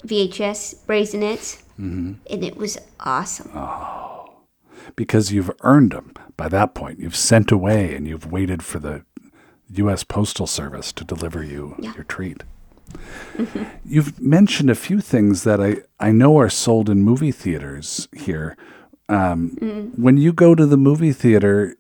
VHS 0.05 0.75
raisinets, 0.87 1.63
and 1.79 2.19
it 2.27 2.57
was 2.57 2.79
awesome. 3.01 3.51
Because 4.97 5.33
you've 5.33 5.51
earned 5.63 5.93
them 5.93 6.13
by 6.37 6.49
that 6.49 6.75
point. 6.75 6.99
You've 7.01 7.17
sent 7.17 7.51
away 7.51 7.95
and 7.95 8.07
you've 8.07 8.31
waited 8.31 8.63
for 8.63 8.79
the 8.79 9.05
U.S. 9.75 10.03
Postal 10.05 10.47
Service 10.47 10.93
to 10.93 11.05
deliver 11.05 11.43
you 11.43 11.75
Yeah. 11.79 11.95
your 11.95 12.05
treat. 12.05 12.43
You've 13.85 14.19
mentioned 14.21 14.71
a 14.71 14.75
few 14.75 15.01
things 15.01 15.45
that 15.45 15.61
I, 15.61 15.83
I 16.01 16.11
know 16.11 16.39
are 16.39 16.49
sold 16.49 16.89
in 16.89 17.03
movie 17.03 17.33
theaters 17.33 18.09
here. 18.13 18.57
Um, 19.11 19.93
When 19.97 20.17
you 20.17 20.33
go 20.33 20.55
to 20.55 20.65
the 20.67 20.77
movie 20.79 21.13
theater, 21.13 21.77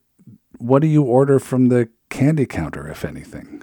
what 0.59 0.83
do 0.83 0.89
you 0.89 1.03
order 1.03 1.39
from 1.39 1.69
the 1.69 1.89
candy 2.11 2.45
counter, 2.47 2.89
if 2.89 3.05
anything? 3.05 3.63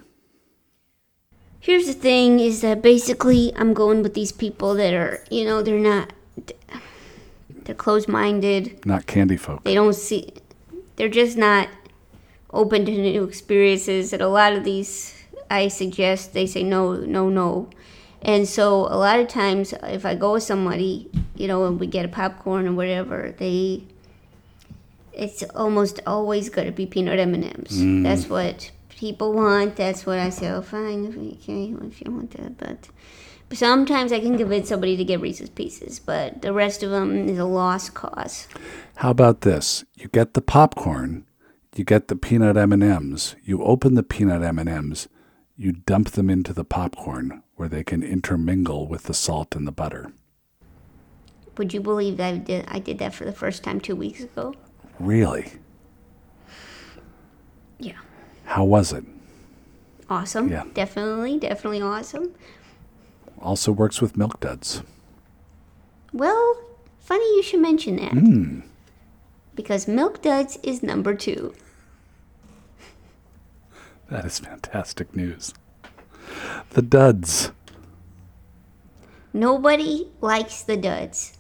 Here's 1.60 1.88
the 1.88 1.94
thing: 1.94 2.40
is 2.40 2.62
that 2.62 2.82
basically 2.82 3.52
I'm 3.56 3.74
going 3.74 4.04
with 4.04 4.14
these 4.14 4.32
people 4.32 4.76
that 4.76 4.94
are, 4.94 5.24
you 5.32 5.46
know, 5.46 5.62
they're 5.64 5.80
not, 5.80 6.14
they're 7.66 7.76
closed-minded. 7.76 8.86
Not 8.86 9.06
candy 9.06 9.38
folk. 9.38 9.64
They 9.64 9.74
don't 9.74 9.94
see, 9.94 10.34
they're 10.96 11.10
just 11.10 11.38
not 11.38 11.68
open 12.52 12.86
to 12.86 12.92
new 12.92 13.24
experiences. 13.24 14.14
And 14.14 14.22
a 14.22 14.28
lot 14.28 14.54
of 14.54 14.64
these, 14.64 15.14
I 15.52 15.68
suggest, 15.68 16.34
they 16.34 16.48
say 16.48 16.64
no, 16.64 16.94
no, 16.94 17.30
no. 17.30 17.70
And 18.22 18.48
so 18.48 18.88
a 18.88 18.98
lot 18.98 19.20
of 19.20 19.28
times, 19.28 19.74
if 19.84 20.06
I 20.06 20.16
go 20.16 20.34
with 20.34 20.44
somebody, 20.44 21.10
you 21.36 21.48
know, 21.48 21.66
and 21.66 21.80
we 21.80 21.86
get 21.86 22.06
a 22.06 22.08
popcorn 22.08 22.68
or 22.68 22.74
whatever, 22.74 23.36
they, 23.38 23.84
it's 25.14 25.44
almost 25.56 26.00
always 26.08 26.50
going 26.50 26.68
to 26.68 26.72
be 26.72 26.86
peanut 26.86 27.20
M 27.20 27.34
and 27.34 27.44
M's. 27.44 27.82
Mm. 27.82 28.04
That's 28.04 28.30
what 28.30 28.72
people 28.90 29.34
want. 29.34 29.76
That's 29.76 30.06
what 30.06 30.18
I 30.18 30.30
say. 30.30 30.50
Oh, 30.50 30.62
fine, 30.62 31.06
if 31.06 31.16
you, 31.16 31.38
okay, 31.42 31.76
if 31.88 32.02
you 32.02 32.12
want 32.12 32.32
that, 32.32 32.58
but. 32.58 32.90
Sometimes 33.56 34.12
I 34.12 34.20
can 34.20 34.38
convince 34.38 34.68
somebody 34.68 34.98
to 34.98 35.06
get 35.06 35.22
Reese's 35.22 35.50
Pieces, 35.50 35.98
but 35.98 36.42
the 36.42 36.52
rest 36.52 36.84
of 36.84 36.92
them 36.92 37.30
is 37.30 37.40
a 37.40 37.46
lost 37.46 37.94
cause. 37.94 38.50
How 38.98 39.12
about 39.12 39.42
this? 39.42 39.86
You 39.96 40.10
get 40.10 40.34
the 40.34 40.42
popcorn, 40.42 41.26
you 41.74 41.86
get 41.86 42.10
the 42.10 42.18
peanut 42.18 42.58
M&Ms, 42.58 43.38
you 43.46 43.64
open 43.64 43.96
the 43.96 44.04
peanut 44.04 44.44
M&Ms, 44.44 45.08
you 45.56 45.72
dump 45.72 46.12
them 46.12 46.30
into 46.30 46.52
the 46.52 46.66
popcorn 46.66 47.44
where 47.56 47.70
they 47.70 47.84
can 47.84 48.04
intermingle 48.04 48.88
with 48.88 49.04
the 49.04 49.14
salt 49.14 49.56
and 49.56 49.66
the 49.66 49.72
butter. 49.72 50.12
Would 51.58 51.74
you 51.74 51.80
believe 51.80 52.18
that 52.18 52.34
I 52.34 52.38
did, 52.38 52.66
I 52.68 52.80
did 52.80 52.98
that 53.00 53.14
for 53.14 53.24
the 53.24 53.32
first 53.32 53.64
time 53.64 53.80
two 53.80 53.96
weeks 53.96 54.22
ago? 54.22 54.54
Really? 55.00 55.54
Yeah. 57.80 58.00
How 58.44 58.66
was 58.66 58.92
it? 58.92 59.06
Awesome. 60.10 60.50
Yeah. 60.50 60.66
Definitely, 60.74 61.40
definitely 61.40 61.82
awesome. 61.82 62.36
Also 63.42 63.72
works 63.72 64.02
with 64.02 64.18
milk 64.18 64.40
duds. 64.40 64.82
Well, 66.14 66.58
funny 67.00 67.26
you 67.36 67.44
should 67.44 67.62
mention 67.62 67.98
that. 67.98 68.12
Hmm. 68.14 68.60
Because 69.54 69.88
Milk 69.88 70.22
Duds 70.22 70.58
is 70.64 70.84
number 70.84 71.14
two. 71.16 71.54
That 74.10 74.26
is 74.26 74.40
fantastic 74.40 75.16
news. 75.16 75.54
The 76.72 76.82
duds. 76.82 77.52
Nobody 79.34 80.10
likes 80.22 80.62
the 80.62 80.78
duds. 80.78 81.38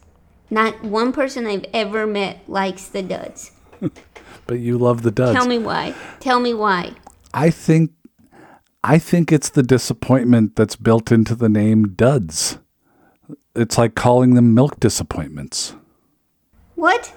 Not 0.49 0.83
one 0.83 1.11
person 1.11 1.45
I've 1.45 1.65
ever 1.73 2.05
met 2.07 2.47
likes 2.47 2.87
the 2.87 3.03
duds. 3.03 3.51
But 4.47 4.59
you 4.59 4.77
love 4.77 5.01
the 5.01 5.09
duds. 5.09 5.33
Tell 5.33 5.47
me 5.47 5.57
why. 5.57 5.95
Tell 6.19 6.39
me 6.39 6.53
why. 6.53 6.93
I 7.33 7.49
think 7.49 7.91
I 8.87 8.99
think 8.99 9.31
it's 9.31 9.49
the 9.49 9.63
disappointment 9.63 10.55
that's 10.55 10.75
built 10.75 11.11
into 11.11 11.33
the 11.33 11.49
name 11.49 11.95
duds. 11.95 12.59
It's 13.55 13.79
like 13.79 13.95
calling 13.95 14.35
them 14.35 14.53
milk 14.53 14.79
disappointments. 14.79 15.73
What? 16.75 17.11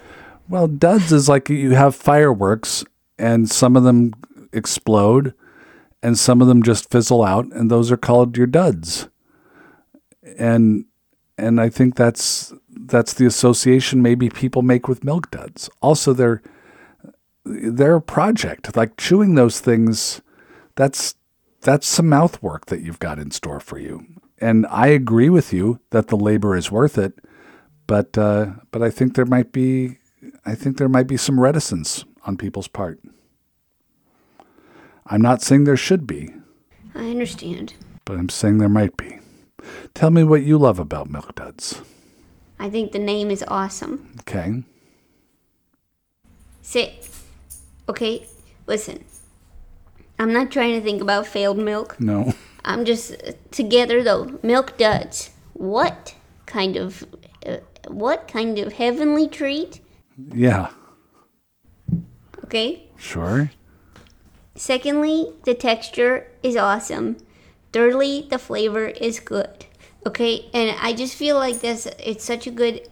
Well, 0.49 0.66
duds 0.66 1.12
is 1.12 1.29
like 1.29 1.51
you 1.51 1.73
have 1.73 1.95
fireworks 1.95 2.87
and 3.19 3.51
some 3.51 3.77
of 3.77 3.83
them 3.83 4.14
explode 4.51 5.35
and 6.03 6.19
some 6.19 6.41
of 6.41 6.49
them 6.49 6.62
just 6.62 6.91
fizzle 6.91 7.23
out 7.23 7.45
and 7.53 7.71
those 7.71 7.93
are 7.93 7.99
called 7.99 8.39
your 8.39 8.47
duds. 8.47 9.09
And 10.39 10.87
and 11.37 11.61
I 11.61 11.69
think 11.69 11.97
that's 11.97 12.51
that's 12.71 13.12
the 13.12 13.27
association 13.27 14.01
maybe 14.01 14.31
people 14.31 14.62
make 14.62 14.89
with 14.89 15.05
milk 15.05 15.31
duds. 15.31 15.69
Also 15.83 16.14
they're 16.14 16.41
they're 17.45 17.97
a 17.97 18.01
project. 18.01 18.75
Like 18.75 18.97
chewing 18.97 19.35
those 19.35 19.61
things 19.61 20.23
that's 20.75 21.14
that's 21.61 21.87
some 21.87 22.09
mouth 22.09 22.43
work 22.43 22.67
that 22.67 22.81
you've 22.81 22.99
got 22.99 23.19
in 23.19 23.31
store 23.31 23.61
for 23.61 23.79
you. 23.79 24.07
And 24.41 24.67
I 24.71 24.89
agree 24.89 25.29
with 25.29 25.53
you 25.53 25.81
that 25.91 26.09
the 26.09 26.17
labor 26.17 26.57
is 26.57 26.71
worth 26.71 26.97
it, 26.97 27.15
but 27.87 28.17
uh, 28.17 28.53
but 28.71 28.83
I 28.83 28.91
think 28.91 29.15
there 29.15 29.27
might 29.27 29.51
be 29.53 29.99
I 30.47 30.55
think 30.55 30.79
there 30.79 30.89
might 30.89 31.07
be 31.09 31.17
some 31.17 31.41
reticence 31.41 32.05
on 32.25 32.37
people's 32.37 32.69
part. 32.69 33.01
I'm 35.07 35.23
not 35.23 35.43
saying 35.43 35.65
there 35.65 35.77
should 35.77 36.07
be, 36.07 36.31
I 36.95 37.11
understand. 37.11 37.75
but 38.05 38.19
I'm 38.19 38.29
saying 38.29 38.59
there 38.59 38.69
might 38.69 38.97
be. 38.97 39.19
Tell 39.95 40.11
me 40.11 40.23
what 40.23 40.43
you 40.43 40.59
love 40.59 40.79
about 40.79 41.09
Milk 41.11 41.35
Duds. 41.35 41.81
I 42.61 42.69
think 42.69 42.93
the 42.93 42.99
name 42.99 43.31
is 43.31 43.43
awesome. 43.49 44.11
Okay. 44.21 44.63
Sit. 46.63 47.09
Okay, 47.89 48.27
listen. 48.67 49.03
I'm 50.19 50.33
not 50.33 50.51
trying 50.51 50.75
to 50.75 50.81
think 50.81 51.01
about 51.01 51.27
failed 51.27 51.59
milk. 51.59 52.01
No. 52.01 52.35
I'm 52.64 52.85
just 52.85 53.14
together 53.51 54.03
though. 54.03 54.39
Milk 54.43 54.77
duds. 54.77 55.31
What 55.53 56.14
kind 56.47 56.77
of 56.77 57.05
uh, 57.47 57.59
what 57.87 58.29
kind 58.29 58.59
of 58.59 58.75
heavenly 58.75 59.29
treat? 59.29 59.81
Yeah. 60.33 60.71
Okay. 62.45 62.89
Sure. 62.97 63.51
Secondly, 64.55 65.33
the 65.45 65.55
texture 65.55 66.27
is 66.43 66.57
awesome. 66.57 67.16
Thirdly, 67.73 68.27
the 68.29 68.39
flavor 68.39 68.87
is 68.87 69.21
good. 69.21 69.66
Okay, 70.07 70.49
and 70.55 70.77
I 70.81 70.93
just 70.95 71.14
feel 71.14 71.37
like 71.37 71.61
this. 71.61 71.87
It's 71.99 72.25
such 72.25 72.47
a 72.47 72.51
good. 72.51 72.89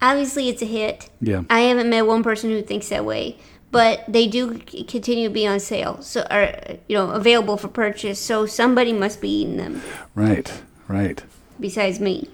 Obviously, 0.00 0.48
it's 0.48 0.62
a 0.62 0.66
hit. 0.66 1.10
Yeah. 1.20 1.42
I 1.50 1.60
haven't 1.60 1.90
met 1.90 2.06
one 2.06 2.22
person 2.22 2.50
who 2.50 2.62
thinks 2.62 2.88
that 2.90 3.04
way, 3.04 3.38
but 3.76 4.04
they 4.08 4.26
do 4.26 4.58
continue 4.88 5.28
to 5.28 5.34
be 5.34 5.46
on 5.46 5.60
sale, 5.60 6.00
so 6.02 6.18
are 6.30 6.48
you 6.88 6.96
know 6.96 7.10
available 7.10 7.56
for 7.56 7.68
purchase. 7.68 8.18
So 8.20 8.46
somebody 8.46 8.92
must 8.92 9.20
be 9.20 9.28
eating 9.40 9.56
them 9.56 9.82
Right. 10.14 10.48
Right. 10.88 11.22
besides 11.60 12.00
me. 12.00 12.28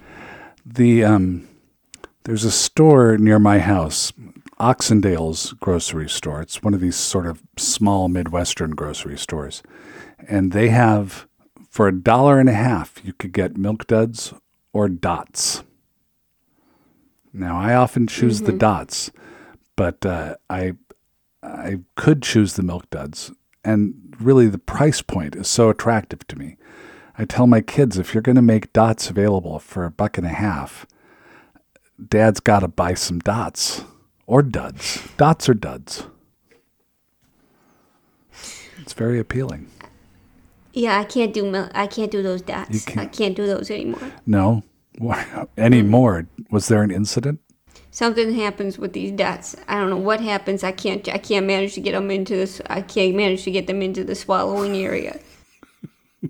The 0.65 1.03
um 1.03 1.47
There's 2.25 2.45
a 2.45 2.51
store 2.51 3.17
near 3.17 3.39
my 3.39 3.59
house, 3.59 4.13
Oxendale's 4.59 5.53
grocery 5.59 6.09
store. 6.09 6.41
It's 6.41 6.63
one 6.63 6.73
of 6.73 6.79
these 6.79 6.95
sort 6.95 7.27
of 7.27 7.41
small 7.57 8.07
Midwestern 8.07 8.71
grocery 8.71 9.17
stores. 9.17 9.61
And 10.29 10.53
they 10.53 10.69
have, 10.69 11.27
for 11.69 11.87
a 11.87 11.91
dollar 12.11 12.39
and 12.39 12.47
a 12.49 12.53
half, 12.69 12.87
you 13.03 13.11
could 13.11 13.33
get 13.33 13.57
Milk 13.57 13.87
Duds 13.87 14.33
or 14.71 14.87
Dots. 14.87 15.63
Now, 17.33 17.59
I 17.59 17.73
often 17.75 18.07
choose 18.07 18.41
the 18.41 18.53
Dots, 18.53 19.11
but 19.75 20.05
uh, 20.05 20.35
I, 20.49 20.73
I 21.43 21.79
could 21.95 22.21
choose 22.23 22.53
the 22.53 22.63
Milk 22.63 22.89
Duds. 22.89 23.31
And 23.63 24.15
really, 24.19 24.47
the 24.47 24.57
price 24.57 25.01
point 25.01 25.35
is 25.35 25.47
so 25.47 25.69
attractive 25.69 26.25
to 26.27 26.37
me. 26.37 26.57
I 27.17 27.25
tell 27.25 27.47
my 27.47 27.61
kids 27.61 27.97
if 27.97 28.13
you're 28.13 28.23
going 28.23 28.35
to 28.37 28.41
make 28.41 28.73
dots 28.73 29.09
available 29.09 29.59
for 29.59 29.85
a 29.85 29.91
buck 29.91 30.17
and 30.17 30.25
a 30.25 30.31
half, 30.31 30.85
dad's 32.09 32.39
got 32.39 32.59
to 32.59 32.67
buy 32.67 32.93
some 32.95 33.19
dots 33.19 33.83
or 34.25 34.41
duds. 34.41 35.01
Dots 35.17 35.47
or 35.47 35.53
duds. 35.53 36.05
It's 38.81 38.93
very 38.93 39.19
appealing. 39.19 39.67
Yeah, 40.73 40.99
I 40.99 41.03
can't 41.03 41.33
do 41.33 41.49
mil- 41.49 41.69
I 41.73 41.87
can't 41.87 42.11
do 42.11 42.23
those 42.23 42.41
dots. 42.41 42.83
can't- 42.85 42.99
I 42.99 43.05
can't 43.05 43.35
do 43.35 43.45
those 43.45 43.69
anymore. 43.69 44.11
No? 44.25 44.63
Anymore? 45.57 46.27
Was 46.51 46.67
there 46.67 46.83
an 46.83 46.91
incident? 46.91 47.39
Something 47.93 48.33
happens 48.33 48.79
with 48.79 48.93
these 48.93 49.11
dots. 49.11 49.55
I 49.67 49.75
don't 49.75 49.91
know 49.91 49.97
what 49.97 50.19
happens. 50.19 50.63
I 50.63 50.71
can't 50.71 51.07
I 51.07 51.19
can't 51.19 51.45
manage 51.45 51.75
to 51.75 51.79
get 51.79 51.91
them 51.91 52.09
into 52.09 52.35
this. 52.35 52.59
I 52.67 52.81
can't 52.81 53.15
manage 53.15 53.43
to 53.43 53.51
get 53.51 53.67
them 53.67 53.83
into 53.83 54.03
the 54.03 54.15
swallowing 54.15 54.75
area. 54.75 55.19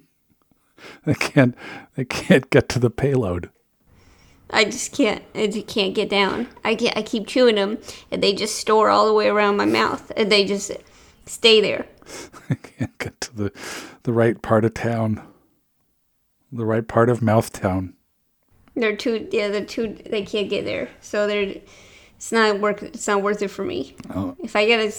They 1.05 1.13
can't. 1.13 1.55
They 1.95 2.03
can't 2.05 2.49
get 2.49 2.67
to 2.69 2.79
the 2.79 2.89
payload. 2.89 3.49
I 4.49 4.65
just 4.65 4.91
can't. 4.91 5.23
I 5.33 5.47
just 5.47 5.67
can't 5.67 5.95
get 5.95 6.09
down. 6.09 6.47
I 6.65 6.73
get. 6.75 6.97
I 6.97 7.01
keep 7.01 7.27
chewing 7.27 7.55
them, 7.55 7.77
and 8.11 8.21
they 8.21 8.33
just 8.33 8.57
store 8.57 8.89
all 8.89 9.07
the 9.07 9.13
way 9.13 9.27
around 9.27 9.57
my 9.57 9.65
mouth, 9.65 10.11
and 10.17 10.31
they 10.31 10.45
just 10.45 10.71
stay 11.25 11.61
there. 11.61 11.87
They 12.49 12.55
can't 12.55 12.97
get 12.97 13.21
to 13.21 13.35
the 13.35 13.51
the 14.03 14.13
right 14.13 14.41
part 14.41 14.65
of 14.65 14.73
town. 14.73 15.21
The 16.51 16.65
right 16.65 16.87
part 16.87 17.09
of 17.09 17.21
Mouthtown. 17.21 17.93
They're 18.75 18.95
too. 18.95 19.27
Yeah, 19.31 19.49
they're 19.49 19.65
too. 19.65 19.97
They 20.05 20.23
can't 20.23 20.49
get 20.49 20.65
there. 20.65 20.89
So 21.01 21.27
they're. 21.27 21.55
It's 22.15 22.31
not 22.31 22.59
worth. 22.59 22.83
It's 22.83 23.07
not 23.07 23.21
worth 23.21 23.41
it 23.41 23.49
for 23.49 23.63
me. 23.63 23.95
Oh. 24.13 24.35
If 24.39 24.55
I 24.55 24.67
gotta. 24.67 24.91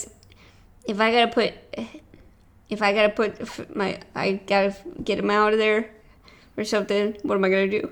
If 0.86 1.00
I 1.00 1.12
gotta 1.12 1.32
put. 1.32 1.54
If 2.68 2.82
I 2.82 2.92
gotta 2.92 3.08
put 3.10 3.74
my. 3.74 4.00
I 4.14 4.32
gotta 4.46 4.76
get 5.02 5.16
them 5.16 5.30
out 5.30 5.52
of 5.52 5.58
there, 5.58 5.90
or 6.56 6.64
something. 6.64 7.16
What 7.22 7.36
am 7.36 7.44
I 7.44 7.48
gonna 7.48 7.68
do? 7.68 7.90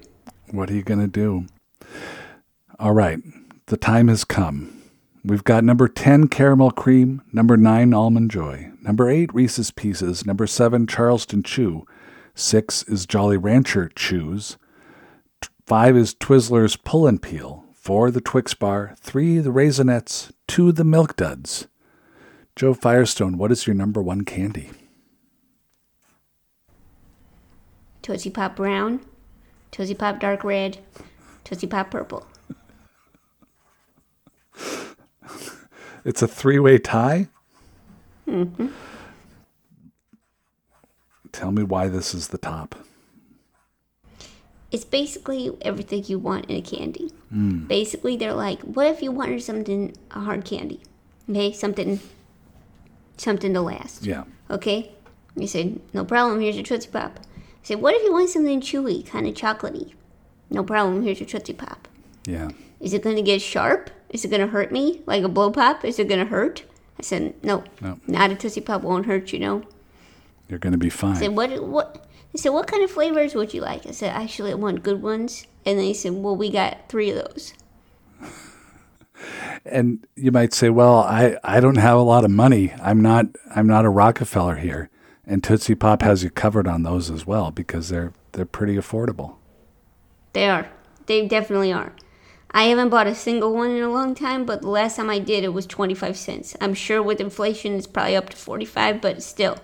What 0.50 0.70
are 0.70 0.74
you 0.74 0.82
to 0.82 1.06
do? 1.06 1.46
All 2.78 2.92
right, 2.92 3.18
the 3.66 3.76
time 3.76 4.08
has 4.08 4.24
come. 4.24 4.82
We've 5.24 5.44
got 5.44 5.62
number 5.62 5.86
10, 5.86 6.28
Caramel 6.28 6.72
Cream, 6.72 7.22
number 7.32 7.56
9, 7.56 7.94
Almond 7.94 8.30
Joy, 8.30 8.70
number 8.82 9.08
8, 9.08 9.32
Reese's 9.32 9.70
Pieces, 9.70 10.26
number 10.26 10.48
7, 10.48 10.86
Charleston 10.88 11.42
Chew, 11.44 11.86
6 12.34 12.82
is 12.82 13.06
Jolly 13.06 13.36
Rancher 13.36 13.88
Chews, 13.94 14.58
5 15.72 15.96
is 15.96 16.14
Twizzlers 16.14 16.76
Pull 16.84 17.06
and 17.06 17.22
Peel, 17.22 17.64
4, 17.72 18.10
the 18.10 18.20
Twix 18.20 18.52
Bar, 18.52 18.94
3, 19.00 19.38
the 19.38 19.48
Raisinets. 19.48 20.30
2, 20.46 20.70
the 20.70 20.84
Milk 20.84 21.16
Duds. 21.16 21.66
Jo 22.54 22.74
Firestone, 22.74 23.38
what 23.38 23.50
is 23.50 23.66
your 23.66 23.72
number 23.72 24.02
one 24.02 24.20
candy? 24.20 24.68
Tootsie 28.02 28.28
Pop 28.28 28.54
brown, 28.54 29.00
Tootsie 29.70 29.94
Pop 29.94 30.20
dark 30.20 30.44
red, 30.44 30.76
Tootsie 31.42 31.66
Pop 31.66 31.90
purple. 31.90 32.26
It's 36.04 36.20
a 36.20 36.28
three 36.28 36.58
way 36.58 36.76
tie? 36.76 37.28
Mm-hmm. 38.28 38.66
Tell 41.32 41.50
me 41.50 41.62
why 41.62 41.88
this 41.88 42.12
is 42.12 42.28
the 42.28 42.36
top. 42.36 42.74
It's 44.72 44.84
basically 44.84 45.54
everything 45.60 46.04
you 46.06 46.18
want 46.18 46.46
in 46.46 46.56
a 46.56 46.62
candy. 46.62 47.10
Hmm. 47.28 47.66
Basically, 47.66 48.16
they're 48.16 48.32
like, 48.32 48.60
what 48.62 48.86
if 48.86 49.02
you 49.02 49.12
wanted 49.12 49.42
something 49.42 49.94
a 50.10 50.20
hard 50.20 50.44
candy? 50.46 50.80
Okay, 51.28 51.52
something, 51.52 52.00
something 53.16 53.52
to 53.54 53.60
last. 53.60 54.04
Yeah. 54.04 54.24
Okay, 54.50 54.92
you 55.36 55.46
said 55.46 55.78
no 55.92 56.04
problem. 56.04 56.40
Here's 56.40 56.56
your 56.56 56.64
Tootsie 56.64 56.88
Pop. 56.90 57.20
I 57.20 57.64
said, 57.64 57.80
what 57.80 57.94
if 57.94 58.02
you 58.02 58.12
want 58.12 58.30
something 58.30 58.60
chewy, 58.60 59.06
kind 59.06 59.26
of 59.26 59.34
chocolatey? 59.34 59.92
No 60.50 60.64
problem. 60.64 61.02
Here's 61.02 61.20
your 61.20 61.28
Tootsie 61.28 61.52
Pop. 61.52 61.86
Yeah. 62.26 62.50
Is 62.80 62.92
it 62.92 63.02
going 63.02 63.16
to 63.16 63.22
get 63.22 63.40
sharp? 63.42 63.90
Is 64.10 64.24
it 64.24 64.28
going 64.28 64.40
to 64.40 64.48
hurt 64.48 64.72
me 64.72 65.02
like 65.06 65.22
a 65.22 65.28
blow 65.28 65.50
pop? 65.50 65.84
Is 65.84 65.98
it 65.98 66.08
going 66.08 66.18
to 66.20 66.26
hurt? 66.26 66.64
I 66.98 67.02
said, 67.02 67.34
no, 67.44 67.62
No. 67.80 67.98
not 68.06 68.30
a 68.30 68.34
Tootsie 68.34 68.60
Pop 68.60 68.82
won't 68.82 69.06
hurt. 69.06 69.32
You 69.32 69.38
know. 69.38 69.62
You're 70.48 70.58
going 70.58 70.72
to 70.72 70.78
be 70.78 70.88
I 70.88 70.90
fine. 70.90 71.16
said, 71.16 71.36
what, 71.36 71.62
what? 71.62 72.06
They 72.32 72.38
said, 72.38 72.50
what 72.50 72.66
kind 72.66 72.82
of 72.82 72.90
flavors 72.90 73.34
would 73.34 73.52
you 73.52 73.60
like? 73.60 73.86
I 73.86 73.90
said, 73.90 74.14
actually, 74.14 74.52
I 74.52 74.54
want 74.54 74.82
good 74.82 75.02
ones. 75.02 75.46
And 75.66 75.78
they 75.78 75.92
said, 75.92 76.12
well, 76.12 76.34
we 76.34 76.50
got 76.50 76.88
three 76.88 77.10
of 77.10 77.16
those. 77.16 77.52
and 79.64 80.06
you 80.16 80.32
might 80.32 80.52
say, 80.52 80.70
"Well, 80.70 80.96
I, 80.96 81.36
I 81.44 81.60
don't 81.60 81.76
have 81.76 81.98
a 81.98 82.02
lot 82.02 82.24
of 82.24 82.30
money. 82.30 82.72
I'm 82.82 83.00
not 83.00 83.26
I'm 83.54 83.66
not 83.66 83.84
a 83.84 83.90
Rockefeller 83.90 84.56
here." 84.56 84.90
And 85.26 85.42
Tootsie 85.42 85.74
Pop 85.74 86.02
has 86.02 86.24
you 86.24 86.30
covered 86.30 86.66
on 86.66 86.82
those 86.82 87.10
as 87.10 87.26
well 87.26 87.50
because 87.50 87.88
they're 87.88 88.12
they're 88.32 88.44
pretty 88.44 88.76
affordable. 88.76 89.36
They 90.32 90.48
are. 90.48 90.70
They 91.06 91.26
definitely 91.26 91.72
are. 91.72 91.92
I 92.50 92.64
haven't 92.64 92.90
bought 92.90 93.06
a 93.06 93.14
single 93.14 93.54
one 93.54 93.70
in 93.70 93.82
a 93.82 93.90
long 93.90 94.14
time, 94.14 94.44
but 94.44 94.60
the 94.60 94.68
last 94.68 94.96
time 94.96 95.08
I 95.08 95.18
did, 95.18 95.42
it 95.42 95.54
was 95.54 95.66
25 95.66 96.16
cents. 96.18 96.54
I'm 96.60 96.74
sure 96.74 97.02
with 97.02 97.18
inflation, 97.18 97.74
it's 97.74 97.86
probably 97.86 98.14
up 98.14 98.28
to 98.28 98.36
45, 98.36 99.00
but 99.00 99.22
still. 99.22 99.56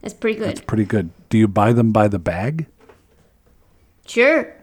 That's 0.00 0.14
pretty 0.14 0.38
good. 0.38 0.50
It's 0.50 0.60
pretty 0.60 0.84
good. 0.84 1.10
Do 1.28 1.38
you 1.38 1.48
buy 1.48 1.72
them 1.72 1.92
by 1.92 2.08
the 2.08 2.18
bag? 2.18 2.66
Sure. 4.06 4.54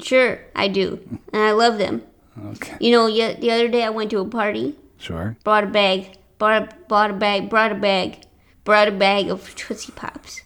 Sure, 0.00 0.40
I 0.56 0.68
do. 0.68 1.00
And 1.32 1.42
I 1.42 1.52
love 1.52 1.78
them. 1.78 2.02
Okay. 2.46 2.76
You 2.80 2.90
know, 2.92 3.06
the 3.08 3.50
other 3.50 3.68
day 3.68 3.84
I 3.84 3.90
went 3.90 4.10
to 4.10 4.18
a 4.18 4.24
party, 4.24 4.74
Sure. 4.98 5.36
brought 5.44 5.64
a 5.64 5.68
bag, 5.68 6.16
bought 6.38 6.62
a, 6.62 6.68
bought 6.88 7.10
a 7.10 7.14
bag, 7.14 7.48
brought 7.48 7.70
a 7.70 7.76
bag, 7.76 8.24
brought 8.64 8.88
a 8.88 8.92
bag 8.92 9.28
of 9.30 9.54
Tootsie 9.54 9.92
Pops. 9.92 10.42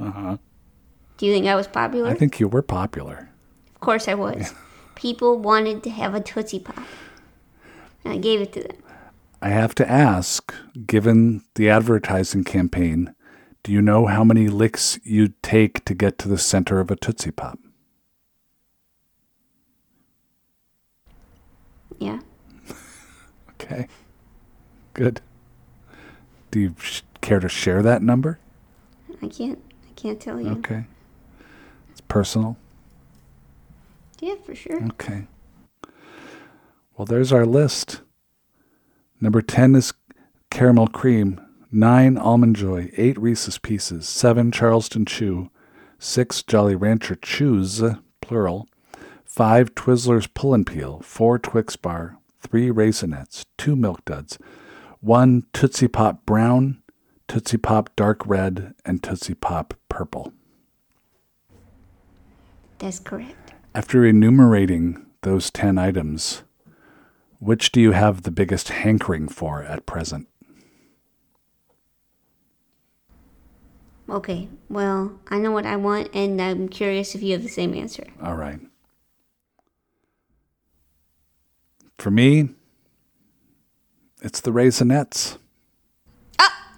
Uh-huh. 0.00 0.36
Do 1.16 1.26
you 1.26 1.32
think 1.32 1.46
I 1.46 1.54
was 1.54 1.68
popular? 1.68 2.08
I 2.10 2.14
think 2.14 2.40
you 2.40 2.48
were 2.48 2.62
popular. 2.62 3.30
Of 3.74 3.80
course 3.80 4.08
I 4.08 4.14
was. 4.14 4.52
People 4.96 5.38
wanted 5.38 5.82
to 5.84 5.90
have 5.90 6.14
a 6.14 6.20
Tootsie 6.20 6.58
Pop. 6.60 6.82
And 8.04 8.14
I 8.14 8.16
gave 8.18 8.40
it 8.40 8.52
to 8.54 8.62
them. 8.62 8.76
I 9.42 9.50
have 9.50 9.74
to 9.76 9.88
ask, 9.90 10.52
given 10.86 11.42
the 11.54 11.70
advertising 11.70 12.44
campaign, 12.44 13.14
do 13.62 13.72
you 13.72 13.82
know 13.82 14.06
how 14.06 14.24
many 14.24 14.48
licks 14.48 14.98
you'd 15.04 15.40
take 15.42 15.84
to 15.84 15.94
get 15.94 16.18
to 16.18 16.28
the 16.28 16.38
center 16.38 16.80
of 16.80 16.90
a 16.90 16.96
Tootsie 16.96 17.30
Pop? 17.30 17.58
Yeah. 21.98 22.20
Okay. 23.62 23.86
Good. 24.94 25.20
Do 26.50 26.58
you 26.60 26.74
sh- 26.80 27.02
care 27.20 27.40
to 27.40 27.48
share 27.48 27.82
that 27.82 28.02
number? 28.02 28.38
I 29.22 29.28
can't. 29.28 29.58
I 29.86 29.92
can't 29.96 30.18
tell 30.18 30.40
you. 30.40 30.48
Okay. 30.52 30.86
It's 31.90 32.00
personal. 32.00 32.56
Yeah, 34.18 34.36
for 34.46 34.54
sure. 34.54 34.82
Okay. 34.86 35.26
Well, 36.96 37.04
there's 37.04 37.32
our 37.34 37.44
list. 37.44 38.00
Number 39.20 39.42
10 39.42 39.74
is 39.74 39.92
caramel 40.50 40.88
cream, 40.88 41.38
9 41.72 42.18
almond 42.18 42.56
joy, 42.56 42.90
8 42.96 43.18
Reese's 43.18 43.58
pieces, 43.58 44.08
7 44.08 44.50
Charleston 44.50 45.04
chew, 45.04 45.50
6 46.00 46.42
Jolly 46.42 46.74
Rancher 46.74 47.14
chews, 47.14 47.82
plural, 48.20 48.68
5 49.24 49.74
Twizzlers 49.76 50.28
pull 50.34 50.52
and 50.52 50.66
peel, 50.66 51.00
4 51.00 51.38
Twix 51.38 51.76
bar, 51.76 52.18
3 52.40 52.70
raisinets, 52.70 53.44
2 53.58 53.76
milk 53.76 54.04
duds, 54.04 54.36
1 55.00 55.44
Tootsie 55.52 55.86
Pop 55.86 56.26
brown, 56.26 56.82
Tootsie 57.28 57.58
Pop 57.58 57.94
dark 57.94 58.26
red, 58.26 58.74
and 58.84 59.00
Tootsie 59.02 59.34
Pop 59.34 59.74
purple. 59.88 60.32
That's 62.78 62.98
correct. 62.98 63.52
After 63.74 64.04
enumerating 64.04 65.06
those 65.22 65.50
10 65.52 65.78
items, 65.78 66.42
which 67.38 67.70
do 67.70 67.80
you 67.80 67.92
have 67.92 68.22
the 68.22 68.32
biggest 68.32 68.70
hankering 68.70 69.28
for 69.28 69.62
at 69.62 69.86
present? 69.86 70.26
Okay. 74.10 74.48
Well, 74.68 75.18
I 75.28 75.38
know 75.38 75.52
what 75.52 75.66
I 75.66 75.76
want, 75.76 76.10
and 76.14 76.40
I'm 76.42 76.68
curious 76.68 77.14
if 77.14 77.22
you 77.22 77.32
have 77.32 77.42
the 77.42 77.48
same 77.48 77.74
answer. 77.74 78.04
All 78.22 78.34
right. 78.34 78.60
For 81.98 82.10
me, 82.10 82.50
it's 84.22 84.40
the 84.40 84.50
Raisinets. 84.50 85.38
Ah! 86.38 86.72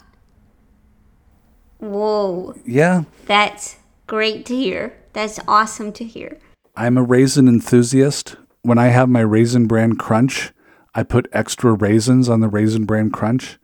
Whoa. 1.78 2.54
Yeah, 2.66 3.04
That's 3.26 3.76
great 4.06 4.44
to 4.46 4.54
hear. 4.54 4.98
That's 5.14 5.38
awesome 5.48 5.92
to 5.92 6.04
hear. 6.04 6.38
I'm 6.76 6.96
a 6.96 7.02
raisin 7.02 7.48
enthusiast, 7.48 8.36
when 8.62 8.78
I 8.78 8.88
have 8.88 9.08
my 9.08 9.20
Raisin 9.20 9.66
Bran 9.66 9.96
Crunch, 9.96 10.52
I 10.94 11.02
put 11.02 11.28
extra 11.32 11.72
raisins 11.72 12.28
on 12.28 12.40
the 12.40 12.48
Raisin 12.48 12.84
Bran 12.84 13.10
Crunch. 13.10 13.58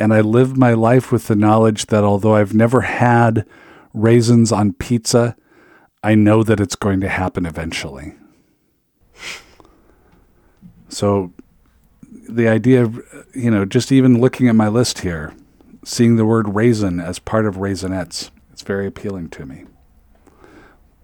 And 0.00 0.14
I 0.14 0.22
live 0.22 0.56
my 0.56 0.72
life 0.72 1.12
with 1.12 1.26
the 1.26 1.36
knowledge 1.36 1.86
that 1.86 2.02
although 2.04 2.34
I've 2.34 2.54
never 2.54 2.80
had 2.80 3.46
raisins 3.92 4.50
on 4.50 4.72
pizza, 4.72 5.36
I 6.02 6.14
know 6.14 6.42
that 6.42 6.58
it's 6.58 6.74
going 6.74 7.00
to 7.00 7.08
happen 7.08 7.44
eventually. 7.44 8.14
So 10.88 11.34
the 12.02 12.48
idea 12.48 12.82
of, 12.82 12.98
you 13.34 13.50
know, 13.50 13.66
just 13.66 13.92
even 13.92 14.22
looking 14.22 14.48
at 14.48 14.54
my 14.54 14.68
list 14.68 15.00
here, 15.00 15.34
seeing 15.84 16.16
the 16.16 16.24
word 16.24 16.54
raisin 16.54 16.98
as 16.98 17.18
part 17.18 17.44
of 17.44 17.56
raisinets, 17.56 18.30
it's 18.50 18.62
very 18.62 18.86
appealing 18.86 19.28
to 19.30 19.44
me. 19.44 19.66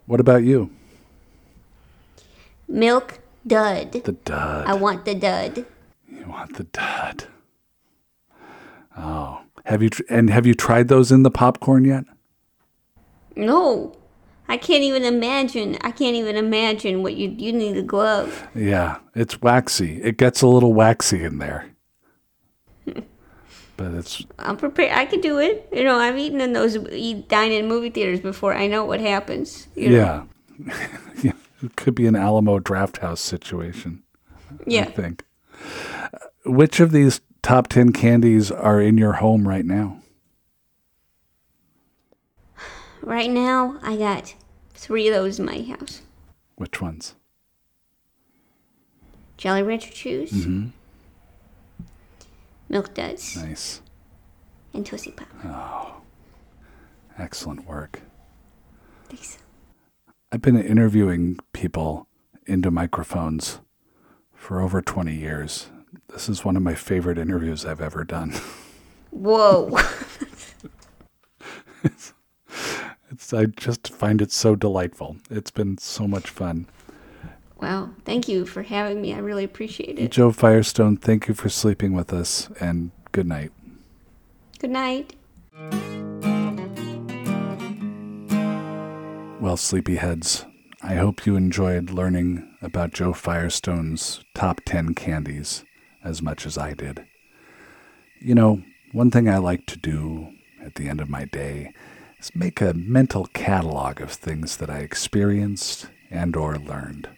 What 0.07 0.21
about 0.21 0.43
you? 0.43 0.71
Milk 2.67 3.21
dud. 3.47 3.93
The 3.93 4.13
dud. 4.13 4.67
I 4.67 4.73
want 4.73 5.05
the 5.05 5.15
dud. 5.15 5.67
You 6.09 6.25
want 6.27 6.57
the 6.57 6.65
dud. 6.65 7.27
Oh, 8.97 9.41
have 9.65 9.83
you 9.83 9.91
tr- 9.91 10.03
and 10.09 10.31
have 10.31 10.47
you 10.47 10.55
tried 10.55 10.89
those 10.89 11.13
in 11.13 11.23
the 11.23 11.31
popcorn 11.31 11.85
yet? 11.85 12.05
No. 13.35 13.93
I 14.49 14.57
can't 14.57 14.85
even 14.85 15.05
imagine. 15.05 15.77
I 15.83 15.91
can't 15.91 16.15
even 16.15 16.37
imagine 16.37 17.03
what 17.03 17.15
you 17.17 17.29
you 17.37 17.53
need 17.53 17.77
a 17.77 17.83
glove. 17.83 18.47
Yeah, 18.55 18.99
it's 19.15 19.43
waxy. 19.43 20.01
It 20.03 20.17
gets 20.19 20.41
a 20.41 20.47
little 20.47 20.73
waxy 20.73 21.25
in 21.25 21.39
there. 21.39 21.69
but 22.85 23.93
it's 23.95 24.25
I'm 24.39 24.57
prepared. 24.57 24.93
I 24.93 25.05
could 25.05 25.21
do 25.21 25.39
it. 25.41 25.69
You 25.73 25.83
know, 25.83 25.99
I've 25.99 26.17
eaten 26.17 26.41
in 26.41 26.53
those 26.53 26.77
eat 26.93 27.29
dine 27.29 27.51
in 27.51 27.67
movie 27.67 27.91
theaters 27.91 28.21
before. 28.21 28.55
I 28.55 28.69
know 28.69 28.85
what 28.85 29.01
happens. 29.01 29.67
You 29.75 29.91
know? 29.91 30.29
yeah. 30.67 30.87
yeah. 31.23 31.33
It 31.63 31.75
could 31.75 31.95
be 31.97 32.07
an 32.07 32.15
Alamo 32.15 32.61
Drafthouse 32.61 33.19
situation. 33.19 34.03
I 34.51 34.55
Yeah. 34.67 34.85
think. 34.85 35.25
Uh, 36.01 36.19
Which 36.45 36.79
of 36.79 36.93
these 36.93 37.21
top 37.47 37.69
10 37.69 37.93
candies 37.93 38.51
are 38.51 38.81
in 38.81 38.99
your 38.99 39.13
home 39.13 39.47
right 39.47 39.65
now? 39.65 40.01
Right 43.03 43.31
now, 43.31 43.79
I 43.85 43.97
got 43.97 44.35
three 44.75 45.07
of 45.07 45.15
those 45.15 45.39
in 45.39 45.45
my 45.47 45.61
house. 45.63 46.03
Which 46.57 46.81
ones? 46.83 47.15
Jolly 49.37 49.63
Rancher 49.63 49.93
Chews, 49.93 50.33
Mm-hmm. 50.33 50.67
Milk 52.69 52.95
Duds, 52.95 53.37
Nice. 53.37 53.81
and 54.75 54.85
Tootsie 54.85 55.13
Pop. 55.13 55.29
Oh, 55.45 56.01
excellent 57.17 57.65
work. 57.65 58.03
Thanks. 59.09 59.39
I've 60.33 60.43
been 60.43 60.61
interviewing 60.61 61.39
people 61.53 62.09
into 62.45 62.73
microphones 62.73 63.61
for 64.35 64.61
over 64.61 64.83
20 64.83 65.15
years. 65.15 65.69
This 66.09 66.29
is 66.29 66.45
one 66.45 66.57
of 66.57 66.63
my 66.63 66.75
favorite 66.75 67.19
interviews 67.19 67.65
I've 67.65 67.81
ever 67.81 68.05
done. 68.05 68.35
Whoa. 69.11 69.79
It's, 73.09 73.33
I 73.33 73.47
just 73.47 73.95
find 73.95 74.21
it 74.21 74.33
so 74.33 74.57
delightful. 74.57 75.17
It's 75.31 75.53
been 75.53 75.79
so 75.79 76.09
much 76.09 76.29
fun. 76.29 76.67
wow. 77.61 77.91
Thank 78.05 78.29
you 78.29 78.45
for 78.45 78.63
having 78.63 79.01
me. 79.01 79.15
I 79.15 79.19
really 79.19 79.45
appreciate 79.45 79.99
it. 79.99 80.11
Jo 80.11 80.33
Firestone, 80.33 80.97
thank 80.97 81.29
you 81.29 81.35
for 81.35 81.49
sleeping 81.49 81.93
with 81.93 82.13
us 82.13 82.51
and 82.61 82.91
good 83.13 83.27
night. 83.27 83.53
Good 84.59 84.71
night. 84.71 85.15
Well, 89.41 89.57
sleepyheads, 89.57 90.45
I 90.83 90.95
hope 90.95 91.27
you 91.27 91.37
enjoyed 91.37 91.91
learning 91.91 92.57
about 92.61 92.93
Jo 92.93 93.13
Firestone's 93.13 94.21
top 94.35 94.61
10 94.67 94.95
candies 94.95 95.65
as 96.07 96.23
much 96.23 96.47
as 96.47 96.57
I 96.57 96.73
did. 96.73 97.05
You 98.21 98.35
know, 98.35 98.63
one 98.93 99.11
thing 99.11 99.29
I 99.29 99.39
like 99.39 99.67
to 99.67 99.77
do 99.77 100.33
at 100.63 100.77
the 100.77 100.89
end 100.89 101.01
of 101.01 101.11
my 101.11 101.25
day 101.25 101.73
is 102.19 102.35
make 102.35 102.61
a 102.61 102.75
mental 102.75 103.27
catalog 103.27 104.01
of 104.01 104.13
things 104.13 104.57
that 104.59 104.71
I 104.71 104.79
experienced 104.79 105.89
and 106.11 106.37
or 106.37 106.57
learned. 106.57 107.09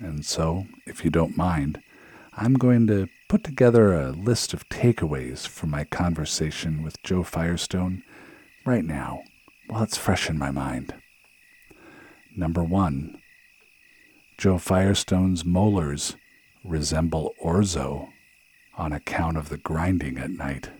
And 0.00 0.24
so, 0.24 0.66
if 0.86 1.04
you 1.04 1.10
don't 1.10 1.36
mind, 1.36 1.80
I'm 2.34 2.54
going 2.54 2.86
to 2.88 3.08
put 3.28 3.44
together 3.44 3.94
a 3.94 4.10
list 4.10 4.52
of 4.52 4.68
takeaways 4.68 5.46
from 5.46 5.70
my 5.70 5.84
conversation 5.84 6.82
with 6.82 7.02
Jo 7.02 7.22
Firestone 7.22 8.02
right 8.64 8.84
now, 8.84 9.22
while 9.68 9.82
it's 9.82 9.96
fresh 9.96 10.28
in 10.28 10.38
my 10.38 10.50
mind. 10.50 10.94
Number 12.36 12.62
one, 12.62 13.18
Jo 14.36 14.58
Firestone's 14.58 15.44
molars 15.44 16.16
resemble 16.66 17.34
orzo 17.42 18.08
on 18.76 18.92
account 18.92 19.36
of 19.36 19.48
the 19.48 19.56
grinding 19.56 20.18
at 20.18 20.30
night. 20.30 20.70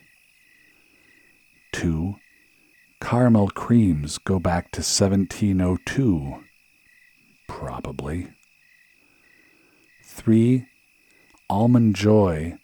Two, 1.72 2.16
caramel 3.00 3.48
creams 3.48 4.18
go 4.18 4.38
back 4.38 4.70
to 4.72 4.80
1702. 4.80 6.44
Probably. 7.46 8.28
Three, 10.04 10.66
almond 11.48 11.94
joy 11.94 12.58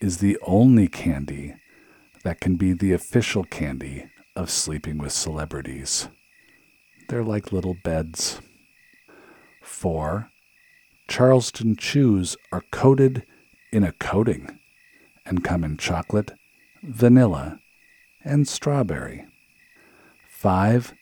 is 0.00 0.18
the 0.18 0.38
only 0.42 0.88
candy 0.88 1.54
that 2.24 2.40
can 2.40 2.56
be 2.56 2.72
the 2.72 2.92
official 2.92 3.44
candy 3.44 4.06
of 4.34 4.50
sleeping 4.50 4.98
with 4.98 5.12
celebrities. 5.12 6.08
They're 7.08 7.24
like 7.24 7.52
little 7.52 7.76
beds. 7.84 8.40
Four, 9.62 10.30
Charleston 11.08 11.76
chews 11.76 12.36
are 12.52 12.64
coated 12.70 13.24
in 13.72 13.84
a 13.84 13.92
coating 13.92 14.58
and 15.24 15.44
come 15.44 15.64
in 15.64 15.76
chocolate, 15.76 16.32
vanilla, 16.82 17.60
and 18.24 18.46
strawberry. 18.46 19.26
Five, 20.28 20.94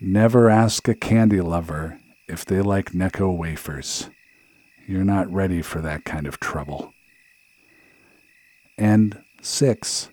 never 0.00 0.48
ask 0.48 0.88
a 0.88 0.94
candy 0.94 1.40
lover 1.40 1.98
if 2.28 2.44
they 2.44 2.60
like 2.60 2.92
Necco 2.92 3.34
wafers. 3.36 4.10
You're 4.86 5.04
not 5.04 5.32
ready 5.32 5.62
for 5.62 5.80
that 5.80 6.04
kind 6.04 6.26
of 6.26 6.40
trouble. 6.40 6.94
And 8.76 9.22
six, 9.42 10.10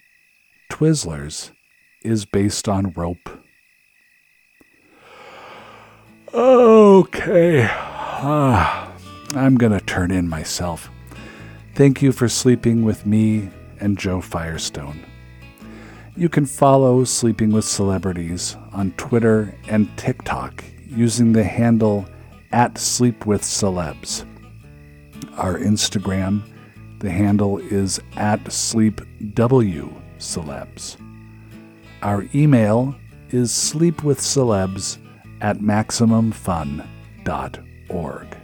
Twizzlers 0.71 1.51
is 2.03 2.25
based 2.25 2.67
on 2.67 2.91
rope. 2.91 3.29
Okay. 6.33 7.69
Ah, 8.17 8.84
I'm 9.35 9.57
going 9.57 9.73
to 9.73 9.81
turn 9.81 10.11
in 10.11 10.29
myself. 10.29 10.89
Thank 11.73 12.01
you 12.01 12.13
for 12.13 12.29
sleeping 12.29 12.85
with 12.85 13.05
me 13.05 13.49
and 13.81 13.97
Jo 13.97 14.21
Firestone. 14.21 15.05
You 16.15 16.29
can 16.29 16.45
follow 16.45 17.03
Sleeping 17.03 17.51
with 17.51 17.65
Celebrities 17.65 18.55
on 18.71 18.93
Twitter 18.93 19.53
and 19.67 19.89
TikTok 19.97 20.63
using 20.87 21.33
the 21.33 21.43
handle 21.43 22.05
at 22.53 22.77
Sleep 22.77 23.25
with 23.25 23.41
Celebs. 23.41 24.25
Our 25.35 25.59
Instagram, 25.59 26.43
the 26.99 27.11
handle 27.11 27.57
is 27.57 27.99
at 28.15 28.41
SleepWCelebs. 28.45 30.97
Our 32.01 32.25
email 32.33 32.95
is 33.31 33.51
sleepwithcelebs 33.51 34.97
at 35.41 35.57
maximumfun.org. 35.57 38.37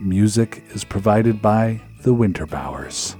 Music 0.00 0.62
is 0.70 0.84
provided 0.84 1.40
by 1.40 1.80
The 2.02 2.12
Winterbowers. 2.12 3.16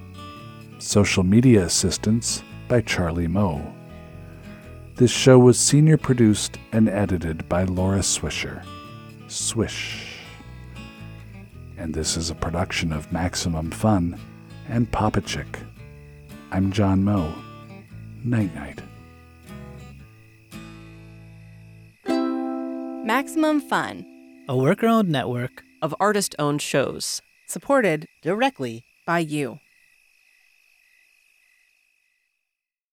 Social 0.79 1.22
media 1.22 1.64
assistance 1.64 2.43
by 2.68 2.81
Charlie 2.81 3.29
Moe. 3.29 3.72
This 4.97 5.11
show 5.11 5.39
was 5.39 5.59
senior 5.59 5.97
produced 5.97 6.59
and 6.72 6.89
edited 6.89 7.49
by 7.49 7.62
Laura 7.62 8.01
Swisher. 8.01 8.64
Swish. 9.29 10.18
And 11.79 11.95
this 11.95 12.16
is 12.16 12.31
a 12.31 12.35
production 12.35 12.93
of 12.93 13.11
Maximum 13.12 13.70
Fun 13.70 14.18
and 14.68 14.91
Papa 14.91 15.20
Chick. 15.20 15.59
I'm 16.51 16.72
John 16.72 17.05
Moe. 17.05 17.33
Night 18.25 18.55
night. 18.55 18.83
Maximum 23.07 23.61
Fun, 23.61 24.05
a 24.49 24.57
worker 24.57 24.87
owned 24.87 25.09
network 25.09 25.62
of 25.85 25.95
artist 26.01 26.35
owned 26.39 26.62
shows. 26.62 27.20
supported 27.47 28.09
directly 28.22 28.85
by 29.05 29.18
you. 29.18 29.61